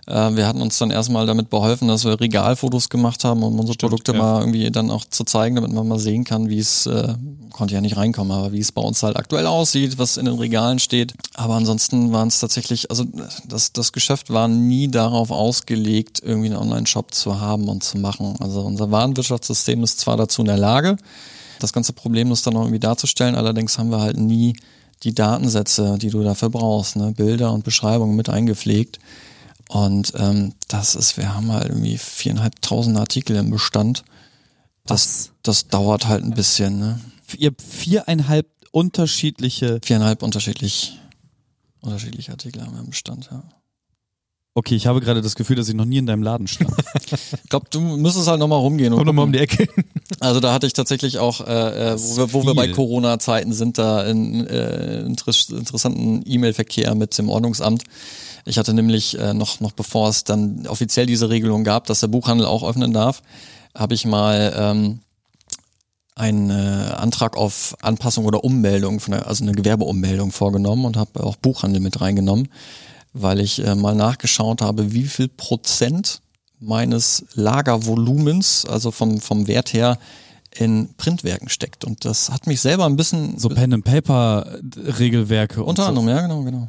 Äh, 0.08 0.36
wir 0.36 0.48
hatten 0.48 0.62
uns 0.62 0.78
dann 0.78 0.92
erstmal 0.92 1.26
damit 1.26 1.50
beholfen, 1.50 1.88
dass 1.88 2.04
wir 2.04 2.20
Regalfotos 2.20 2.90
gemacht 2.90 3.24
haben, 3.24 3.44
um 3.44 3.60
unsere 3.60 3.76
Stimmt, 3.76 3.90
Produkte 3.92 4.14
ja. 4.14 4.18
mal 4.18 4.40
irgendwie 4.42 4.70
dann 4.70 4.92
auch 4.92 5.06
zu 5.06 5.24
zeigen, 5.24 5.56
damit 5.56 5.72
man 5.72 5.88
mal 5.88 6.00
sehen 6.00 6.24
kann, 6.24 6.50
wie 6.50 6.60
es, 6.60 6.86
äh, 6.86 7.16
konnte 7.52 7.74
ja 7.74 7.82
nicht 7.82 7.96
reinkommen, 7.96 8.32
aber 8.32 8.52
wie 8.52 8.60
es 8.60 8.72
bei 8.72 8.82
uns 8.82 9.02
halt 9.04 9.16
aktuell 9.16 9.48
aussieht, 9.48 9.98
was 9.98 10.18
in 10.18 10.26
den 10.26 10.38
Regalen 10.38 10.80
steht. 10.80 11.14
Aber 11.36 11.56
ansonsten 11.56 12.12
waren 12.12 12.28
es 12.28 12.40
tatsächlich, 12.40 12.90
also 12.90 13.06
das, 13.48 13.72
das 13.72 13.94
Geschäft 13.94 14.30
war 14.30 14.48
nie 14.48 14.90
darauf 14.90 15.32
ausgelegt, 15.32 16.22
irgendwie 16.24 16.50
einen 16.50 16.58
Online-Shop 16.58 17.14
zu 17.14 17.40
haben 17.40 17.70
und 17.70 17.84
zu 17.84 17.98
machen. 17.98 18.36
Also 18.40 18.62
unser 18.62 18.92
Warenwirtschaftssystem 18.92 19.84
ist 19.84 20.00
zwar 20.00 20.18
dazu 20.18 20.42
in 20.42 20.48
der 20.48 20.58
Lage, 20.58 20.98
das 21.60 21.72
ganze 21.72 21.94
problemlos 21.94 22.42
dann 22.42 22.56
noch 22.56 22.64
irgendwie 22.64 22.80
darzustellen, 22.80 23.36
allerdings 23.36 23.78
haben 23.78 23.90
wir 23.90 24.02
halt 24.02 24.18
nie 24.18 24.56
die 25.04 25.14
Datensätze, 25.14 25.98
die 25.98 26.10
du 26.10 26.24
dafür 26.24 26.50
brauchst, 26.50 26.96
ne? 26.96 27.14
Bilder 27.16 27.52
und 27.52 27.64
Beschreibungen 27.64 28.16
mit 28.16 28.30
eingepflegt. 28.30 29.00
Und 29.70 30.14
ähm, 30.16 30.54
das 30.68 30.96
ist, 30.96 31.18
wir 31.18 31.34
haben 31.34 31.52
halt 31.52 31.70
irgendwie 31.70 31.98
viereinhalbtausend 31.98 32.98
Artikel 32.98 33.36
im 33.36 33.50
Bestand. 33.50 34.04
Das, 34.86 35.32
das 35.42 35.68
dauert 35.68 36.08
halt 36.08 36.24
ein 36.24 36.34
bisschen, 36.34 36.80
ne? 36.80 37.00
Ihr 37.38 37.50
habt 37.50 37.62
viereinhalb 37.62 38.48
unterschiedliche. 38.72 39.80
Viereinhalb 39.84 40.22
unterschiedlich, 40.22 41.00
unterschiedliche 41.82 42.32
Artikel 42.32 42.62
haben 42.62 42.74
wir 42.74 42.82
im 42.82 42.90
Bestand, 42.90 43.30
ja. 43.32 43.44
Okay, 44.56 44.76
ich 44.76 44.86
habe 44.86 45.02
gerade 45.02 45.24
das 45.24 45.34
Gefühl, 45.34 45.56
dass 45.56 45.68
ich 45.68 45.74
noch 45.74 45.86
nie 45.86 45.98
in 45.98 46.06
deinem 46.06 46.22
Laden 46.22 46.48
stand. 46.48 46.70
ich 47.12 47.50
glaube, 47.50 47.66
du 47.72 47.80
müsstest 47.80 48.28
halt 48.28 48.40
nochmal 48.40 48.60
rumgehen. 48.60 48.94
Komm 48.94 49.08
nochmal 49.08 49.26
um 49.26 49.32
die 49.32 49.40
Ecke. 49.40 49.68
Also 50.20 50.40
da 50.40 50.54
hatte 50.54 50.68
ich 50.68 50.74
tatsächlich 50.74 51.18
auch, 51.18 51.42
äh, 51.42 51.94
äh 51.94 51.98
wo, 51.98 52.18
wir, 52.18 52.34
wo 52.34 52.46
wir 52.46 52.54
bei 52.54 52.68
Corona-Zeiten 52.68 53.52
sind, 53.52 53.80
da 53.80 54.02
einen 54.02 54.46
äh, 54.46 55.02
interessanten 55.02 56.22
E-Mail-Verkehr 56.24 56.94
mit 56.94 57.18
dem 57.18 57.30
Ordnungsamt. 57.30 57.84
Ich 58.46 58.58
hatte 58.58 58.74
nämlich 58.74 59.18
äh, 59.18 59.34
noch, 59.34 59.60
noch 59.60 59.72
bevor 59.72 60.10
es 60.10 60.24
dann 60.24 60.68
offiziell 60.68 61.06
diese 61.06 61.30
Regelung 61.30 61.64
gab, 61.64 61.86
dass 61.86 62.02
der 62.02 62.08
Buchhandel 62.08 62.46
auch 62.46 62.64
öffnen 62.64 62.94
darf, 62.94 63.22
habe 63.76 63.94
ich 63.94 64.06
mal 64.06 64.54
ähm, 64.58 65.00
einen 66.16 66.50
äh, 66.50 66.92
Antrag 66.94 67.38
auf 67.38 67.76
Anpassung 67.82 68.26
oder 68.26 68.44
Ummeldung, 68.44 69.00
von 69.00 69.14
der, 69.14 69.28
also 69.28 69.44
eine 69.44 69.54
Gewerbeummeldung 69.54 70.32
vorgenommen 70.32 70.86
und 70.86 70.98
habe 70.98 71.24
auch 71.24 71.36
Buchhandel 71.38 71.82
mit 71.82 72.02
reingenommen, 72.02 72.50
weil 73.14 73.40
ich 73.40 73.66
äh, 73.66 73.76
mal 73.76 73.96
nachgeschaut 73.96 74.62
habe, 74.62 74.94
wie 74.94 75.06
viel 75.06 75.28
Prozent 75.28 76.22
meines 76.60 77.26
Lagervolumens, 77.34 78.66
also 78.66 78.92
vom, 78.92 79.20
vom 79.20 79.48
Wert 79.48 79.74
her, 79.74 79.98
in 80.56 80.94
Printwerken 80.98 81.50
steckt. 81.50 81.84
Und 81.84 82.06
das 82.06 82.30
hat 82.30 82.48
mich 82.48 82.62
selber 82.62 82.86
ein 82.86 82.96
bisschen. 82.96 83.40
So 83.40 83.50
Pen 83.50 83.74
and 83.74 83.84
Paper 83.84 84.60
Regelwerke. 85.00 85.64
Unter 85.64 85.88
anderem, 85.88 86.08
so. 86.08 86.14
ja, 86.14 86.22
genau, 86.22 86.44
genau. 86.44 86.68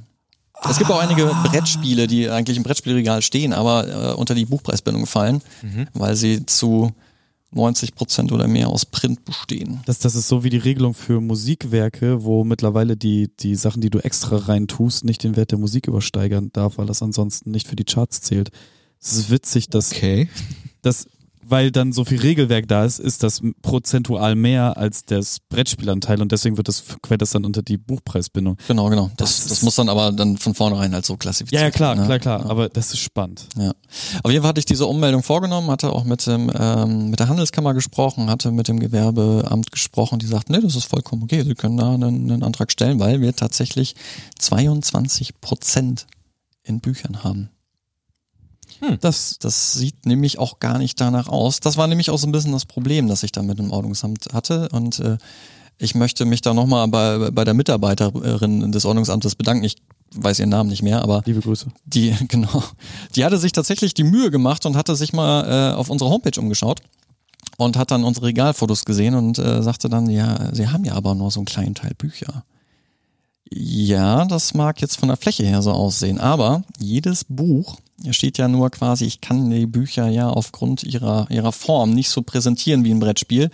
Es 0.69 0.79
gibt 0.79 0.91
auch 0.91 1.01
einige 1.01 1.27
Brettspiele, 1.45 2.07
die 2.07 2.29
eigentlich 2.29 2.57
im 2.57 2.63
Brettspielregal 2.63 3.23
stehen, 3.23 3.53
aber 3.53 4.13
äh, 4.13 4.15
unter 4.15 4.35
die 4.35 4.47
Buchpreisbindung 4.47 5.07
fallen, 5.07 5.43
mhm. 5.63 5.87
weil 5.93 6.17
sie 6.17 6.47
zu 6.47 6.93
90 7.55 7.95
Prozent 7.95 8.33
oder 8.33 8.49
mehr 8.49 8.69
aus 8.69 8.85
Print 8.85 9.25
bestehen. 9.25 9.81
Das, 9.87 9.99
das 9.99 10.15
ist 10.15 10.29
so 10.29 10.43
wie 10.43 10.51
die 10.51 10.59
Regelung 10.59 10.95
für 10.95 11.21
Musikwerke, 11.21 12.25
wo 12.25 12.45
mittlerweile 12.45 12.97
die, 12.97 13.31
die 13.39 13.55
Sachen, 13.55 13.81
die 13.81 13.91
du 13.91 13.99
extra 14.01 14.37
rein 14.37 14.67
tust, 14.67 15.05
nicht 15.05 15.23
den 15.23 15.37
Wert 15.37 15.53
der 15.53 15.59
Musik 15.59 15.87
übersteigern 15.87 16.51
darf, 16.53 16.79
weil 16.79 16.87
das 16.87 17.03
ansonsten 17.03 17.51
nicht 17.51 17.69
für 17.69 17.77
die 17.77 17.85
Charts 17.85 18.21
zählt. 18.23 18.51
Es 19.01 19.13
ist 19.13 19.31
witzig, 19.31 19.69
dass, 19.69 19.93
Okay. 19.93 20.29
dass 20.83 21.07
weil 21.49 21.71
dann 21.71 21.93
so 21.93 22.05
viel 22.05 22.21
Regelwerk 22.21 22.69
da 22.69 22.85
ist, 22.85 22.99
ist 22.99 23.23
das 23.23 23.41
prozentual 23.63 24.35
mehr 24.35 24.77
als 24.77 25.05
das 25.05 25.39
Brettspielanteil 25.49 26.21
und 26.21 26.33
deswegen 26.33 26.57
wird 26.57 26.69
das, 26.69 26.85
quält 27.03 27.23
das 27.23 27.31
dann 27.31 27.45
unter 27.45 27.63
die 27.63 27.77
Buchpreisbindung. 27.77 28.57
Genau, 28.69 28.89
genau. 28.91 29.11
Das, 29.17 29.41
Das 29.41 29.49
das, 29.49 29.63
muss 29.63 29.75
dann 29.77 29.89
aber 29.89 30.13
dann 30.13 30.37
von 30.37 30.55
vornherein 30.55 30.95
halt 30.95 31.05
so 31.05 31.17
klassifiziert 31.17 31.61
Ja, 31.61 31.67
ja, 31.67 31.71
klar, 31.71 31.97
werden, 31.97 32.09
ne? 32.09 32.19
klar, 32.19 32.39
klar. 32.41 32.51
Aber 32.51 32.69
das 32.69 32.93
ist 32.93 33.01
spannend. 33.01 33.47
Ja. 33.57 33.73
Auf 34.23 34.31
jeden 34.31 34.43
Fall 34.43 34.49
hatte 34.51 34.61
ich 34.61 34.67
diese 34.67 34.87
Ummeldung 34.87 35.23
vorgenommen, 35.23 35.71
hatte 35.71 35.91
auch 35.91 36.05
mit 36.05 36.27
dem 36.27 36.51
ähm, 36.59 37.11
mit 37.11 37.21
der 37.21 37.29
Handelskammer 37.29 37.75
gesprochen, 37.75 38.31
hatte 38.31 38.51
mit 38.51 38.69
dem 38.69 38.81
Gewerbeamt 38.81 39.71
gesprochen, 39.71 40.19
die 40.19 40.27
sagten, 40.27 40.53
nee, 40.53 40.61
das 40.61 40.77
ist 40.77 40.85
vollkommen 40.85 41.23
okay, 41.23 41.43
Sie 41.43 41.55
können 41.55 41.77
da 41.77 41.93
einen, 41.93 42.31
einen 42.31 42.43
Antrag 42.43 42.73
stellen, 42.73 42.99
weil 42.99 43.21
wir 43.21 43.35
tatsächlich 43.35 43.95
22 44.39 45.41
Prozent 45.41 46.07
in 46.63 46.81
Büchern 46.81 47.23
haben. 47.23 47.51
Das, 49.01 49.39
Das 49.39 49.73
sieht 49.73 50.07
nämlich 50.07 50.39
auch 50.39 50.61
gar 50.61 50.79
nicht 50.79 51.01
danach 51.01 51.29
aus. 51.29 51.61
Das 51.61 51.77
war 51.77 51.87
nämlich 51.87 52.11
auch 52.11 52.19
so 52.19 52.27
ein 52.27 52.33
bisschen 52.33 52.53
das 52.53 52.67
Problem, 52.67 53.09
das 53.09 53.23
ich 53.23 53.33
da 53.33 53.43
mit 53.43 53.59
dem 53.59 53.71
Ordnungsamt 53.71 54.29
hatte. 54.33 54.69
Und 54.71 54.99
äh, 55.01 55.19
ich 55.79 55.95
möchte 55.95 56.25
mich 56.25 56.41
da 56.41 56.55
nochmal 56.55 56.89
bei, 56.89 57.31
bei 57.31 57.45
der 57.45 57.55
Mitarbeiterin 57.55 58.73
des 58.73 58.85
Ordnungsamtes 58.85 59.35
bedanken. 59.35 59.65
Ich 59.65 59.77
weiß 60.15 60.39
ihren 60.39 60.51
Namen 60.51 60.71
nicht 60.71 60.83
mehr, 60.83 61.03
aber 61.03 61.23
liebe 61.27 61.41
Grüße. 61.41 61.67
die, 61.85 62.15
genau, 62.29 62.63
die 63.17 63.25
hatte 63.25 63.39
sich 63.39 63.53
tatsächlich 63.53 63.95
die 63.95 64.05
Mühe 64.05 64.31
gemacht 64.31 64.65
und 64.67 64.77
hatte 64.77 64.95
sich 64.97 65.13
mal 65.13 65.73
äh, 65.73 65.75
auf 65.75 65.91
unsere 65.91 66.11
Homepage 66.11 66.39
umgeschaut 66.41 66.81
und 67.57 67.77
hat 67.77 67.91
dann 67.91 68.05
unsere 68.05 68.27
Regalfotos 68.27 68.85
gesehen 68.85 69.15
und 69.15 69.39
äh, 69.39 69.63
sagte 69.63 69.89
dann, 69.89 70.09
ja, 70.09 70.55
sie 70.55 70.69
haben 70.69 70.85
ja 70.85 70.95
aber 70.95 71.15
nur 71.15 71.31
so 71.31 71.41
einen 71.41 71.47
kleinen 71.47 71.75
Teil 71.75 71.93
Bücher. 71.97 72.45
Ja, 73.53 74.25
das 74.25 74.55
mag 74.55 74.81
jetzt 74.81 74.97
von 74.97 75.09
der 75.09 75.17
Fläche 75.17 75.45
her 75.45 75.63
so 75.63 75.73
aussehen, 75.73 76.19
aber 76.19 76.65
jedes 76.79 77.25
Buch, 77.25 77.79
steht 78.11 78.39
ja 78.39 78.49
nur 78.49 78.71
quasi, 78.71 79.05
ich 79.05 79.21
kann 79.21 79.51
die 79.51 79.67
Bücher 79.67 80.09
ja 80.09 80.29
aufgrund 80.29 80.83
ihrer, 80.83 81.31
ihrer 81.31 81.53
Form 81.53 81.91
nicht 81.91 82.11
so 82.11 82.23
präsentieren 82.23 82.85
wie 82.85 82.91
ein 82.91 83.01
Brettspiel 83.01 83.51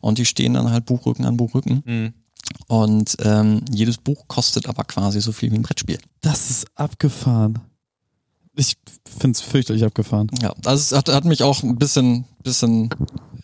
und 0.00 0.18
die 0.18 0.26
stehen 0.26 0.54
dann 0.54 0.70
halt 0.70 0.86
Buchrücken 0.86 1.24
an 1.24 1.36
Buchrücken. 1.36 1.82
Und 2.66 3.16
ähm, 3.20 3.62
jedes 3.70 3.98
Buch 3.98 4.26
kostet 4.28 4.68
aber 4.68 4.84
quasi 4.84 5.20
so 5.20 5.32
viel 5.32 5.50
wie 5.52 5.56
ein 5.56 5.62
Brettspiel. 5.62 5.98
Das 6.20 6.50
ist 6.50 6.66
abgefahren. 6.74 7.60
Ich 8.56 8.76
find's 9.18 9.40
fürchterlich 9.40 9.84
abgefahren. 9.84 10.30
Ja, 10.40 10.54
also 10.64 10.80
es 10.80 10.92
hat, 10.92 11.08
hat 11.08 11.24
mich 11.24 11.42
auch 11.42 11.62
ein 11.62 11.76
bisschen, 11.76 12.24
bisschen, 12.42 12.90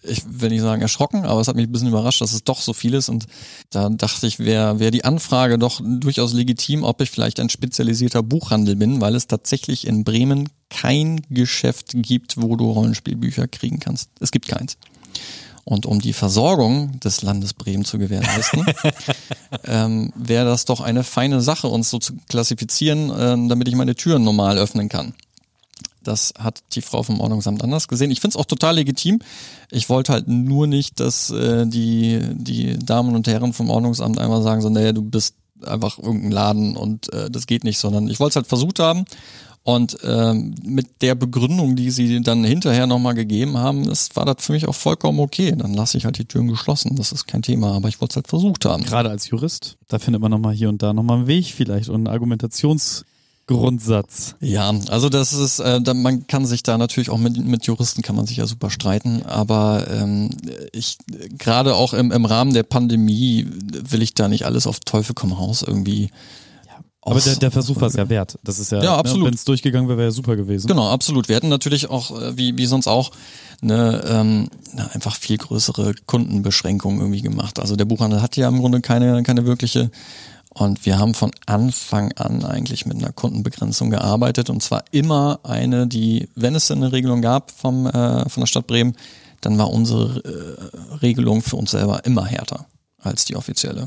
ich 0.03 0.23
will 0.27 0.49
nicht 0.49 0.63
sagen 0.63 0.83
erschrocken, 0.83 1.25
aber 1.25 1.41
es 1.41 1.49
hat 1.49 1.57
mich 1.57 1.67
ein 1.67 1.73
bisschen 1.73 1.89
überrascht, 1.89 2.21
dass 2.21 2.33
es 2.33 2.45
doch 2.45 2.61
so 2.61 2.73
viel 2.73 2.95
ist. 2.95 3.09
Und 3.09 3.27
da 3.71 3.89
dachte 3.89 4.27
ich, 4.27 4.39
wäre 4.39 4.79
wär 4.79 4.91
die 4.91 5.05
Anfrage 5.05 5.59
doch 5.59 5.81
durchaus 5.85 6.33
legitim, 6.33 6.85
ob 6.85 7.01
ich 7.01 7.11
vielleicht 7.11 7.41
ein 7.41 7.51
spezialisierter 7.51 8.23
Buchhandel 8.23 8.77
bin, 8.77 9.01
weil 9.01 9.15
es 9.15 9.27
tatsächlich 9.27 9.87
in 9.87 10.05
Bremen 10.05 10.49
kein 10.71 11.21
Geschäft 11.29 11.93
gibt, 11.95 12.41
wo 12.41 12.57
du 12.57 12.71
Rollenspielbücher 12.71 13.49
kriegen 13.49 13.81
kannst. 13.81 14.11
Es 14.21 14.31
gibt 14.31 14.49
keins. 14.49 14.79
Und 15.65 15.85
um 15.87 16.01
die 16.01 16.15
Versorgung 16.15 16.99
des 17.01 17.23
Landes 17.23 17.53
Bremen 17.53 17.85
zu 17.85 17.99
gewährleisten, 17.99 18.65
ähm, 19.65 20.13
wäre 20.17 20.47
das 20.47 20.65
doch 20.65 20.81
eine 20.81 21.05
feine 21.05 21.43
Sache, 21.43 21.69
uns 21.69 21.91
so 21.91 21.99
zu 21.99 22.15
klassifizieren, 22.29 23.13
ähm, 23.17 23.49
damit 23.49 23.69
ich 23.69 23.75
meine 23.75 23.95
Türen 23.95 24.25
normal 24.25 24.59
öffnen 24.59 24.89
kann. 24.89 25.15
Das 26.03 26.33
hat 26.39 26.61
die 26.75 26.83
Frau 26.83 27.03
vom 27.03 27.21
Ordnungsamt 27.21 27.63
anders 27.63 27.89
gesehen. 27.89 28.11
Ich 28.11 28.21
finde 28.21 28.37
es 28.37 28.41
auch 28.41 28.47
total 28.47 28.77
legitim. 28.77 29.21
Ich 29.71 29.89
wollte 29.89 30.13
halt 30.13 30.29
nur 30.29 30.67
nicht, 30.67 31.01
dass 31.01 31.31
äh, 31.31 31.67
die, 31.67 32.21
die 32.33 32.79
Damen 32.79 33.15
und 33.15 33.29
Herren 33.29 33.53
vom 33.53 33.71
Ordnungsamt 33.71 34.19
einmal 34.19 34.43
sagen, 34.43 34.63
so, 34.63 34.71
naja, 34.71 34.93
du 34.93 35.03
bist 35.03 35.35
einfach 35.65 35.99
irgendein 35.99 36.31
Laden 36.31 36.77
und 36.77 37.13
äh, 37.13 37.31
das 37.31 37.47
geht 37.47 37.65
nicht, 37.65 37.79
sondern 37.79 38.09
ich 38.09 38.21
wollte 38.21 38.31
es 38.31 38.37
halt 38.37 38.47
versucht 38.47 38.79
haben. 38.79 39.05
Und 39.63 39.99
ähm, 40.05 40.55
mit 40.65 41.03
der 41.03 41.15
Begründung, 41.15 41.77
die 41.77 41.91
sie 41.91 42.23
dann 42.23 42.45
hinterher 42.45 42.87
nochmal 42.87 43.13
gegeben 43.13 43.59
haben, 43.59 43.87
das 43.87 44.09
war 44.15 44.25
das 44.25 44.37
für 44.45 44.53
mich 44.53 44.67
auch 44.67 44.75
vollkommen 44.75 45.21
okay. 45.21 45.55
Dann 45.55 45.75
lasse 45.75 45.99
ich 45.99 46.07
halt 46.07 46.19
die 46.19 46.25
Türen 46.25 46.49
geschlossen, 46.49 46.97
das 46.97 47.13
ist 47.13 47.27
kein 47.27 47.43
Thema, 47.43 47.75
aber 47.75 47.89
ich 47.89 48.01
wollte 48.01 48.13
es 48.13 48.17
halt 48.17 48.29
versucht 48.29 48.65
haben. 48.65 48.85
Gerade 48.85 49.11
als 49.11 49.29
Jurist, 49.29 49.77
da 49.89 49.99
findet 49.99 50.23
man 50.23 50.31
nochmal 50.31 50.55
hier 50.55 50.71
und 50.71 50.83
da 50.83 50.95
nochmal 50.95 51.19
einen 51.19 51.27
Weg 51.27 51.53
vielleicht 51.55 51.91
und 51.91 52.09
einen 52.09 52.09
Argumentationsgrundsatz. 53.51 54.37
Ja, 54.41 54.73
also 54.89 55.09
das 55.09 55.33
ist, 55.33 55.59
äh, 55.59 55.81
man 55.95 56.27
kann 56.27 56.47
sich 56.47 56.63
da 56.63 56.79
natürlich 56.79 57.11
auch 57.11 57.19
mit, 57.19 57.37
mit 57.45 57.67
Juristen 57.67 58.03
kann 58.03 58.17
man 58.17 58.27
sich 58.27 58.39
ja 58.39 58.47
super 58.47 58.71
streiten, 58.71 59.23
aber 59.25 59.87
ähm, 59.91 60.31
ich 60.73 60.99
gerade 61.39 61.75
auch 61.75 61.95
im, 61.95 62.13
im 62.13 62.25
Rahmen 62.25 62.53
der 62.55 62.63
Pandemie 62.63 63.47
will 63.51 64.03
ich 64.03 64.15
da 64.15 64.29
nicht 64.29 64.47
alles 64.47 64.67
auf 64.67 64.81
Teufel 64.81 65.15
komm 65.15 65.33
raus 65.33 65.65
irgendwie. 65.67 66.11
Aber 67.03 67.19
der, 67.19 67.37
der 67.37 67.51
Versuch 67.51 67.81
war 67.81 67.89
es 67.89 67.95
ja 67.95 68.11
wert. 68.11 68.39
Das 68.45 68.59
ist 68.59 68.73
ja, 68.73 68.83
Ja, 68.83 68.97
absolut. 68.99 69.27
Wenn 69.27 69.35
es 69.35 69.45
durchgegangen 69.45 69.89
wäre, 69.89 69.97
wäre 69.97 70.09
ja 70.09 70.13
super 70.13 70.37
gewesen. 70.37 70.67
Genau, 70.67 70.87
absolut. 70.91 71.29
Wir 71.29 71.37
hätten 71.37 71.49
natürlich 71.49 71.89
auch, 71.89 72.11
äh, 72.11 72.37
wie, 72.37 72.59
wie 72.59 72.67
sonst 72.67 72.89
auch, 72.89 73.13
eine, 73.63 74.05
ähm, 74.07 74.51
eine 74.73 74.95
einfach 74.95 75.17
viel 75.17 75.39
größere 75.39 75.95
Kundenbeschränkung 76.07 77.01
irgendwie 77.01 77.23
gemacht. 77.23 77.59
Also 77.59 77.75
der 77.75 77.87
Buchhandel 77.87 78.21
hat 78.21 78.37
ja 78.37 78.49
im 78.49 78.59
Grunde 78.59 78.83
keine, 78.83 79.23
keine 79.23 79.47
wirkliche. 79.47 79.91
Und 80.53 80.85
wir 80.85 80.99
haben 80.99 81.15
von 81.15 81.31
Anfang 81.47 82.13
an 82.13 82.45
eigentlich 82.45 82.85
mit 82.85 82.99
einer 82.99 83.13
Kundenbegrenzung 83.13 83.91
gearbeitet. 83.91 84.51
Und 84.51 84.63
zwar 84.63 84.85
immer 84.91 85.39
eine, 85.45 85.87
die, 85.87 86.29
wenn 86.35 86.55
es 86.57 86.71
eine 86.71 86.91
Regelung 86.93 87.23
gab 87.23 87.53
vom, 87.53 87.87
äh, 87.87 88.29
von 88.29 88.41
der 88.43 88.47
Stadt 88.47 88.67
Bremen, 88.67 88.97
dann 89.41 89.57
war 89.59 89.71
unsere 89.71 90.19
äh, 90.25 90.95
Regelung 90.97 91.41
für 91.43 91.57
uns 91.57 91.71
selber 91.71 92.05
immer 92.05 92.27
härter 92.27 92.67
als 92.99 93.25
die 93.25 93.37
offizielle. 93.37 93.87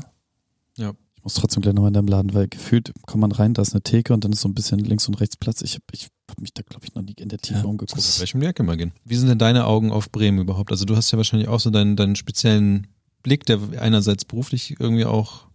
Ja. 0.76 0.92
Ich 1.16 1.22
muss 1.22 1.34
trotzdem 1.34 1.62
gleich 1.62 1.74
nochmal 1.74 1.88
in 1.88 1.94
deinem 1.94 2.08
Laden, 2.08 2.34
weil 2.34 2.48
gefühlt 2.48 2.92
kommt 3.06 3.20
man 3.22 3.32
rein, 3.32 3.54
da 3.54 3.62
ist 3.62 3.72
eine 3.72 3.82
Theke 3.82 4.12
und 4.12 4.24
dann 4.24 4.32
ist 4.32 4.40
so 4.40 4.48
ein 4.48 4.54
bisschen 4.54 4.78
links 4.78 5.06
und 5.06 5.20
rechts 5.20 5.36
Platz. 5.36 5.62
Ich 5.62 5.74
habe 5.74 5.84
ich 5.92 6.08
hab 6.28 6.40
mich 6.40 6.52
da, 6.52 6.62
glaube 6.62 6.84
ich, 6.86 6.94
noch 6.94 7.02
nie 7.02 7.14
in 7.18 7.28
der 7.28 7.38
Tiefe 7.38 7.60
Ja, 7.60 7.64
umgeguckt. 7.64 7.92
um 8.34 8.40
die 8.40 8.46
Ecke 8.46 8.62
mal 8.62 8.76
gehen. 8.76 8.92
Wie 9.04 9.16
sind 9.16 9.28
denn 9.28 9.38
deine 9.38 9.66
Augen 9.66 9.92
auf 9.92 10.10
Bremen 10.10 10.38
überhaupt? 10.40 10.70
Also 10.70 10.84
du 10.86 10.96
hast 10.96 11.10
ja 11.12 11.18
wahrscheinlich 11.18 11.48
auch 11.48 11.60
so 11.60 11.70
deinen, 11.70 11.96
deinen 11.96 12.16
speziellen 12.16 12.88
Blick, 13.22 13.46
der 13.46 13.58
einerseits 13.78 14.24
beruflich 14.24 14.76
irgendwie 14.80 15.04
auch 15.06 15.46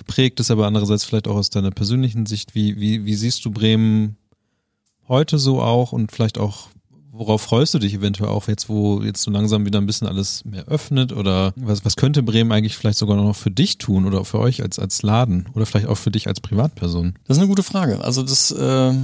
geprägt 0.00 0.40
ist, 0.40 0.50
aber 0.50 0.66
andererseits 0.66 1.04
vielleicht 1.04 1.28
auch 1.28 1.36
aus 1.36 1.50
deiner 1.50 1.70
persönlichen 1.70 2.26
Sicht. 2.26 2.54
Wie, 2.54 2.80
wie, 2.80 3.04
wie 3.04 3.14
siehst 3.14 3.44
du 3.44 3.50
Bremen 3.50 4.16
heute 5.08 5.38
so 5.38 5.60
auch 5.60 5.92
und 5.92 6.10
vielleicht 6.10 6.38
auch, 6.38 6.68
worauf 7.12 7.42
freust 7.42 7.74
du 7.74 7.78
dich 7.78 7.92
eventuell 7.92 8.30
auch 8.30 8.48
jetzt, 8.48 8.70
wo 8.70 9.02
jetzt 9.02 9.22
so 9.22 9.30
langsam 9.30 9.66
wieder 9.66 9.78
ein 9.78 9.86
bisschen 9.86 10.08
alles 10.08 10.44
mehr 10.46 10.66
öffnet 10.68 11.12
oder 11.12 11.52
was, 11.56 11.84
was 11.84 11.96
könnte 11.96 12.22
Bremen 12.22 12.50
eigentlich 12.50 12.76
vielleicht 12.76 12.98
sogar 12.98 13.16
noch 13.16 13.36
für 13.36 13.50
dich 13.50 13.76
tun 13.76 14.06
oder 14.06 14.24
für 14.24 14.38
euch 14.38 14.62
als, 14.62 14.78
als 14.78 15.02
Laden 15.02 15.46
oder 15.54 15.66
vielleicht 15.66 15.86
auch 15.86 15.98
für 15.98 16.10
dich 16.10 16.28
als 16.28 16.40
Privatperson? 16.40 17.14
Das 17.26 17.36
ist 17.36 17.42
eine 17.42 17.48
gute 17.48 17.62
Frage. 17.62 18.02
Also 18.02 18.22
das 18.22 18.52
äh, 18.52 18.94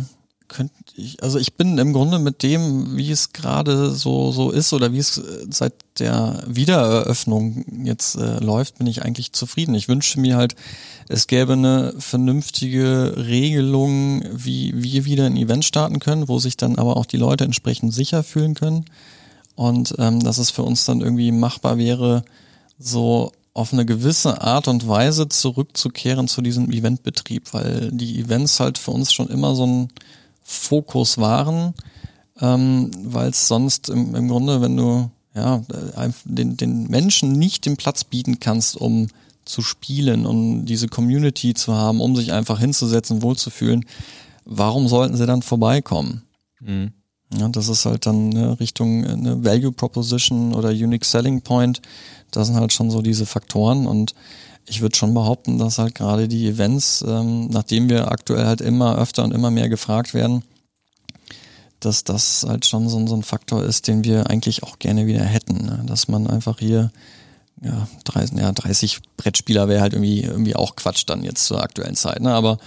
könnte 0.48 0.74
ich, 0.94 1.22
also 1.22 1.38
ich 1.38 1.54
bin 1.54 1.78
im 1.78 1.92
Grunde 1.92 2.18
mit 2.18 2.42
dem, 2.42 2.96
wie 2.96 3.10
es 3.10 3.32
gerade 3.32 3.90
so 3.90 4.32
so 4.32 4.50
ist 4.50 4.72
oder 4.72 4.92
wie 4.92 4.98
es 4.98 5.18
äh, 5.18 5.46
seit 5.50 5.74
der 5.98 6.42
Wiedereröffnung 6.46 7.84
jetzt 7.84 8.16
äh, 8.16 8.38
läuft, 8.38 8.78
bin 8.78 8.86
ich 8.86 9.02
eigentlich 9.02 9.32
zufrieden. 9.32 9.74
Ich 9.74 9.88
wünsche 9.88 10.20
mir 10.20 10.36
halt, 10.36 10.54
es 11.08 11.26
gäbe 11.26 11.54
eine 11.54 11.94
vernünftige 11.98 13.14
Regelung, 13.16 14.24
wie 14.32 14.72
wir 14.82 15.04
wieder 15.04 15.26
ein 15.26 15.36
Event 15.36 15.64
starten 15.64 15.98
können, 15.98 16.28
wo 16.28 16.38
sich 16.38 16.56
dann 16.56 16.76
aber 16.76 16.96
auch 16.96 17.06
die 17.06 17.16
Leute 17.16 17.44
entsprechend 17.44 17.94
sicher 17.94 18.22
fühlen 18.22 18.54
können 18.54 18.86
und 19.54 19.94
ähm, 19.98 20.22
dass 20.22 20.38
es 20.38 20.50
für 20.50 20.62
uns 20.62 20.84
dann 20.84 21.00
irgendwie 21.00 21.32
machbar 21.32 21.78
wäre, 21.78 22.24
so 22.78 23.32
auf 23.56 23.72
eine 23.72 23.86
gewisse 23.86 24.42
Art 24.42 24.68
und 24.68 24.86
Weise 24.86 25.30
zurückzukehren 25.30 26.28
zu 26.28 26.42
diesem 26.42 26.70
Eventbetrieb, 26.70 27.54
weil 27.54 27.90
die 27.90 28.20
Events 28.20 28.60
halt 28.60 28.76
für 28.76 28.90
uns 28.90 29.14
schon 29.14 29.28
immer 29.28 29.54
so 29.54 29.66
ein 29.66 29.88
Fokus 30.48 31.18
waren, 31.18 31.74
ähm, 32.40 32.92
weil 33.02 33.30
es 33.30 33.48
sonst 33.48 33.88
im, 33.88 34.14
im 34.14 34.28
Grunde, 34.28 34.60
wenn 34.60 34.76
du 34.76 35.10
ja 35.34 35.56
äh, 35.96 36.10
den, 36.24 36.56
den 36.56 36.86
Menschen 36.86 37.32
nicht 37.32 37.66
den 37.66 37.76
Platz 37.76 38.04
bieten 38.04 38.38
kannst, 38.38 38.76
um 38.76 39.08
zu 39.44 39.62
spielen, 39.62 40.24
um 40.24 40.64
diese 40.64 40.86
Community 40.86 41.54
zu 41.54 41.74
haben, 41.74 42.00
um 42.00 42.14
sich 42.14 42.32
einfach 42.32 42.60
hinzusetzen, 42.60 43.22
wohlzufühlen, 43.22 43.84
warum 44.44 44.86
sollten 44.86 45.16
sie 45.16 45.26
dann 45.26 45.42
vorbeikommen? 45.42 46.22
Mhm. 46.60 46.92
Ja, 47.36 47.48
das 47.48 47.68
ist 47.68 47.84
halt 47.84 48.06
dann 48.06 48.30
eine 48.30 48.60
Richtung 48.60 49.02
äh, 49.02 49.08
eine 49.08 49.44
Value 49.44 49.72
Proposition 49.72 50.54
oder 50.54 50.68
Unique 50.68 51.04
Selling 51.04 51.42
Point. 51.42 51.82
Das 52.30 52.46
sind 52.46 52.56
halt 52.56 52.72
schon 52.72 52.92
so 52.92 53.02
diese 53.02 53.26
Faktoren 53.26 53.88
und 53.88 54.14
ich 54.68 54.80
würde 54.80 54.96
schon 54.96 55.14
behaupten, 55.14 55.58
dass 55.58 55.78
halt 55.78 55.94
gerade 55.94 56.28
die 56.28 56.46
Events, 56.48 57.04
ähm, 57.06 57.48
nachdem 57.48 57.88
wir 57.88 58.10
aktuell 58.10 58.46
halt 58.46 58.60
immer 58.60 58.98
öfter 58.98 59.22
und 59.24 59.32
immer 59.32 59.50
mehr 59.50 59.68
gefragt 59.68 60.12
werden, 60.14 60.42
dass 61.80 62.04
das 62.04 62.44
halt 62.48 62.66
schon 62.66 62.88
so, 62.88 62.98
ein- 62.98 63.06
so 63.06 63.14
ein 63.14 63.22
Faktor 63.22 63.62
ist, 63.64 63.86
den 63.86 64.02
wir 64.04 64.28
eigentlich 64.30 64.62
auch 64.62 64.78
gerne 64.78 65.06
wieder 65.06 65.22
hätten. 65.24 65.66
Ne? 65.66 65.84
Dass 65.86 66.08
man 66.08 66.26
einfach 66.26 66.58
hier, 66.58 66.90
ja 67.62 67.86
30, 68.04 68.38
ja, 68.38 68.50
30 68.52 68.98
Brettspieler 69.16 69.68
wäre 69.68 69.82
halt 69.82 69.92
irgendwie, 69.92 70.22
irgendwie 70.22 70.56
auch 70.56 70.74
Quatsch 70.76 71.04
dann 71.06 71.22
jetzt 71.22 71.46
zur 71.46 71.62
aktuellen 71.62 71.94
Zeit. 71.94 72.20
Ne? 72.20 72.32
Aber 72.32 72.58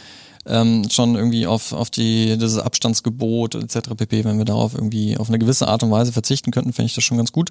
ähm, 0.45 0.87
schon 0.89 1.15
irgendwie 1.15 1.47
auf, 1.47 1.73
auf 1.73 1.89
die, 1.89 2.37
dieses 2.37 2.59
Abstandsgebot 2.59 3.55
etc. 3.55 3.89
pp, 3.97 4.23
wenn 4.23 4.37
wir 4.37 4.45
darauf 4.45 4.73
irgendwie 4.73 5.17
auf 5.17 5.27
eine 5.27 5.37
gewisse 5.39 5.67
Art 5.67 5.83
und 5.83 5.91
Weise 5.91 6.13
verzichten 6.13 6.51
könnten, 6.51 6.71
fände 6.71 6.87
ich 6.87 6.95
das 6.95 7.03
schon 7.03 7.17
ganz 7.17 7.31
gut. 7.31 7.49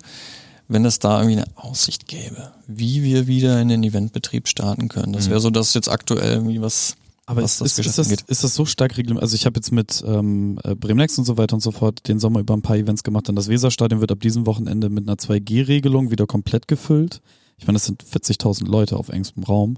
Wenn 0.68 0.84
es 0.84 0.98
da 0.98 1.20
irgendwie 1.20 1.40
eine 1.40 1.56
Aussicht 1.56 2.06
gäbe, 2.06 2.52
wie 2.66 3.02
wir 3.02 3.26
wieder 3.26 3.60
in 3.60 3.68
den 3.68 3.82
Eventbetrieb 3.82 4.48
starten 4.48 4.88
können. 4.88 5.12
Das 5.12 5.28
wäre 5.30 5.40
so 5.40 5.50
das 5.50 5.74
jetzt 5.74 5.88
aktuell 5.88 6.34
irgendwie 6.34 6.60
was 6.60 6.96
aber 7.28 7.42
was 7.42 7.60
ist, 7.60 7.78
ist, 7.78 7.98
das, 7.98 8.10
ist 8.10 8.42
das 8.42 8.54
so 8.54 8.64
stark 8.64 8.92
reglementiert? 8.92 9.22
Also 9.22 9.34
ich 9.34 9.44
habe 9.44 9.56
jetzt 9.56 9.70
mit 9.70 10.02
ähm, 10.06 10.58
äh, 10.64 10.74
Bremenex 10.74 11.18
und 11.18 11.26
so 11.26 11.36
weiter 11.36 11.52
und 11.52 11.60
so 11.60 11.72
fort 11.72 12.08
den 12.08 12.18
Sommer 12.18 12.40
über 12.40 12.54
ein 12.54 12.62
paar 12.62 12.76
Events 12.76 13.02
gemacht. 13.02 13.28
Dann 13.28 13.36
das 13.36 13.48
Weserstadion 13.48 14.00
wird 14.00 14.10
ab 14.10 14.20
diesem 14.20 14.46
Wochenende 14.46 14.88
mit 14.88 15.06
einer 15.06 15.18
2G-Regelung 15.18 16.10
wieder 16.10 16.26
komplett 16.26 16.68
gefüllt. 16.68 17.20
Ich 17.58 17.66
meine, 17.66 17.76
das 17.76 17.84
sind 17.84 18.02
40.000 18.02 18.66
Leute 18.66 18.96
auf 18.96 19.10
engstem 19.10 19.42
Raum. 19.42 19.76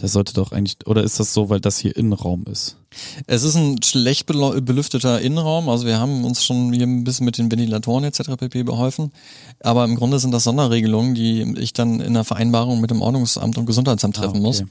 Das 0.00 0.12
sollte 0.12 0.32
doch 0.32 0.52
eigentlich, 0.52 0.86
oder 0.86 1.04
ist 1.04 1.20
das 1.20 1.34
so, 1.34 1.50
weil 1.50 1.60
das 1.60 1.78
hier 1.78 1.96
Innenraum 1.96 2.44
ist? 2.50 2.76
Es 3.26 3.42
ist 3.42 3.54
ein 3.54 3.82
schlecht 3.82 4.26
belüfteter 4.26 5.20
Innenraum, 5.20 5.68
also 5.68 5.86
wir 5.86 6.00
haben 6.00 6.24
uns 6.24 6.44
schon 6.44 6.72
hier 6.72 6.86
ein 6.86 7.04
bisschen 7.04 7.24
mit 7.24 7.38
den 7.38 7.50
Ventilatoren 7.50 8.04
etc. 8.04 8.36
pp. 8.36 8.62
beholfen, 8.62 9.12
aber 9.60 9.84
im 9.84 9.96
Grunde 9.96 10.18
sind 10.18 10.32
das 10.32 10.44
Sonderregelungen, 10.44 11.14
die 11.14 11.54
ich 11.58 11.72
dann 11.72 12.00
in 12.00 12.14
der 12.14 12.24
Vereinbarung 12.24 12.80
mit 12.80 12.90
dem 12.90 13.02
Ordnungsamt 13.02 13.58
und 13.58 13.66
Gesundheitsamt 13.66 14.16
treffen 14.16 14.36
ah, 14.44 14.48
okay. 14.48 14.62
muss. 14.62 14.64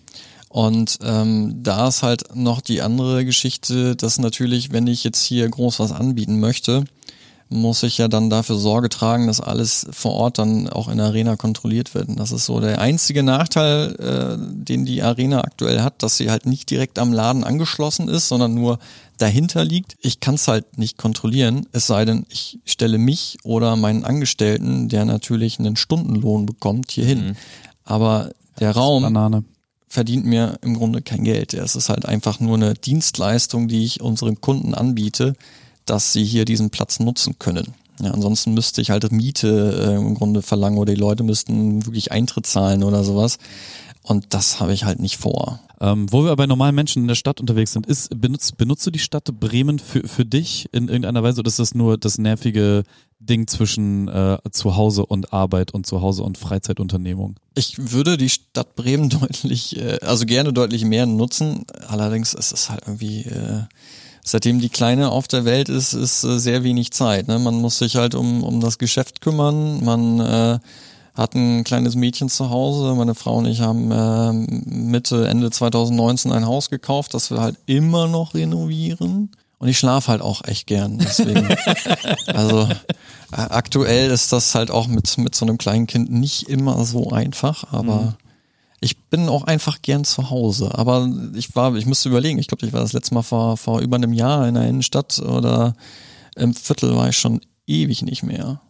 Und 0.49 0.97
ähm, 1.03 1.61
da 1.61 1.87
ist 1.87 2.01
halt 2.01 2.35
noch 2.35 2.59
die 2.59 2.81
andere 2.81 3.23
Geschichte, 3.23 3.95
dass 3.95 4.17
natürlich, 4.17 4.71
wenn 4.71 4.87
ich 4.87 5.03
jetzt 5.03 5.21
hier 5.23 5.47
groß 5.47 5.79
was 5.79 5.91
anbieten 5.91 6.39
möchte, 6.39 6.85
muss 7.49 7.81
ich 7.81 7.97
ja 7.97 8.07
dann 8.07 8.29
dafür 8.29 8.57
Sorge 8.57 8.89
tragen, 8.89 9.25
dass 9.25 9.41
alles 9.41 9.87
vor 9.91 10.13
Ort 10.13 10.37
dann 10.37 10.69
auch 10.69 10.87
in 10.87 10.97
der 10.97 11.07
Arena 11.07 11.35
kontrolliert 11.35 11.95
wird. 11.95 12.07
Und 12.07 12.19
das 12.19 12.31
ist 12.31 12.45
so 12.45 12.59
der 12.59 12.79
einzige 12.79 13.23
Nachteil, 13.23 13.95
äh, 13.95 14.37
den 14.39 14.85
die 14.85 15.01
Arena 15.01 15.41
aktuell 15.41 15.81
hat, 15.81 16.03
dass 16.03 16.17
sie 16.17 16.29
halt 16.29 16.45
nicht 16.45 16.69
direkt 16.69 16.99
am 16.99 17.11
Laden 17.11 17.43
angeschlossen 17.43 18.07
ist, 18.07 18.27
sondern 18.27 18.53
nur 18.53 18.77
dahinter 19.17 19.65
liegt. 19.65 19.95
Ich 19.99 20.19
kann 20.19 20.35
es 20.35 20.47
halt 20.47 20.77
nicht 20.77 20.97
kontrollieren, 20.97 21.65
es 21.71 21.87
sei 21.87 22.05
denn, 22.05 22.25
ich 22.29 22.59
stelle 22.65 22.99
mich 22.99 23.37
oder 23.43 23.75
meinen 23.75 24.05
Angestellten, 24.05 24.87
der 24.87 25.05
natürlich 25.05 25.59
einen 25.59 25.75
Stundenlohn 25.75 26.45
bekommt, 26.45 26.91
hier 26.91 27.05
hin. 27.05 27.29
Mhm. 27.29 27.35
Aber 27.83 28.29
der 28.59 28.71
Raum, 28.71 29.03
Banane 29.03 29.43
verdient 29.87 30.25
mir 30.25 30.59
im 30.61 30.75
Grunde 30.75 31.01
kein 31.01 31.23
Geld. 31.23 31.55
Es 31.55 31.75
ist 31.75 31.89
halt 31.89 32.05
einfach 32.05 32.39
nur 32.39 32.55
eine 32.55 32.75
Dienstleistung, 32.75 33.67
die 33.67 33.85
ich 33.85 34.01
unseren 34.01 34.39
Kunden 34.39 34.75
anbiete, 34.75 35.35
dass 35.89 36.13
sie 36.13 36.23
hier 36.23 36.45
diesen 36.45 36.69
Platz 36.69 36.99
nutzen 36.99 37.39
können. 37.39 37.73
Ja, 38.01 38.11
ansonsten 38.11 38.53
müsste 38.53 38.81
ich 38.81 38.91
halt 38.91 39.11
Miete 39.11 39.89
äh, 39.89 39.95
im 39.95 40.15
Grunde 40.15 40.41
verlangen 40.41 40.77
oder 40.77 40.93
die 40.93 40.99
Leute 40.99 41.23
müssten 41.23 41.85
wirklich 41.85 42.11
Eintritt 42.11 42.45
zahlen 42.45 42.83
oder 42.83 43.03
sowas. 43.03 43.37
Und 44.03 44.33
das 44.33 44.59
habe 44.59 44.73
ich 44.73 44.85
halt 44.85 44.99
nicht 44.99 45.17
vor. 45.17 45.59
Ähm, 45.81 46.11
wo 46.11 46.23
wir 46.23 46.35
bei 46.35 46.47
normalen 46.47 46.75
Menschen 46.75 47.03
in 47.03 47.07
der 47.07 47.15
Stadt 47.15 47.39
unterwegs 47.39 47.73
sind, 47.73 47.85
ist, 47.85 48.09
benutzt, 48.19 48.57
benutzt 48.57 48.85
du 48.87 48.91
die 48.91 48.99
Stadt 48.99 49.25
Bremen 49.39 49.79
für, 49.79 50.07
für 50.07 50.25
dich 50.25 50.67
in 50.71 50.87
irgendeiner 50.87 51.23
Weise 51.23 51.39
oder 51.39 51.47
ist 51.47 51.59
das 51.59 51.75
nur 51.75 51.97
das 51.97 52.17
nervige 52.17 52.83
Ding 53.19 53.47
zwischen 53.47 54.07
äh, 54.07 54.37
Zuhause 54.51 55.05
und 55.05 55.33
Arbeit 55.33 55.73
und 55.73 55.85
Zuhause 55.85 56.23
und 56.23 56.37
Freizeitunternehmung? 56.37 57.35
Ich 57.55 57.91
würde 57.91 58.17
die 58.17 58.29
Stadt 58.29 58.75
Bremen 58.75 59.09
deutlich, 59.21 59.77
äh, 59.77 59.99
also 60.01 60.25
gerne 60.25 60.53
deutlich 60.53 60.85
mehr 60.85 61.05
nutzen. 61.05 61.65
Allerdings 61.87 62.33
ist 62.33 62.51
es 62.51 62.69
halt 62.69 62.81
irgendwie, 62.85 63.23
äh, 63.23 63.63
seitdem 64.31 64.59
die 64.59 64.69
Kleine 64.69 65.11
auf 65.11 65.27
der 65.27 65.45
Welt 65.45 65.69
ist, 65.69 65.93
ist 65.93 66.23
äh, 66.23 66.39
sehr 66.39 66.63
wenig 66.63 66.91
Zeit. 66.91 67.27
Ne? 67.27 67.39
Man 67.39 67.55
muss 67.55 67.77
sich 67.77 67.95
halt 67.95 68.15
um, 68.15 68.43
um 68.43 68.61
das 68.61 68.77
Geschäft 68.77 69.21
kümmern. 69.21 69.83
Man 69.83 70.19
äh, 70.19 70.59
hat 71.15 71.35
ein 71.35 71.63
kleines 71.63 71.95
Mädchen 71.95 72.29
zu 72.29 72.49
Hause. 72.49 72.95
Meine 72.95 73.15
Frau 73.15 73.37
und 73.37 73.45
ich 73.45 73.61
haben 73.61 73.91
äh, 73.91 74.33
Mitte, 74.33 75.27
Ende 75.27 75.51
2019 75.51 76.31
ein 76.31 76.45
Haus 76.45 76.69
gekauft, 76.69 77.13
das 77.13 77.31
wir 77.31 77.41
halt 77.41 77.57
immer 77.65 78.07
noch 78.07 78.33
renovieren. 78.33 79.31
Und 79.57 79.67
ich 79.67 79.77
schlafe 79.77 80.09
halt 80.09 80.21
auch 80.21 80.45
echt 80.45 80.67
gern. 80.67 80.99
Deswegen. 80.99 81.47
also 82.27 82.61
äh, 83.31 83.35
aktuell 83.35 84.09
ist 84.09 84.31
das 84.31 84.55
halt 84.55 84.71
auch 84.71 84.87
mit, 84.87 85.17
mit 85.17 85.35
so 85.35 85.45
einem 85.45 85.57
kleinen 85.57 85.85
Kind 85.85 86.11
nicht 86.11 86.49
immer 86.49 86.83
so 86.85 87.09
einfach, 87.09 87.65
aber 87.73 88.01
mhm. 88.01 88.13
Ich 88.81 89.09
bin 89.09 89.27
auch 89.27 89.43
einfach 89.43 89.81
gern 89.81 90.03
zu 90.03 90.29
Hause. 90.29 90.73
Aber 90.75 91.09
ich 91.35 91.55
war, 91.55 91.75
ich 91.75 91.85
müsste 91.85 92.09
überlegen, 92.09 92.39
ich 92.39 92.47
glaube, 92.47 92.65
ich 92.65 92.73
war 92.73 92.81
das 92.81 92.93
letzte 92.93 93.13
Mal 93.13 93.23
vor, 93.23 93.57
vor 93.57 93.81
über 93.81 93.97
einem 93.97 94.13
Jahr 94.13 94.47
in 94.47 94.55
der 94.55 94.67
Innenstadt 94.67 95.19
oder 95.19 95.75
im 96.35 96.53
Viertel 96.53 96.95
war 96.95 97.09
ich 97.09 97.17
schon 97.17 97.41
ewig 97.67 98.01
nicht 98.01 98.23
mehr. 98.23 98.61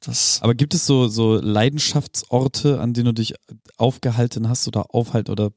Das 0.00 0.38
Aber 0.42 0.54
gibt 0.54 0.74
es 0.74 0.86
so, 0.86 1.08
so 1.08 1.36
Leidenschaftsorte, 1.36 2.80
an 2.80 2.92
denen 2.92 3.06
du 3.06 3.12
dich 3.14 3.34
aufgehalten 3.78 4.48
hast 4.48 4.68
oder 4.68 4.94
aufhalt 4.94 5.30
oder 5.30 5.50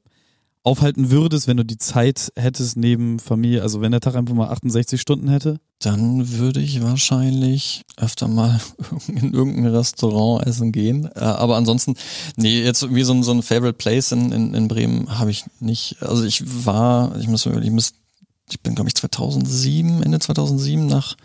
aufhalten 0.62 1.10
würdest, 1.10 1.48
wenn 1.48 1.56
du 1.56 1.64
die 1.64 1.78
Zeit 1.78 2.32
hättest 2.36 2.76
neben 2.76 3.18
Familie, 3.18 3.62
also 3.62 3.80
wenn 3.80 3.92
der 3.92 4.00
Tag 4.00 4.16
einfach 4.16 4.34
mal 4.34 4.48
68 4.48 5.00
Stunden 5.00 5.28
hätte? 5.28 5.60
Dann 5.78 6.38
würde 6.38 6.60
ich 6.60 6.82
wahrscheinlich 6.82 7.84
öfter 7.96 8.28
mal 8.28 8.60
in 9.08 9.32
irgendein 9.32 9.66
Restaurant 9.66 10.46
essen 10.46 10.72
gehen. 10.72 11.08
Äh, 11.14 11.20
aber 11.20 11.56
ansonsten, 11.56 11.94
nee, 12.36 12.62
jetzt 12.62 12.94
wie 12.94 13.04
so 13.04 13.14
ein, 13.14 13.22
so 13.22 13.32
ein 13.32 13.42
Favorite 13.42 13.74
Place 13.74 14.12
in, 14.12 14.32
in, 14.32 14.54
in 14.54 14.68
Bremen 14.68 15.18
habe 15.18 15.30
ich 15.30 15.44
nicht. 15.60 15.96
Also 16.02 16.24
ich 16.24 16.42
war, 16.64 17.16
ich 17.18 17.28
muss, 17.28 17.46
ich 17.46 17.70
muss, 17.70 17.94
ich 18.50 18.60
bin 18.60 18.74
glaube 18.74 18.88
ich 18.88 18.94
2007, 18.94 20.02
Ende 20.02 20.18
2007 20.18 20.86
nach, 20.86 21.16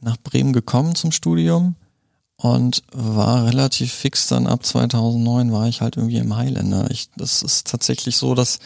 nach 0.00 0.16
Bremen 0.16 0.52
gekommen 0.52 0.94
zum 0.94 1.12
Studium 1.12 1.76
und 2.36 2.82
war 2.92 3.46
relativ 3.46 3.92
fix 3.92 4.28
dann 4.28 4.46
ab 4.46 4.64
2009 4.64 5.52
war 5.52 5.68
ich 5.68 5.80
halt 5.80 5.96
irgendwie 5.96 6.18
im 6.18 6.36
Highlander. 6.36 6.90
Ich, 6.90 7.08
das 7.16 7.42
ist 7.42 7.66
tatsächlich 7.66 8.16
so, 8.16 8.34
dass 8.34 8.58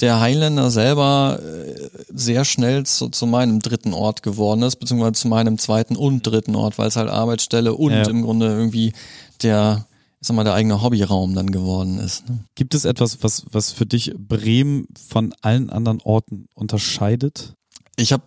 der 0.00 0.20
Highlander 0.20 0.70
selber 0.70 1.38
äh, 1.42 1.90
sehr 2.08 2.44
schnell 2.44 2.86
zu, 2.86 3.08
zu 3.10 3.26
meinem 3.26 3.60
dritten 3.60 3.92
Ort 3.92 4.22
geworden 4.22 4.62
ist, 4.62 4.76
beziehungsweise 4.76 5.12
zu 5.12 5.28
meinem 5.28 5.58
zweiten 5.58 5.96
und 5.96 6.22
dritten 6.22 6.56
Ort, 6.56 6.78
weil 6.78 6.88
es 6.88 6.96
halt 6.96 7.10
Arbeitsstelle 7.10 7.74
und 7.74 7.92
ja. 7.92 8.08
im 8.08 8.22
Grunde 8.22 8.46
irgendwie 8.46 8.94
der, 9.42 9.86
ich 10.20 10.28
sag 10.28 10.36
mal, 10.36 10.44
der 10.44 10.54
eigene 10.54 10.80
Hobbyraum 10.80 11.34
dann 11.34 11.50
geworden 11.50 11.98
ist. 11.98 12.28
Ne? 12.28 12.44
Gibt 12.54 12.74
es 12.74 12.86
etwas, 12.86 13.22
was, 13.22 13.44
was 13.52 13.70
für 13.72 13.84
dich 13.84 14.14
Bremen 14.16 14.86
von 15.08 15.34
allen 15.42 15.68
anderen 15.68 16.00
Orten 16.00 16.46
unterscheidet? 16.54 17.54
Ich 17.96 18.12
habe 18.12 18.24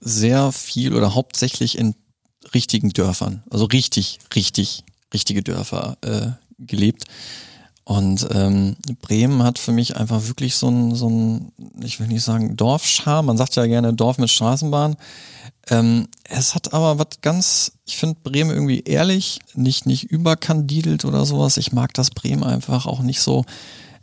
sehr 0.00 0.52
viel 0.52 0.94
oder 0.94 1.14
hauptsächlich 1.14 1.76
in 1.76 1.94
richtigen 2.54 2.90
Dörfern, 2.90 3.42
also 3.50 3.64
richtig, 3.66 4.18
richtig, 4.34 4.84
richtige 5.12 5.42
Dörfer 5.42 5.96
äh, 6.02 6.28
gelebt. 6.58 7.04
Und 7.84 8.28
ähm, 8.32 8.76
Bremen 9.02 9.42
hat 9.42 9.58
für 9.58 9.72
mich 9.72 9.96
einfach 9.96 10.28
wirklich 10.28 10.54
so 10.54 10.68
ein, 10.68 10.94
so 10.94 11.08
ein, 11.08 11.52
ich 11.82 11.98
will 11.98 12.06
nicht 12.06 12.22
sagen 12.22 12.56
Dorfscharme, 12.56 13.26
man 13.26 13.36
sagt 13.36 13.56
ja 13.56 13.66
gerne 13.66 13.92
Dorf 13.92 14.18
mit 14.18 14.30
Straßenbahn. 14.30 14.96
Ähm, 15.68 16.08
es 16.24 16.54
hat 16.54 16.72
aber 16.72 16.98
was 16.98 17.20
ganz, 17.20 17.72
ich 17.86 17.96
finde 17.96 18.18
Bremen 18.22 18.50
irgendwie 18.50 18.80
ehrlich, 18.80 19.40
nicht, 19.54 19.86
nicht 19.86 20.04
überkandidelt 20.04 21.04
oder 21.04 21.24
sowas. 21.24 21.56
Ich 21.56 21.72
mag, 21.72 21.92
dass 21.94 22.10
Bremen 22.10 22.44
einfach 22.44 22.86
auch 22.86 23.00
nicht 23.00 23.20
so 23.20 23.44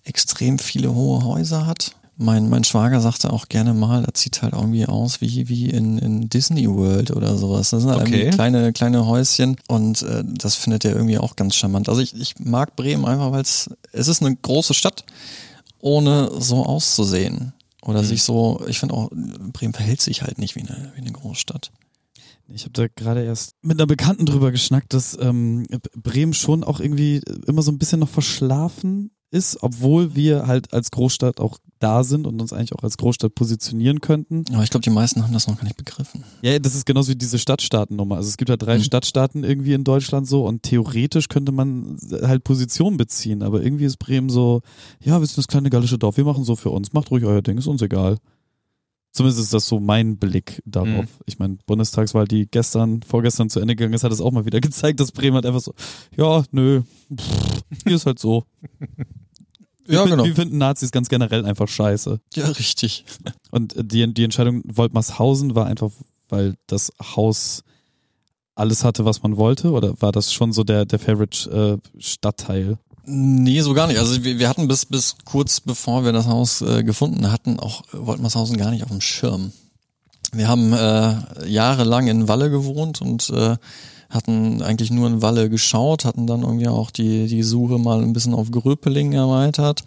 extrem 0.03 0.59
viele 0.59 0.93
hohe 0.93 1.23
Häuser 1.23 1.65
hat. 1.65 1.95
Mein, 2.19 2.49
mein 2.49 2.63
Schwager 2.63 2.99
sagte 2.99 3.31
auch 3.31 3.47
gerne 3.47 3.75
mal, 3.75 4.01
das 4.01 4.21
sieht 4.21 4.41
halt 4.41 4.53
irgendwie 4.53 4.87
aus 4.87 5.21
wie, 5.21 5.47
wie 5.49 5.69
in, 5.69 5.99
in 5.99 6.29
Disney 6.29 6.67
World 6.67 7.11
oder 7.11 7.37
sowas. 7.37 7.69
Das 7.69 7.83
sind 7.83 7.91
halt 7.91 8.01
okay. 8.01 8.31
kleine, 8.31 8.73
kleine 8.73 9.05
Häuschen 9.05 9.57
und 9.67 10.01
äh, 10.01 10.23
das 10.25 10.55
findet 10.55 10.83
er 10.83 10.95
irgendwie 10.95 11.19
auch 11.19 11.35
ganz 11.35 11.55
charmant. 11.55 11.89
Also 11.89 12.01
ich, 12.01 12.19
ich 12.19 12.39
mag 12.39 12.75
Bremen 12.75 13.05
einfach, 13.05 13.31
weil 13.31 13.41
es, 13.41 13.69
es 13.91 14.07
ist 14.07 14.23
eine 14.23 14.35
große 14.35 14.73
Stadt, 14.73 15.05
ohne 15.79 16.31
so 16.39 16.65
auszusehen. 16.65 17.53
Oder 17.83 18.01
mhm. 18.01 18.05
sich 18.05 18.23
so, 18.23 18.65
ich 18.67 18.79
finde 18.79 18.95
auch, 18.95 19.09
Bremen 19.53 19.73
verhält 19.73 20.01
sich 20.01 20.23
halt 20.23 20.39
nicht 20.39 20.55
wie 20.55 20.61
eine, 20.61 20.91
wie 20.95 21.01
eine 21.01 21.11
Großstadt. 21.11 21.71
Ich 22.49 22.63
habe 22.63 22.73
da 22.73 22.87
gerade 22.87 23.23
erst 23.23 23.51
mit 23.61 23.79
einer 23.79 23.87
Bekannten 23.87 24.25
drüber 24.25 24.51
geschnackt, 24.51 24.93
dass 24.93 25.17
ähm, 25.19 25.65
Bremen 25.95 26.33
schon 26.33 26.63
auch 26.63 26.79
irgendwie 26.79 27.21
immer 27.45 27.61
so 27.61 27.71
ein 27.71 27.77
bisschen 27.77 27.99
noch 27.99 28.09
verschlafen 28.09 29.11
ist, 29.31 29.61
obwohl 29.61 30.15
wir 30.15 30.47
halt 30.47 30.73
als 30.73 30.91
Großstadt 30.91 31.39
auch 31.39 31.59
da 31.79 32.03
sind 32.03 32.27
und 32.27 32.41
uns 32.41 32.53
eigentlich 32.53 32.73
auch 32.73 32.83
als 32.83 32.97
Großstadt 32.97 33.35
positionieren 33.35 34.01
könnten. 34.01 34.43
Aber 34.53 34.63
ich 34.63 34.69
glaube, 34.69 34.83
die 34.83 34.89
meisten 34.89 35.23
haben 35.23 35.33
das 35.33 35.47
noch 35.47 35.57
gar 35.57 35.63
nicht 35.63 35.77
begriffen. 35.77 36.23
Ja, 36.41 36.57
das 36.59 36.75
ist 36.75 36.85
genauso 36.85 37.11
wie 37.11 37.15
diese 37.15 37.39
Stadtstaatennummer. 37.39 38.15
Also 38.15 38.29
es 38.29 38.37
gibt 38.37 38.49
halt 38.49 38.61
drei 38.61 38.77
mhm. 38.77 38.83
Stadtstaaten 38.83 39.43
irgendwie 39.43 39.73
in 39.73 39.83
Deutschland 39.83 40.27
so 40.27 40.45
und 40.45 40.63
theoretisch 40.63 41.29
könnte 41.29 41.51
man 41.51 41.97
halt 42.21 42.43
Position 42.43 42.97
beziehen, 42.97 43.43
aber 43.43 43.63
irgendwie 43.63 43.85
ist 43.85 43.97
Bremen 43.97 44.29
so, 44.29 44.61
ja, 45.03 45.19
wir 45.19 45.27
sind 45.27 45.37
das 45.37 45.47
kleine 45.47 45.69
gallische 45.69 45.97
Dorf, 45.97 46.17
wir 46.17 46.25
machen 46.25 46.43
so 46.43 46.55
für 46.55 46.69
uns, 46.69 46.93
macht 46.93 47.11
ruhig 47.11 47.25
euer 47.25 47.41
Ding, 47.41 47.57
ist 47.57 47.67
uns 47.67 47.81
egal. 47.81 48.17
Zumindest 49.11 49.41
ist 49.41 49.53
das 49.53 49.67
so 49.67 49.79
mein 49.79 50.17
Blick 50.17 50.61
darauf. 50.65 51.05
Mhm. 51.05 51.23
Ich 51.25 51.39
meine, 51.39 51.57
Bundestagswahl, 51.65 52.27
die 52.27 52.45
gestern, 52.45 53.01
vorgestern 53.01 53.49
zu 53.49 53.59
Ende 53.59 53.75
gegangen 53.75 53.95
ist, 53.95 54.03
hat 54.03 54.11
es 54.11 54.21
auch 54.21 54.31
mal 54.31 54.45
wieder 54.45 54.61
gezeigt, 54.61 54.99
dass 54.99 55.11
Bremen 55.11 55.33
halt 55.35 55.47
einfach 55.47 55.59
so, 55.59 55.73
ja, 56.15 56.43
nö, 56.51 56.83
pff, 57.15 57.63
hier 57.83 57.95
ist 57.95 58.05
halt 58.05 58.19
so. 58.19 58.43
Ja, 59.87 60.03
wir, 60.03 60.11
genau. 60.11 60.25
Wir 60.25 60.35
finden 60.35 60.57
Nazis 60.57 60.91
ganz 60.91 61.09
generell 61.09 61.45
einfach 61.45 61.67
scheiße. 61.67 62.19
Ja, 62.35 62.47
richtig. 62.47 63.05
Und 63.51 63.75
die, 63.77 64.13
die 64.13 64.23
Entscheidung 64.23 64.61
Woltmarshausen 64.65 65.55
war 65.55 65.65
einfach, 65.65 65.91
weil 66.29 66.55
das 66.67 66.91
Haus 67.15 67.63
alles 68.57 68.83
hatte, 68.83 69.05
was 69.05 69.23
man 69.23 69.37
wollte? 69.37 69.71
Oder 69.71 70.01
war 70.01 70.11
das 70.11 70.33
schon 70.33 70.51
so 70.51 70.63
der, 70.63 70.85
der 70.85 70.99
Favorite 70.99 71.79
äh, 71.95 72.01
Stadtteil? 72.01 72.77
Nee, 73.05 73.61
so 73.61 73.73
gar 73.73 73.87
nicht. 73.87 73.99
Also 73.99 74.23
wir, 74.23 74.39
wir 74.39 74.49
hatten 74.49 74.67
bis, 74.67 74.85
bis 74.85 75.15
kurz 75.23 75.61
bevor 75.61 76.03
wir 76.03 76.11
das 76.11 76.27
Haus 76.27 76.61
äh, 76.61 76.83
gefunden 76.83 77.31
hatten, 77.31 77.59
auch 77.59 77.83
Woltmarshausen 77.93 78.57
gar 78.57 78.71
nicht 78.71 78.83
auf 78.83 78.89
dem 78.89 79.01
Schirm. 79.01 79.53
Wir 80.33 80.49
haben 80.49 80.73
äh, 80.73 81.47
jahrelang 81.47 82.07
in 82.07 82.27
Walle 82.27 82.49
gewohnt 82.49 83.01
und 83.01 83.29
äh, 83.29 83.55
hatten 84.09 84.61
eigentlich 84.61 84.91
nur 84.91 85.07
in 85.07 85.21
Walle 85.21 85.49
geschaut, 85.49 86.05
hatten 86.05 86.27
dann 86.27 86.41
irgendwie 86.41 86.67
auch 86.67 86.91
die, 86.91 87.27
die 87.27 87.43
Suche 87.43 87.77
mal 87.77 88.01
ein 88.01 88.13
bisschen 88.13 88.33
auf 88.33 88.51
Gröpeling 88.51 89.13
erweitert. 89.13 89.83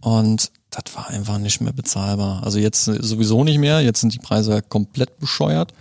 Und 0.00 0.50
das 0.70 0.94
war 0.94 1.08
einfach 1.08 1.38
nicht 1.38 1.60
mehr 1.60 1.72
bezahlbar. 1.72 2.42
Also 2.44 2.58
jetzt 2.58 2.84
sowieso 2.84 3.44
nicht 3.44 3.58
mehr, 3.58 3.80
jetzt 3.80 4.00
sind 4.00 4.14
die 4.14 4.18
Preise 4.18 4.62
komplett 4.62 5.18
bescheuert. 5.18 5.72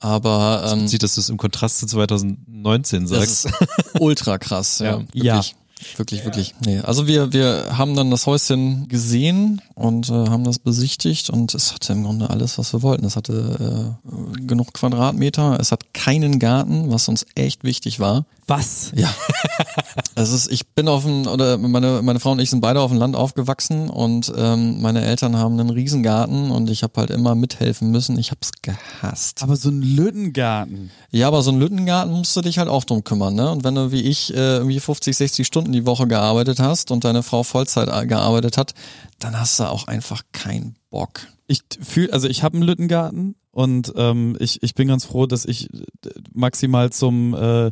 Aber 0.00 0.70
ähm, 0.70 0.86
sieht, 0.86 1.02
dass 1.02 1.14
du 1.14 1.20
es 1.20 1.28
im 1.28 1.36
Kontrast 1.36 1.78
zu 1.78 1.86
2019 1.86 3.06
sagst. 3.06 3.48
ultra 3.98 4.38
krass, 4.38 4.80
ja. 4.80 5.02
ja. 5.14 5.42
Wirklich. 5.96 6.24
Wirklich, 6.24 6.24
wirklich. 6.24 6.54
Nee. 6.64 6.80
Also 6.80 7.06
wir, 7.06 7.32
wir 7.32 7.76
haben 7.76 7.94
dann 7.94 8.10
das 8.10 8.26
Häuschen 8.26 8.88
gesehen 8.88 9.60
und 9.74 10.08
äh, 10.08 10.12
haben 10.12 10.44
das 10.44 10.58
besichtigt 10.58 11.30
und 11.30 11.54
es 11.54 11.72
hatte 11.72 11.92
im 11.92 12.04
Grunde 12.04 12.30
alles, 12.30 12.58
was 12.58 12.72
wir 12.72 12.82
wollten. 12.82 13.04
Es 13.04 13.16
hatte 13.16 13.96
äh, 14.04 14.40
genug 14.46 14.74
Quadratmeter, 14.74 15.58
es 15.60 15.72
hat 15.72 15.94
keinen 15.94 16.38
Garten, 16.38 16.90
was 16.90 17.08
uns 17.08 17.26
echt 17.34 17.64
wichtig 17.64 18.00
war. 18.00 18.24
Was? 18.46 18.92
Ja. 18.94 19.08
es 20.14 20.32
ist, 20.32 20.52
ich 20.52 20.66
bin 20.68 20.86
auf 20.86 21.04
dem, 21.04 21.26
oder 21.26 21.56
meine, 21.56 22.02
meine 22.02 22.20
Frau 22.20 22.32
und 22.32 22.40
ich 22.40 22.50
sind 22.50 22.60
beide 22.60 22.80
auf 22.80 22.90
dem 22.90 22.98
Land 22.98 23.16
aufgewachsen 23.16 23.88
und 23.88 24.32
ähm, 24.36 24.82
meine 24.82 25.02
Eltern 25.02 25.36
haben 25.36 25.58
einen 25.58 25.70
Riesengarten 25.70 26.50
und 26.50 26.68
ich 26.68 26.82
habe 26.82 26.92
halt 27.00 27.10
immer 27.10 27.34
mithelfen 27.34 27.90
müssen. 27.90 28.18
Ich 28.18 28.30
hab's 28.30 28.50
gehasst. 28.60 29.42
Aber 29.42 29.56
so 29.56 29.70
ein 29.70 29.80
Lüttengarten. 29.80 30.90
Ja, 31.10 31.28
aber 31.28 31.42
so 31.42 31.52
ein 31.52 31.58
Lüttengarten 31.58 32.12
musst 32.12 32.36
du 32.36 32.42
dich 32.42 32.58
halt 32.58 32.68
auch 32.68 32.84
drum 32.84 33.02
kümmern, 33.02 33.34
ne? 33.34 33.50
Und 33.50 33.64
wenn 33.64 33.74
du 33.74 33.92
wie 33.92 34.02
ich 34.02 34.34
äh, 34.34 34.56
irgendwie 34.56 34.80
50, 34.80 35.16
60 35.16 35.46
Stunden 35.46 35.72
die 35.74 35.86
Woche 35.86 36.06
gearbeitet 36.06 36.60
hast 36.60 36.90
und 36.90 37.04
deine 37.04 37.22
Frau 37.22 37.42
Vollzeit 37.42 38.08
gearbeitet 38.08 38.56
hat, 38.56 38.74
dann 39.18 39.38
hast 39.38 39.58
du 39.60 39.64
auch 39.64 39.86
einfach 39.86 40.22
keinen 40.32 40.76
Bock. 40.90 41.20
Ich 41.46 41.60
fühle, 41.82 42.12
also 42.12 42.28
ich 42.28 42.42
habe 42.42 42.54
einen 42.54 42.62
Lüttengarten 42.62 43.36
und 43.54 43.92
ähm, 43.96 44.36
ich, 44.40 44.62
ich 44.62 44.74
bin 44.74 44.88
ganz 44.88 45.04
froh, 45.04 45.26
dass 45.26 45.44
ich 45.44 45.68
maximal 46.32 46.90
zum 46.90 47.34
äh, 47.34 47.70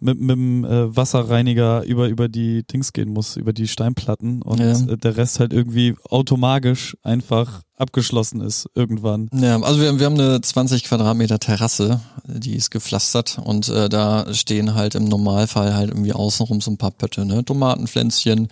mit, 0.00 0.20
mit 0.20 0.30
dem 0.30 0.64
äh, 0.64 0.94
Wasserreiniger 0.94 1.84
über 1.84 2.08
über 2.08 2.28
die 2.28 2.64
Dings 2.64 2.92
gehen 2.92 3.10
muss, 3.10 3.36
über 3.36 3.52
die 3.52 3.68
Steinplatten 3.68 4.42
und 4.42 4.60
ja. 4.60 4.74
der 4.96 5.16
Rest 5.16 5.40
halt 5.40 5.52
irgendwie 5.52 5.94
automatisch 6.08 6.96
einfach 7.02 7.62
abgeschlossen 7.76 8.40
ist 8.40 8.68
irgendwann. 8.74 9.28
Ja, 9.34 9.60
also 9.60 9.80
wir, 9.80 9.98
wir 9.98 10.06
haben 10.06 10.18
eine 10.18 10.40
20 10.40 10.84
Quadratmeter 10.84 11.38
Terrasse, 11.40 12.00
die 12.26 12.54
ist 12.54 12.70
gepflastert 12.70 13.40
und 13.42 13.68
äh, 13.68 13.88
da 13.88 14.32
stehen 14.32 14.74
halt 14.74 14.94
im 14.94 15.04
Normalfall 15.04 15.74
halt 15.74 15.90
irgendwie 15.90 16.12
außenrum 16.12 16.60
so 16.60 16.70
ein 16.70 16.78
paar 16.78 16.92
Pötte, 16.92 17.24
ne? 17.24 17.44
Tomatenpflänzchen, 17.44 18.48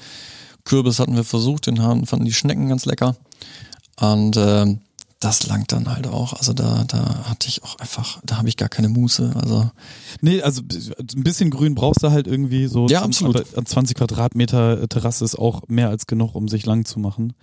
Kürbis 0.64 0.98
hatten 0.98 1.16
wir 1.16 1.24
versucht, 1.24 1.66
den 1.66 1.80
haben, 1.82 2.06
fanden 2.06 2.24
die 2.24 2.32
Schnecken 2.32 2.68
ganz 2.68 2.84
lecker. 2.86 3.16
Und 4.00 4.36
äh, 4.36 4.76
das 5.20 5.46
langt 5.46 5.70
dann 5.72 5.88
halt 5.88 6.06
auch. 6.06 6.32
Also 6.32 6.54
da, 6.54 6.84
da 6.88 7.24
hatte 7.28 7.46
ich 7.46 7.62
auch 7.62 7.76
einfach, 7.78 8.20
da 8.24 8.38
habe 8.38 8.48
ich 8.48 8.56
gar 8.56 8.70
keine 8.70 8.88
Muße. 8.88 9.34
Also 9.36 9.70
nee, 10.22 10.40
also 10.40 10.62
ein 10.62 11.22
bisschen 11.22 11.50
Grün 11.50 11.74
brauchst 11.74 12.02
du 12.02 12.10
halt 12.10 12.26
irgendwie 12.26 12.66
so. 12.66 12.88
Ja, 12.88 13.02
absolut. 13.02 13.36
Aber 13.36 13.64
20 13.64 13.96
Quadratmeter 13.96 14.88
Terrasse 14.88 15.24
ist 15.24 15.38
auch 15.38 15.68
mehr 15.68 15.90
als 15.90 16.06
genug, 16.06 16.34
um 16.34 16.48
sich 16.48 16.64
lang 16.64 16.86
zu 16.86 16.98
machen. 16.98 17.34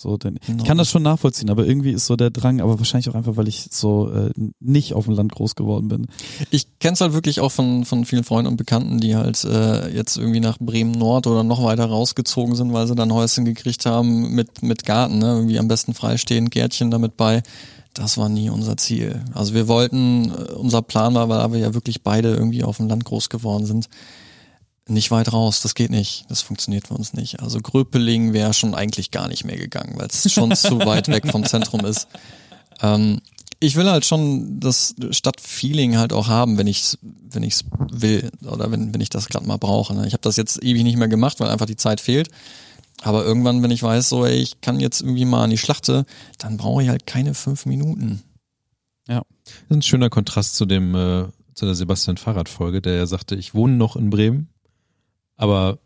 So, 0.00 0.16
denn 0.16 0.38
genau. 0.46 0.62
ich 0.62 0.68
kann 0.68 0.78
das 0.78 0.88
schon 0.88 1.02
nachvollziehen, 1.02 1.50
aber 1.50 1.66
irgendwie 1.66 1.90
ist 1.90 2.06
so 2.06 2.14
der 2.14 2.30
Drang, 2.30 2.60
aber 2.60 2.78
wahrscheinlich 2.78 3.10
auch 3.10 3.16
einfach, 3.16 3.36
weil 3.36 3.48
ich 3.48 3.66
so 3.72 4.08
äh, 4.08 4.30
nicht 4.60 4.94
auf 4.94 5.06
dem 5.06 5.14
Land 5.14 5.32
groß 5.32 5.56
geworden 5.56 5.88
bin. 5.88 6.06
Ich 6.52 6.78
kenne 6.78 6.92
es 6.92 7.00
halt 7.00 7.14
wirklich 7.14 7.40
auch 7.40 7.50
von, 7.50 7.84
von 7.84 8.04
vielen 8.04 8.22
Freunden 8.22 8.48
und 8.48 8.56
Bekannten, 8.58 9.00
die 9.00 9.16
halt 9.16 9.42
äh, 9.42 9.88
jetzt 9.88 10.16
irgendwie 10.16 10.38
nach 10.38 10.58
Bremen 10.60 10.92
Nord 10.92 11.26
oder 11.26 11.42
noch 11.42 11.64
weiter 11.64 11.86
rausgezogen 11.86 12.54
sind, 12.54 12.72
weil 12.72 12.86
sie 12.86 12.94
dann 12.94 13.12
Häuschen 13.12 13.44
gekriegt 13.44 13.86
haben 13.86 14.36
mit, 14.36 14.62
mit 14.62 14.84
Garten, 14.84 15.18
ne? 15.18 15.32
irgendwie 15.34 15.58
am 15.58 15.66
besten 15.66 15.94
freistehend, 15.94 16.52
Gärtchen 16.52 16.92
damit 16.92 17.16
bei. 17.16 17.42
Das 17.92 18.18
war 18.18 18.28
nie 18.28 18.50
unser 18.50 18.76
Ziel. 18.76 19.24
Also 19.34 19.52
wir 19.52 19.66
wollten, 19.66 20.30
äh, 20.30 20.52
unser 20.52 20.80
Plan 20.80 21.16
war, 21.16 21.28
weil 21.28 21.54
wir 21.54 21.58
ja 21.58 21.74
wirklich 21.74 22.04
beide 22.04 22.36
irgendwie 22.36 22.62
auf 22.62 22.76
dem 22.76 22.86
Land 22.86 23.04
groß 23.04 23.30
geworden 23.30 23.66
sind, 23.66 23.88
nicht 24.88 25.10
weit 25.10 25.32
raus, 25.32 25.60
das 25.60 25.74
geht 25.74 25.90
nicht. 25.90 26.24
Das 26.28 26.42
funktioniert 26.42 26.88
für 26.88 26.94
uns 26.94 27.12
nicht. 27.12 27.40
Also 27.40 27.60
Gröpeling 27.60 28.32
wäre 28.32 28.54
schon 28.54 28.74
eigentlich 28.74 29.10
gar 29.10 29.28
nicht 29.28 29.44
mehr 29.44 29.56
gegangen, 29.56 29.98
weil 29.98 30.08
es 30.08 30.30
schon 30.32 30.54
zu 30.54 30.78
weit 30.86 31.08
weg 31.08 31.30
vom 31.30 31.44
Zentrum 31.44 31.84
ist. 31.84 32.08
Ähm, 32.80 33.20
ich 33.60 33.76
will 33.76 33.90
halt 33.90 34.04
schon 34.04 34.60
das 34.60 34.94
Stadtfeeling 35.10 35.96
halt 35.96 36.12
auch 36.12 36.28
haben, 36.28 36.58
wenn 36.58 36.66
ich 36.66 36.96
wenn 37.02 37.42
ich's 37.42 37.64
will 37.90 38.30
oder 38.46 38.70
wenn 38.70 38.94
wenn 38.94 39.00
ich 39.00 39.10
das 39.10 39.28
gerade 39.28 39.46
mal 39.46 39.56
brauche. 39.56 39.94
Ne? 39.94 40.06
Ich 40.06 40.12
habe 40.12 40.22
das 40.22 40.36
jetzt 40.36 40.62
ewig 40.62 40.84
nicht 40.84 40.96
mehr 40.96 41.08
gemacht, 41.08 41.40
weil 41.40 41.50
einfach 41.50 41.66
die 41.66 41.76
Zeit 41.76 42.00
fehlt. 42.00 42.28
Aber 43.02 43.24
irgendwann, 43.24 43.62
wenn 43.62 43.70
ich 43.70 43.82
weiß, 43.82 44.08
so 44.08 44.24
ey, 44.24 44.36
ich 44.36 44.60
kann 44.60 44.80
jetzt 44.80 45.00
irgendwie 45.00 45.24
mal 45.24 45.44
an 45.44 45.50
die 45.50 45.58
Schlachte, 45.58 46.04
dann 46.38 46.56
brauche 46.56 46.82
ich 46.82 46.88
halt 46.88 47.06
keine 47.06 47.34
fünf 47.34 47.64
Minuten. 47.66 48.22
Ja, 49.08 49.22
das 49.44 49.54
ist 49.54 49.70
ein 49.70 49.82
schöner 49.82 50.10
Kontrast 50.10 50.56
zu 50.56 50.66
dem 50.66 50.94
äh, 50.94 51.24
zu 51.54 51.66
der 51.66 51.74
Sebastian 51.74 52.16
Fahrrad 52.16 52.48
Folge, 52.48 52.80
der 52.80 52.94
ja 52.94 53.06
sagte, 53.06 53.34
ich 53.34 53.54
wohne 53.54 53.74
noch 53.74 53.96
in 53.96 54.10
Bremen, 54.10 54.48
aber 55.38 55.78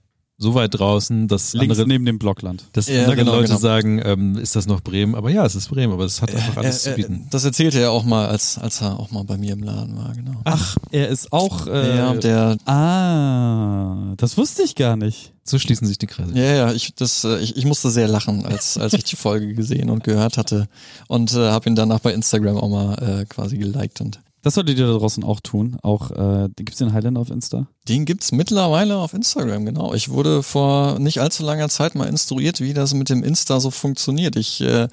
so 0.43 0.55
weit 0.55 0.75
draußen, 0.75 1.29
dass 1.29 1.53
Links 1.53 1.79
andere, 1.79 1.87
neben 1.89 2.05
dem 2.05 2.19
Blockland. 2.19 2.65
Dass 2.73 2.89
ja, 2.89 3.03
andere 3.03 3.17
genau, 3.17 3.33
Leute 3.33 3.49
genau. 3.49 3.59
sagen, 3.59 4.03
ähm, 4.05 4.37
ist 4.37 4.57
das 4.57 4.67
noch 4.67 4.81
Bremen? 4.81 5.15
Aber 5.15 5.31
ja, 5.31 5.47
es 5.47 5.55
ist 5.55 5.69
Bremen, 5.69 5.93
aber 5.93 6.05
es 6.05 6.21
hat 6.21 6.35
einfach 6.35 6.57
alles 6.57 6.85
er, 6.85 6.93
zu 6.93 6.97
bieten. 6.97 7.29
Das 7.31 7.45
erzählte 7.45 7.79
er 7.79 7.93
auch 7.93 8.05
mal, 8.05 8.27
als, 8.27 8.59
als 8.59 8.81
er 8.81 8.99
auch 8.99 9.13
mal 9.13 9.23
bei 9.23 9.37
mir 9.37 9.53
im 9.53 9.63
Laden 9.63 9.97
war, 9.97 10.13
genau. 10.15 10.41
Ach, 10.45 10.77
er 10.91 11.09
ist 11.09 11.33
auch 11.33 11.69
äh, 11.69 11.97
ja, 11.97 12.15
der 12.15 12.57
Ah, 12.67 14.15
das 14.17 14.37
wusste 14.37 14.63
ich 14.63 14.75
gar 14.75 14.97
nicht. 14.97 15.33
So 15.45 15.59
schließen 15.59 15.87
sich 15.87 15.99
die 15.99 16.07
Kreise. 16.07 16.37
Ja, 16.37 16.55
ja, 16.55 16.73
ich, 16.73 16.95
das, 16.95 17.23
äh, 17.25 17.39
ich, 17.39 17.57
ich 17.57 17.65
musste 17.65 17.91
sehr 17.91 18.09
lachen, 18.09 18.45
als, 18.45 18.77
als 18.79 18.95
ich 18.95 19.05
die 19.05 19.17
Folge 19.17 19.55
gesehen 19.55 19.91
und 19.91 20.03
gehört 20.03 20.39
hatte. 20.39 20.69
Und 21.07 21.33
äh, 21.35 21.51
habe 21.51 21.69
ihn 21.69 21.77
danach 21.77 22.01
bei 22.01 22.13
Instagram 22.13 22.57
auch 22.57 22.69
mal 22.69 23.21
äh, 23.21 23.25
quasi 23.27 23.59
geliked 23.59 24.01
und 24.01 24.21
das 24.43 24.55
solltet 24.55 24.79
ihr 24.79 24.87
da 24.87 24.93
draußen 24.93 25.23
auch 25.25 25.41
tun. 25.41 25.77
Auch 25.83 26.11
äh, 26.11 26.49
gibt's 26.57 26.79
den 26.79 26.93
Highlander 26.93 27.21
auf 27.21 27.31
Insta? 27.31 27.69
Den 27.89 28.05
gibt's 28.05 28.33
mittlerweile 28.33 28.97
auf 28.97 29.15
Instagram, 29.15 29.65
genau. 29.65 29.95
Ich 29.95 30.09
wurde 30.09 30.43
vor 30.43 30.99
nicht 30.99 31.21
allzu 31.21 31.45
langer 31.45 31.69
Zeit 31.69 31.95
mal 31.95 32.09
instruiert, 32.09 32.61
wie 32.61 32.75
das 32.75 32.93
mit 32.95 33.09
dem 33.09 33.23
Insta 33.23 33.61
so 33.61 33.71
funktioniert. 33.71 34.37
Ich 34.37 34.61
äh, 34.61 34.89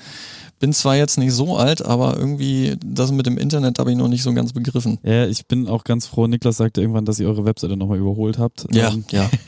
bin 0.59 0.73
zwar 0.73 0.95
jetzt 0.95 1.17
nicht 1.17 1.33
so 1.33 1.57
alt, 1.57 1.83
aber 1.83 2.17
irgendwie 2.17 2.77
das 2.85 3.11
mit 3.11 3.25
dem 3.25 3.37
Internet 3.37 3.79
habe 3.79 3.91
ich 3.91 3.97
noch 3.97 4.07
nicht 4.07 4.23
so 4.23 4.33
ganz 4.33 4.53
begriffen. 4.53 4.99
Ja, 5.03 5.25
ich 5.25 5.47
bin 5.47 5.67
auch 5.67 5.83
ganz 5.83 6.05
froh. 6.05 6.27
Niklas 6.27 6.57
sagte 6.57 6.81
irgendwann, 6.81 7.05
dass 7.05 7.19
ihr 7.19 7.27
eure 7.27 7.45
Webseite 7.45 7.75
nochmal 7.75 7.97
überholt 7.97 8.37
habt. 8.37 8.67
Ja, 8.71 8.89
ähm, 8.89 9.05
ja. 9.09 9.29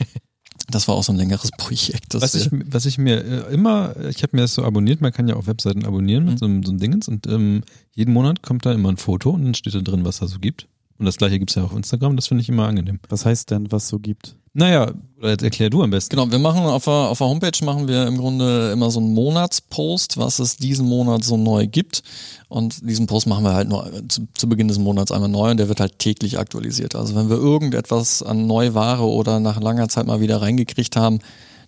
Das 0.70 0.88
war 0.88 0.94
auch 0.94 1.02
so 1.02 1.12
ein 1.12 1.18
längeres 1.18 1.50
Projekt. 1.58 2.14
Was 2.14 2.34
ich, 2.34 2.48
was 2.50 2.86
ich 2.86 2.98
mir 2.98 3.24
äh, 3.24 3.54
immer, 3.54 3.94
ich 4.08 4.22
habe 4.22 4.36
mir 4.36 4.42
das 4.42 4.54
so 4.54 4.64
abonniert, 4.64 5.00
man 5.00 5.12
kann 5.12 5.28
ja 5.28 5.36
auch 5.36 5.46
Webseiten 5.46 5.84
abonnieren 5.84 6.24
mit 6.24 6.34
mhm. 6.34 6.38
so, 6.38 6.44
einem, 6.46 6.62
so 6.62 6.70
einem 6.70 6.80
Dingens 6.80 7.08
und 7.08 7.26
ähm, 7.26 7.62
jeden 7.92 8.12
Monat 8.12 8.42
kommt 8.42 8.66
da 8.66 8.72
immer 8.72 8.90
ein 8.90 8.96
Foto 8.96 9.30
und 9.30 9.44
dann 9.44 9.54
steht 9.54 9.74
da 9.74 9.80
drin, 9.80 10.04
was 10.04 10.18
da 10.18 10.26
so 10.26 10.38
gibt. 10.38 10.66
Und 11.02 11.06
das 11.06 11.16
gleiche 11.16 11.40
gibt's 11.40 11.56
ja 11.56 11.64
auf 11.64 11.74
Instagram, 11.74 12.14
das 12.14 12.28
finde 12.28 12.42
ich 12.42 12.48
immer 12.48 12.68
angenehm. 12.68 13.00
Was 13.08 13.26
heißt 13.26 13.50
denn, 13.50 13.72
was 13.72 13.88
so 13.88 13.98
gibt? 13.98 14.36
Naja, 14.52 14.92
erklär 15.20 15.68
du 15.68 15.82
am 15.82 15.90
besten. 15.90 16.14
Genau, 16.14 16.30
wir 16.30 16.38
machen 16.38 16.62
auf 16.62 16.84
der, 16.84 16.92
auf 16.92 17.18
der 17.18 17.26
Homepage 17.26 17.64
machen 17.64 17.88
wir 17.88 18.06
im 18.06 18.18
Grunde 18.18 18.70
immer 18.70 18.88
so 18.88 19.00
einen 19.00 19.12
Monatspost, 19.12 20.16
was 20.16 20.38
es 20.38 20.58
diesen 20.58 20.86
Monat 20.86 21.24
so 21.24 21.36
neu 21.36 21.66
gibt. 21.66 22.04
Und 22.46 22.88
diesen 22.88 23.08
Post 23.08 23.26
machen 23.26 23.42
wir 23.42 23.52
halt 23.52 23.68
nur 23.68 23.90
zu, 24.08 24.28
zu, 24.34 24.48
Beginn 24.48 24.68
des 24.68 24.78
Monats 24.78 25.10
einmal 25.10 25.28
neu 25.28 25.50
und 25.50 25.56
der 25.56 25.66
wird 25.66 25.80
halt 25.80 25.98
täglich 25.98 26.38
aktualisiert. 26.38 26.94
Also 26.94 27.16
wenn 27.16 27.28
wir 27.28 27.36
irgendetwas 27.36 28.22
an 28.22 28.46
Neuware 28.46 29.02
oder 29.02 29.40
nach 29.40 29.60
langer 29.60 29.88
Zeit 29.88 30.06
mal 30.06 30.20
wieder 30.20 30.40
reingekriegt 30.40 30.94
haben, 30.94 31.18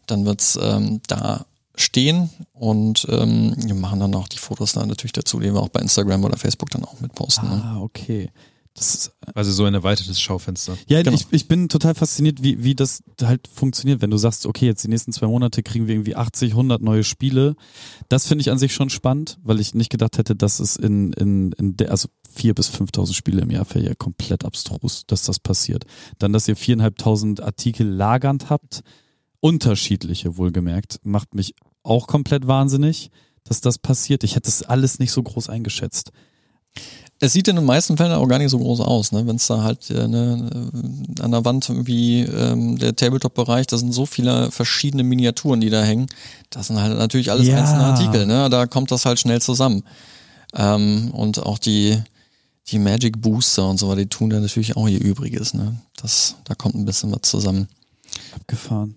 dann 0.06 0.26
wird's 0.26 0.56
ähm, 0.62 1.00
da 1.08 1.44
stehen 1.74 2.30
und 2.52 3.04
ähm, 3.10 3.56
wir 3.58 3.74
machen 3.74 3.98
dann 3.98 4.14
auch 4.14 4.28
die 4.28 4.38
Fotos 4.38 4.74
dann 4.74 4.86
natürlich 4.86 5.12
dazu, 5.12 5.40
die 5.40 5.52
wir 5.52 5.60
auch 5.60 5.70
bei 5.70 5.80
Instagram 5.80 6.22
oder 6.22 6.36
Facebook 6.36 6.70
dann 6.70 6.84
auch 6.84 7.00
mit 7.00 7.16
posten. 7.16 7.48
Ne? 7.48 7.62
Ah, 7.64 7.80
okay. 7.80 8.30
Das 8.76 8.92
ist 8.92 9.12
also 9.34 9.52
so 9.52 9.64
ein 9.64 9.74
erweitertes 9.74 10.20
Schaufenster. 10.20 10.76
Ja, 10.88 11.00
genau. 11.00 11.14
ich, 11.14 11.26
ich 11.30 11.46
bin 11.46 11.68
total 11.68 11.94
fasziniert, 11.94 12.42
wie, 12.42 12.64
wie 12.64 12.74
das 12.74 13.04
halt 13.22 13.46
funktioniert, 13.46 14.02
wenn 14.02 14.10
du 14.10 14.16
sagst, 14.16 14.46
okay, 14.46 14.66
jetzt 14.66 14.82
die 14.82 14.88
nächsten 14.88 15.12
zwei 15.12 15.28
Monate 15.28 15.62
kriegen 15.62 15.86
wir 15.86 15.94
irgendwie 15.94 16.16
80, 16.16 16.50
100 16.50 16.82
neue 16.82 17.04
Spiele. 17.04 17.54
Das 18.08 18.26
finde 18.26 18.42
ich 18.42 18.50
an 18.50 18.58
sich 18.58 18.74
schon 18.74 18.90
spannend, 18.90 19.38
weil 19.44 19.60
ich 19.60 19.74
nicht 19.74 19.90
gedacht 19.90 20.18
hätte, 20.18 20.34
dass 20.34 20.58
es 20.58 20.74
in, 20.74 21.12
in, 21.12 21.52
in 21.52 21.76
der, 21.76 21.92
also 21.92 22.08
vier 22.28 22.52
bis 22.52 22.68
5.000 22.68 23.14
Spiele 23.14 23.42
im 23.42 23.50
Jahr 23.52 23.68
wäre 23.70 23.84
ja 23.84 23.94
komplett 23.94 24.44
abstrus, 24.44 25.04
dass 25.06 25.22
das 25.22 25.38
passiert. 25.38 25.84
Dann, 26.18 26.32
dass 26.32 26.48
ihr 26.48 26.56
viereinhalbtausend 26.56 27.42
Artikel 27.42 27.86
lagernd 27.88 28.50
habt, 28.50 28.82
unterschiedliche 29.38 30.36
wohlgemerkt, 30.36 30.98
macht 31.04 31.34
mich 31.34 31.54
auch 31.84 32.08
komplett 32.08 32.48
wahnsinnig, 32.48 33.12
dass 33.44 33.60
das 33.60 33.78
passiert. 33.78 34.24
Ich 34.24 34.34
hätte 34.34 34.48
das 34.48 34.62
alles 34.64 34.98
nicht 34.98 35.12
so 35.12 35.22
groß 35.22 35.48
eingeschätzt. 35.48 36.10
Es 37.20 37.32
sieht 37.32 37.48
in 37.48 37.56
den 37.56 37.64
meisten 37.64 37.96
Fällen 37.96 38.12
auch 38.12 38.26
gar 38.26 38.38
nicht 38.38 38.50
so 38.50 38.58
groß 38.58 38.80
aus, 38.80 39.12
ne? 39.12 39.26
Wenn 39.26 39.36
es 39.36 39.46
da 39.46 39.62
halt 39.62 39.88
äh, 39.90 40.08
ne, 40.08 40.70
an 41.20 41.30
der 41.30 41.44
Wand 41.44 41.70
wie 41.86 42.22
ähm, 42.22 42.76
der 42.78 42.96
Tabletop-Bereich, 42.96 43.66
da 43.66 43.78
sind 43.78 43.92
so 43.92 44.04
viele 44.04 44.50
verschiedene 44.50 45.04
Miniaturen, 45.04 45.60
die 45.60 45.70
da 45.70 45.82
hängen. 45.82 46.06
Das 46.50 46.66
sind 46.66 46.80
halt 46.80 46.98
natürlich 46.98 47.30
alles 47.30 47.46
ja. 47.46 47.58
einzelne 47.58 47.84
Artikel, 47.84 48.26
ne? 48.26 48.50
Da 48.50 48.66
kommt 48.66 48.90
das 48.90 49.06
halt 49.06 49.20
schnell 49.20 49.40
zusammen. 49.40 49.84
Ähm, 50.54 51.12
und 51.12 51.42
auch 51.42 51.58
die 51.58 52.02
die 52.68 52.78
Magic 52.78 53.20
Booster 53.20 53.68
und 53.68 53.78
so 53.78 53.88
weiter, 53.88 54.02
die 54.02 54.08
tun 54.08 54.30
da 54.30 54.40
natürlich 54.40 54.76
auch 54.76 54.88
ihr 54.88 55.00
Übriges, 55.00 55.54
ne? 55.54 55.76
Das, 56.00 56.36
da 56.44 56.54
kommt 56.54 56.74
ein 56.74 56.84
bisschen 56.84 57.12
was 57.12 57.22
zusammen. 57.22 57.68
Abgefahren. 58.34 58.96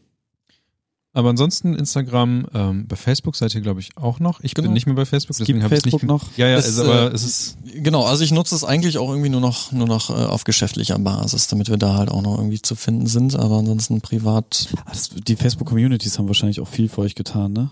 Aber 1.18 1.32
ansonsten 1.32 1.74
Instagram, 1.74 2.46
ähm, 2.54 2.86
bei 2.88 2.96
Facebook 2.96 3.36
seid 3.36 3.56
ihr, 3.56 3.62
glaube 3.62 3.80
ich, 3.80 3.90
auch 3.98 4.20
noch. 4.20 4.40
Ich 4.42 4.54
genau. 4.54 4.68
bin 4.68 4.74
nicht 4.74 4.86
mehr 4.86 4.94
bei 4.94 5.04
Facebook, 5.04 5.36
deswegen 5.36 5.64
habe 5.64 5.76
ich 5.76 5.84
nicht 5.84 6.04
noch. 6.04 6.26
Ja, 6.38 6.48
ja, 6.48 6.58
es, 6.58 6.66
also, 6.66 6.84
aber 6.84 7.12
äh, 7.12 7.16
es 7.16 7.24
ist. 7.24 7.58
Genau, 7.74 8.06
also 8.06 8.24
ich 8.24 8.32
nutze 8.32 8.54
es 8.54 8.64
eigentlich 8.64 9.00
auch 9.00 9.10
irgendwie 9.10 9.30
nur 9.30 9.42
noch, 9.42 9.72
nur 9.72 9.88
noch 9.88 10.12
äh, 10.12 10.14
auf 10.14 10.44
geschäftlicher 10.44 11.00
Basis, 11.00 11.48
damit 11.48 11.70
wir 11.70 11.78
da 11.78 11.96
halt 11.96 12.12
auch 12.12 12.22
noch 12.22 12.38
irgendwie 12.38 12.62
zu 12.62 12.76
finden 12.76 13.08
sind, 13.08 13.36
aber 13.36 13.58
ansonsten 13.58 14.00
privat. 14.00 14.68
Das, 14.86 15.10
die 15.10 15.36
Facebook-Communities 15.36 16.20
haben 16.20 16.28
wahrscheinlich 16.28 16.62
auch 16.62 16.68
viel 16.68 16.88
für 16.88 17.02
euch 17.02 17.16
getan, 17.16 17.52
ne? 17.52 17.72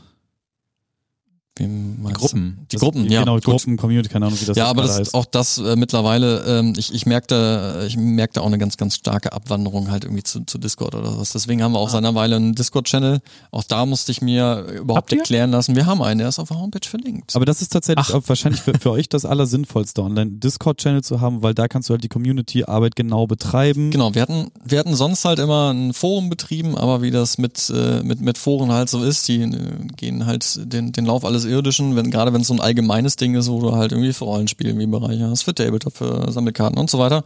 Die 1.57 2.13
Gruppen. 2.13 2.65
Die 2.69 2.75
das, 2.75 2.81
Gruppen, 2.81 3.09
ja. 3.09 3.21
Genau, 3.21 3.39
Gruppen, 3.39 3.77
Community, 3.77 4.09
keine 4.09 4.25
Ahnung, 4.25 4.39
wie 4.41 4.45
das 4.45 4.57
Ja, 4.57 4.67
aber 4.67 4.81
das, 4.81 4.99
heißt. 4.99 5.13
auch 5.13 5.25
das 5.25 5.57
äh, 5.57 5.77
mittlerweile, 5.77 6.43
ähm, 6.45 6.73
ich, 6.75 6.93
ich 6.93 7.05
merkte, 7.05 7.85
ich 7.87 7.95
merkte 7.95 8.41
auch 8.41 8.47
eine 8.47 8.57
ganz, 8.57 8.75
ganz 8.75 8.95
starke 8.95 9.31
Abwanderung 9.31 9.89
halt 9.89 10.03
irgendwie 10.03 10.23
zu, 10.23 10.43
zu 10.45 10.57
Discord 10.57 10.95
oder 10.95 11.17
was. 11.17 11.31
Deswegen 11.31 11.63
haben 11.63 11.71
wir 11.71 11.79
auch 11.79 11.87
ah. 11.87 11.91
seit 11.91 11.99
einer 11.99 12.13
Weile 12.13 12.35
einen 12.35 12.55
Discord-Channel. 12.55 13.21
Auch 13.51 13.63
da 13.63 13.85
musste 13.85 14.11
ich 14.11 14.21
mir 14.21 14.65
überhaupt 14.81 15.13
erklären 15.13 15.51
lassen. 15.51 15.77
Wir 15.77 15.85
haben 15.85 16.01
einen, 16.01 16.19
der 16.19 16.27
ist 16.27 16.39
auf 16.39 16.49
der 16.49 16.59
Homepage 16.59 16.87
verlinkt. 16.87 17.33
Aber 17.35 17.45
das 17.45 17.61
ist 17.61 17.71
tatsächlich 17.71 18.05
wahrscheinlich 18.27 18.61
für, 18.61 18.73
für 18.77 18.91
euch 18.91 19.07
das 19.07 19.23
Allersinnvollste, 19.23 20.03
online 20.03 20.31
Discord-Channel 20.31 21.03
zu 21.03 21.21
haben, 21.21 21.41
weil 21.41 21.53
da 21.53 21.69
kannst 21.69 21.87
du 21.87 21.93
halt 21.93 22.03
die 22.03 22.09
Community-Arbeit 22.09 22.97
genau 22.97 23.27
betreiben. 23.27 23.91
Genau, 23.91 24.13
wir 24.13 24.21
hatten, 24.21 24.51
wir 24.65 24.77
hatten 24.77 24.95
sonst 24.95 25.23
halt 25.23 25.39
immer 25.39 25.71
ein 25.71 25.93
Forum 25.93 26.29
betrieben, 26.29 26.77
aber 26.77 27.01
wie 27.01 27.11
das 27.11 27.37
mit, 27.37 27.71
äh, 27.73 28.03
mit, 28.03 28.19
mit 28.19 28.37
Foren 28.37 28.73
halt 28.73 28.89
so 28.89 29.01
ist, 29.01 29.29
die 29.29 29.41
äh, 29.41 29.87
gehen 29.95 30.25
halt 30.25 30.59
den, 30.71 30.91
den 30.91 31.05
Lauf 31.05 31.23
alles 31.23 31.44
irdischen, 31.45 31.95
wenn 31.95 32.11
gerade 32.11 32.33
wenn 32.33 32.41
es 32.41 32.47
so 32.47 32.53
ein 32.53 32.61
allgemeines 32.61 33.15
Ding 33.15 33.35
ist, 33.35 33.49
wo 33.49 33.59
du 33.59 33.73
halt 33.73 33.91
irgendwie 33.91 34.13
für 34.13 34.25
Rollenspiele 34.25 34.69
irgendwie 34.69 34.87
Bereiche 34.87 35.29
hast, 35.29 35.43
für 35.43 35.55
Tabletop, 35.55 35.95
für 35.95 36.31
Sammelkarten 36.31 36.77
und 36.77 36.89
so 36.89 36.99
weiter. 36.99 37.23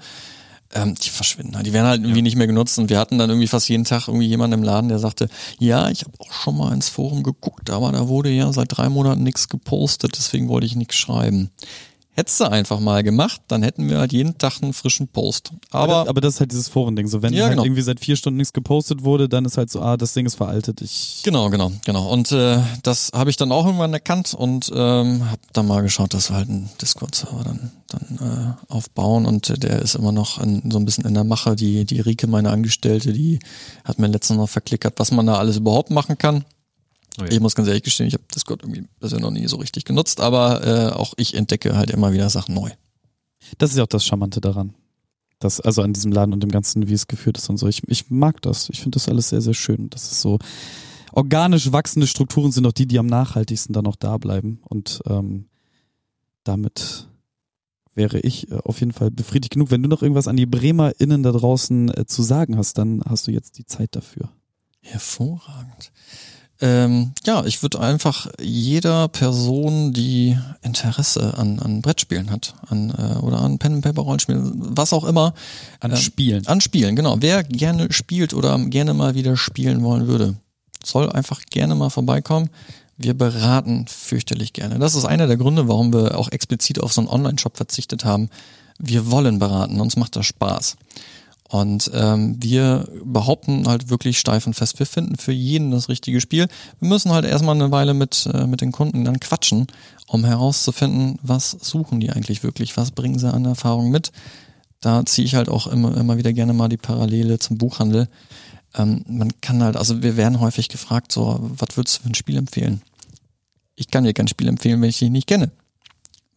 Ähm, 0.71 0.93
die 0.93 1.09
verschwinden 1.09 1.55
halt. 1.55 1.65
Die 1.65 1.73
werden 1.73 1.87
halt 1.87 2.01
irgendwie 2.01 2.19
ja. 2.19 2.23
nicht 2.23 2.35
mehr 2.35 2.45
genutzt. 2.45 2.77
Und 2.77 2.89
wir 2.89 2.99
hatten 2.99 3.17
dann 3.17 3.29
irgendwie 3.29 3.47
fast 3.47 3.69
jeden 3.69 3.85
Tag 3.85 4.07
irgendwie 4.07 4.27
jemanden 4.27 4.59
im 4.59 4.63
Laden, 4.63 4.89
der 4.89 4.99
sagte, 4.99 5.27
ja, 5.57 5.89
ich 5.89 6.03
habe 6.03 6.13
auch 6.19 6.31
schon 6.31 6.57
mal 6.57 6.73
ins 6.73 6.89
Forum 6.89 7.23
geguckt, 7.23 7.71
aber 7.71 7.91
da 7.91 8.07
wurde 8.07 8.29
ja 8.29 8.53
seit 8.53 8.77
drei 8.77 8.87
Monaten 8.87 9.23
nichts 9.23 9.49
gepostet, 9.49 10.15
deswegen 10.15 10.47
wollte 10.47 10.67
ich 10.67 10.75
nichts 10.75 10.95
schreiben. 10.95 11.49
Hättest 12.19 12.41
du 12.41 12.51
einfach 12.51 12.81
mal 12.81 13.01
gemacht, 13.01 13.39
dann 13.47 13.63
hätten 13.63 13.89
wir 13.89 13.97
halt 13.99 14.11
jeden 14.11 14.37
Tag 14.37 14.61
einen 14.61 14.73
frischen 14.73 15.07
Post. 15.07 15.53
Aber, 15.71 15.99
aber, 15.99 16.09
aber 16.09 16.19
das 16.19 16.33
ist 16.33 16.39
halt 16.41 16.51
dieses 16.51 16.67
Forending. 16.67 17.07
So, 17.07 17.21
wenn 17.21 17.31
ja, 17.31 17.43
halt 17.43 17.51
genau. 17.51 17.63
irgendwie 17.63 17.81
seit 17.81 18.01
vier 18.01 18.17
Stunden 18.17 18.35
nichts 18.35 18.51
gepostet 18.51 19.05
wurde, 19.05 19.29
dann 19.29 19.45
ist 19.45 19.57
halt 19.57 19.71
so, 19.71 19.79
ah, 19.79 19.95
das 19.95 20.13
Ding 20.13 20.25
ist 20.25 20.35
veraltet. 20.35 20.81
Ich 20.81 21.21
genau, 21.23 21.49
genau, 21.49 21.71
genau. 21.85 22.11
Und 22.11 22.33
äh, 22.33 22.59
das 22.83 23.11
habe 23.13 23.29
ich 23.29 23.37
dann 23.37 23.53
auch 23.53 23.65
irgendwann 23.65 23.93
erkannt 23.93 24.33
und 24.33 24.69
ähm, 24.75 25.29
habe 25.29 25.39
dann 25.53 25.65
mal 25.65 25.81
geschaut, 25.81 26.13
dass 26.13 26.29
wir 26.29 26.35
halt 26.35 26.49
einen 26.49 26.69
Discord-Server 26.81 27.41
dann, 27.45 27.71
dann 27.87 28.57
äh, 28.67 28.73
aufbauen. 28.73 29.25
Und 29.25 29.63
der 29.63 29.81
ist 29.81 29.95
immer 29.95 30.11
noch 30.11 30.43
in, 30.43 30.69
so 30.69 30.77
ein 30.77 30.83
bisschen 30.83 31.05
in 31.05 31.13
der 31.13 31.23
Mache. 31.23 31.55
Die, 31.55 31.85
die 31.85 32.01
Rike, 32.01 32.27
meine 32.27 32.49
Angestellte, 32.49 33.13
die 33.13 33.39
hat 33.85 33.97
mir 33.97 34.07
letztens 34.07 34.39
noch 34.39 34.49
verklickert, 34.49 34.95
was 34.97 35.11
man 35.11 35.25
da 35.25 35.35
alles 35.35 35.55
überhaupt 35.55 35.89
machen 35.89 36.17
kann. 36.17 36.43
Oh 37.19 37.23
ja. 37.23 37.31
Ich 37.31 37.39
muss 37.39 37.55
ganz 37.55 37.67
ehrlich 37.67 37.83
gestehen, 37.83 38.07
ich 38.07 38.13
habe 38.13 38.23
Discord 38.33 38.63
irgendwie 38.63 38.85
bisher 38.99 39.19
noch 39.19 39.31
nie 39.31 39.47
so 39.47 39.57
richtig 39.57 39.85
genutzt, 39.85 40.19
aber 40.19 40.65
äh, 40.65 40.91
auch 40.93 41.13
ich 41.17 41.35
entdecke 41.35 41.75
halt 41.75 41.91
immer 41.91 42.13
wieder 42.13 42.29
Sachen 42.29 42.55
neu. 42.55 42.69
Das 43.57 43.71
ist 43.71 43.77
ja 43.77 43.83
auch 43.83 43.87
das 43.87 44.05
Charmante 44.05 44.41
daran. 44.41 44.73
Das, 45.39 45.61
also 45.61 45.81
an 45.81 45.93
diesem 45.93 46.11
Laden 46.11 46.33
und 46.33 46.43
dem 46.43 46.51
Ganzen, 46.51 46.89
wie 46.89 46.93
es 46.93 47.07
geführt 47.07 47.37
ist 47.37 47.49
und 47.49 47.57
so. 47.57 47.67
Ich, 47.67 47.81
ich 47.87 48.09
mag 48.09 48.41
das. 48.41 48.69
Ich 48.69 48.81
finde 48.81 48.97
das 48.97 49.07
alles 49.07 49.29
sehr, 49.29 49.41
sehr 49.41 49.53
schön. 49.53 49.89
Das 49.89 50.11
ist 50.11 50.21
so 50.21 50.37
organisch 51.13 51.71
wachsende 51.71 52.07
Strukturen 52.07 52.51
sind 52.51 52.67
auch 52.67 52.73
die, 52.73 52.87
die 52.87 52.99
am 52.99 53.07
nachhaltigsten 53.07 53.73
dann 53.73 53.87
auch 53.87 53.95
da 53.95 54.17
bleiben. 54.17 54.61
Und 54.67 55.01
ähm, 55.07 55.47
damit 56.43 57.07
wäre 57.95 58.19
ich 58.19 58.51
äh, 58.51 58.55
auf 58.63 58.79
jeden 58.79 58.91
Fall 58.91 59.11
befriedigt 59.11 59.53
genug. 59.53 59.71
Wenn 59.71 59.81
du 59.81 59.89
noch 59.89 60.01
irgendwas 60.01 60.27
an 60.27 60.37
die 60.37 60.45
BremerInnen 60.45 61.23
da 61.23 61.31
draußen 61.31 61.95
äh, 61.95 62.05
zu 62.05 62.21
sagen 62.21 62.57
hast, 62.57 62.77
dann 62.77 63.01
hast 63.05 63.27
du 63.27 63.31
jetzt 63.31 63.57
die 63.57 63.65
Zeit 63.65 63.95
dafür. 63.95 64.29
Hervorragend. 64.81 65.91
Ähm, 66.61 67.13
ja, 67.25 67.45
ich 67.45 67.61
würde 67.61 67.79
einfach 67.79 68.27
jeder 68.41 69.07
Person, 69.07 69.93
die 69.93 70.37
Interesse 70.61 71.37
an, 71.37 71.59
an 71.59 71.81
Brettspielen 71.81 72.31
hat, 72.31 72.53
an 72.67 72.89
äh, 72.89 73.17
oder 73.19 73.39
an 73.39 73.59
Pen 73.59 73.75
and 73.75 73.83
Paper 73.83 74.01
Rollenspielen, 74.01 74.51
was 74.75 74.91
auch 74.91 75.05
immer, 75.05 75.33
an 75.79 75.91
äh, 75.91 75.95
Spielen, 75.95 76.45
an 76.47 76.59
Spielen, 76.59 76.97
genau. 76.97 77.17
Wer 77.21 77.43
gerne 77.43 77.91
spielt 77.93 78.33
oder 78.33 78.57
gerne 78.65 78.93
mal 78.93 79.15
wieder 79.15 79.37
spielen 79.37 79.83
wollen 79.83 80.07
würde, 80.07 80.35
soll 80.83 81.09
einfach 81.09 81.41
gerne 81.49 81.75
mal 81.75 81.89
vorbeikommen. 81.89 82.49
Wir 82.97 83.13
beraten 83.13 83.85
fürchterlich 83.87 84.51
gerne. 84.51 84.79
Das 84.79 84.95
ist 84.95 85.05
einer 85.05 85.27
der 85.27 85.37
Gründe, 85.37 85.69
warum 85.69 85.93
wir 85.93 86.17
auch 86.17 86.29
explizit 86.29 86.81
auf 86.81 86.91
so 86.91 86.99
einen 86.99 87.09
Online-Shop 87.09 87.55
verzichtet 87.55 88.03
haben. 88.03 88.29
Wir 88.77 89.09
wollen 89.09 89.39
beraten, 89.39 89.79
uns 89.79 89.95
macht 89.95 90.17
das 90.17 90.25
Spaß. 90.25 90.75
Und 91.49 91.89
ähm, 91.95 92.37
wir 92.39 92.87
behaupten 93.03 93.67
halt 93.67 93.89
wirklich 93.89 94.19
steif 94.19 94.45
und 94.45 94.53
fest, 94.53 94.77
wir 94.77 94.85
finden 94.85 95.17
für 95.17 95.31
jeden 95.31 95.71
das 95.71 95.89
richtige 95.89 96.21
Spiel. 96.21 96.47
Wir 96.79 96.87
müssen 96.87 97.11
halt 97.11 97.25
erstmal 97.25 97.55
eine 97.55 97.71
Weile 97.71 97.95
mit, 97.95 98.29
äh, 98.31 98.45
mit 98.45 98.61
den 98.61 98.71
Kunden 98.71 99.03
dann 99.03 99.19
quatschen, 99.19 99.65
um 100.05 100.23
herauszufinden, 100.23 101.17
was 101.23 101.49
suchen 101.49 101.99
die 101.99 102.11
eigentlich 102.11 102.43
wirklich, 102.43 102.77
was 102.77 102.91
bringen 102.91 103.17
sie 103.17 103.33
an 103.33 103.45
Erfahrung 103.45 103.89
mit. 103.89 104.11
Da 104.79 105.03
ziehe 105.07 105.25
ich 105.25 105.33
halt 105.33 105.49
auch 105.49 105.65
immer, 105.65 105.97
immer 105.97 106.17
wieder 106.17 106.33
gerne 106.33 106.53
mal 106.53 106.69
die 106.69 106.77
Parallele 106.77 107.39
zum 107.39 107.57
Buchhandel. 107.57 108.09
Ähm, 108.75 109.03
man 109.07 109.31
kann 109.41 109.63
halt, 109.63 109.75
also 109.75 110.03
wir 110.03 110.17
werden 110.17 110.39
häufig 110.39 110.69
gefragt, 110.69 111.11
so, 111.11 111.39
was 111.41 111.75
würdest 111.75 111.97
du 111.97 112.03
für 112.03 112.09
ein 112.09 112.15
Spiel 112.15 112.37
empfehlen? 112.37 112.83
Ich 113.75 113.89
kann 113.89 114.03
dir 114.03 114.13
kein 114.13 114.27
Spiel 114.27 114.49
empfehlen, 114.49 114.81
wenn 114.83 114.89
ich 114.89 114.99
dich 114.99 115.09
nicht 115.09 115.25
kenne. 115.25 115.49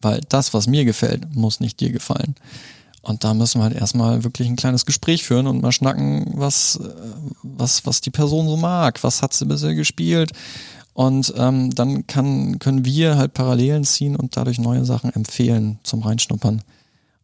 Weil 0.01 0.21
das, 0.27 0.55
was 0.55 0.65
mir 0.65 0.85
gefällt, 0.85 1.35
muss 1.35 1.59
nicht 1.59 1.79
dir 1.79 1.91
gefallen. 1.91 2.33
Und 3.03 3.25
da 3.25 3.33
müssen 3.33 3.59
wir 3.59 3.65
halt 3.65 3.75
erstmal 3.75 4.23
wirklich 4.23 4.47
ein 4.47 4.55
kleines 4.55 4.85
Gespräch 4.85 5.25
führen 5.25 5.45
und 5.45 5.61
mal 5.61 5.73
schnacken, 5.73 6.25
was, 6.35 6.77
äh, 6.77 6.89
was, 7.43 7.85
was 7.85 7.99
die 7.99 8.11
Person 8.11 8.47
so 8.47 8.55
mag, 8.55 9.03
was 9.03 9.21
hat 9.21 9.33
sie 9.33 9.45
bisher 9.45 9.75
gespielt. 9.75 10.31
Und 10.93 11.33
ähm, 11.35 11.71
dann 11.75 12.07
kann, 12.07 12.59
können 12.59 12.85
wir 12.85 13.17
halt 13.17 13.33
Parallelen 13.33 13.83
ziehen 13.83 14.15
und 14.15 14.37
dadurch 14.37 14.57
neue 14.57 14.85
Sachen 14.85 15.11
empfehlen 15.13 15.79
zum 15.83 16.01
Reinschnuppern. 16.01 16.61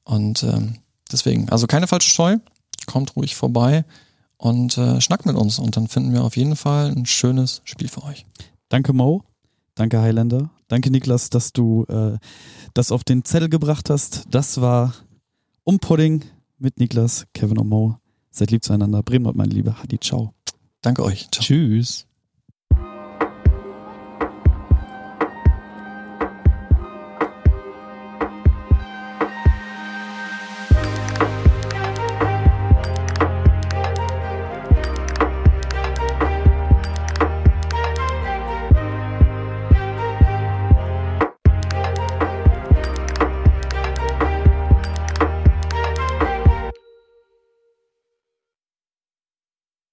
Und 0.03 0.43
ähm, 0.43 0.79
deswegen, 1.09 1.47
also 1.47 1.65
keine 1.65 1.87
falsche 1.87 2.09
Scheu, 2.09 2.37
kommt 2.85 3.15
ruhig 3.15 3.37
vorbei 3.37 3.85
und 4.35 4.77
äh, 4.77 4.99
schnackt 4.99 5.25
mit 5.25 5.37
uns 5.37 5.59
und 5.59 5.77
dann 5.77 5.87
finden 5.87 6.11
wir 6.11 6.25
auf 6.25 6.35
jeden 6.35 6.57
Fall 6.57 6.91
ein 6.91 7.05
schönes 7.05 7.61
Spiel 7.63 7.87
für 7.87 8.03
euch. 8.03 8.25
Danke 8.67 8.91
Mo, 8.91 9.23
danke 9.75 10.01
Highlander, 10.01 10.49
danke 10.67 10.91
Niklas, 10.91 11.29
dass 11.29 11.53
du 11.53 11.85
äh, 11.85 12.17
das 12.73 12.91
auf 12.91 13.05
den 13.05 13.23
Zettel 13.23 13.47
gebracht 13.47 13.89
hast. 13.89 14.23
Das 14.29 14.59
war 14.59 14.93
um 15.69 15.77
Pudding 15.77 16.25
mit 16.57 16.79
Niklas, 16.79 17.27
Kevin 17.35 17.59
und 17.59 17.69
Mo. 17.69 17.99
Seid 18.31 18.49
lieb 18.49 18.63
zueinander. 18.63 19.03
Bremen 19.03 19.27
und 19.27 19.37
meine 19.37 19.53
Liebe. 19.53 19.79
Hadi, 19.79 19.99
ciao. 19.99 20.33
Danke 20.81 21.03
euch. 21.03 21.29
Ciao. 21.29 21.43
Tschüss. 21.43 22.07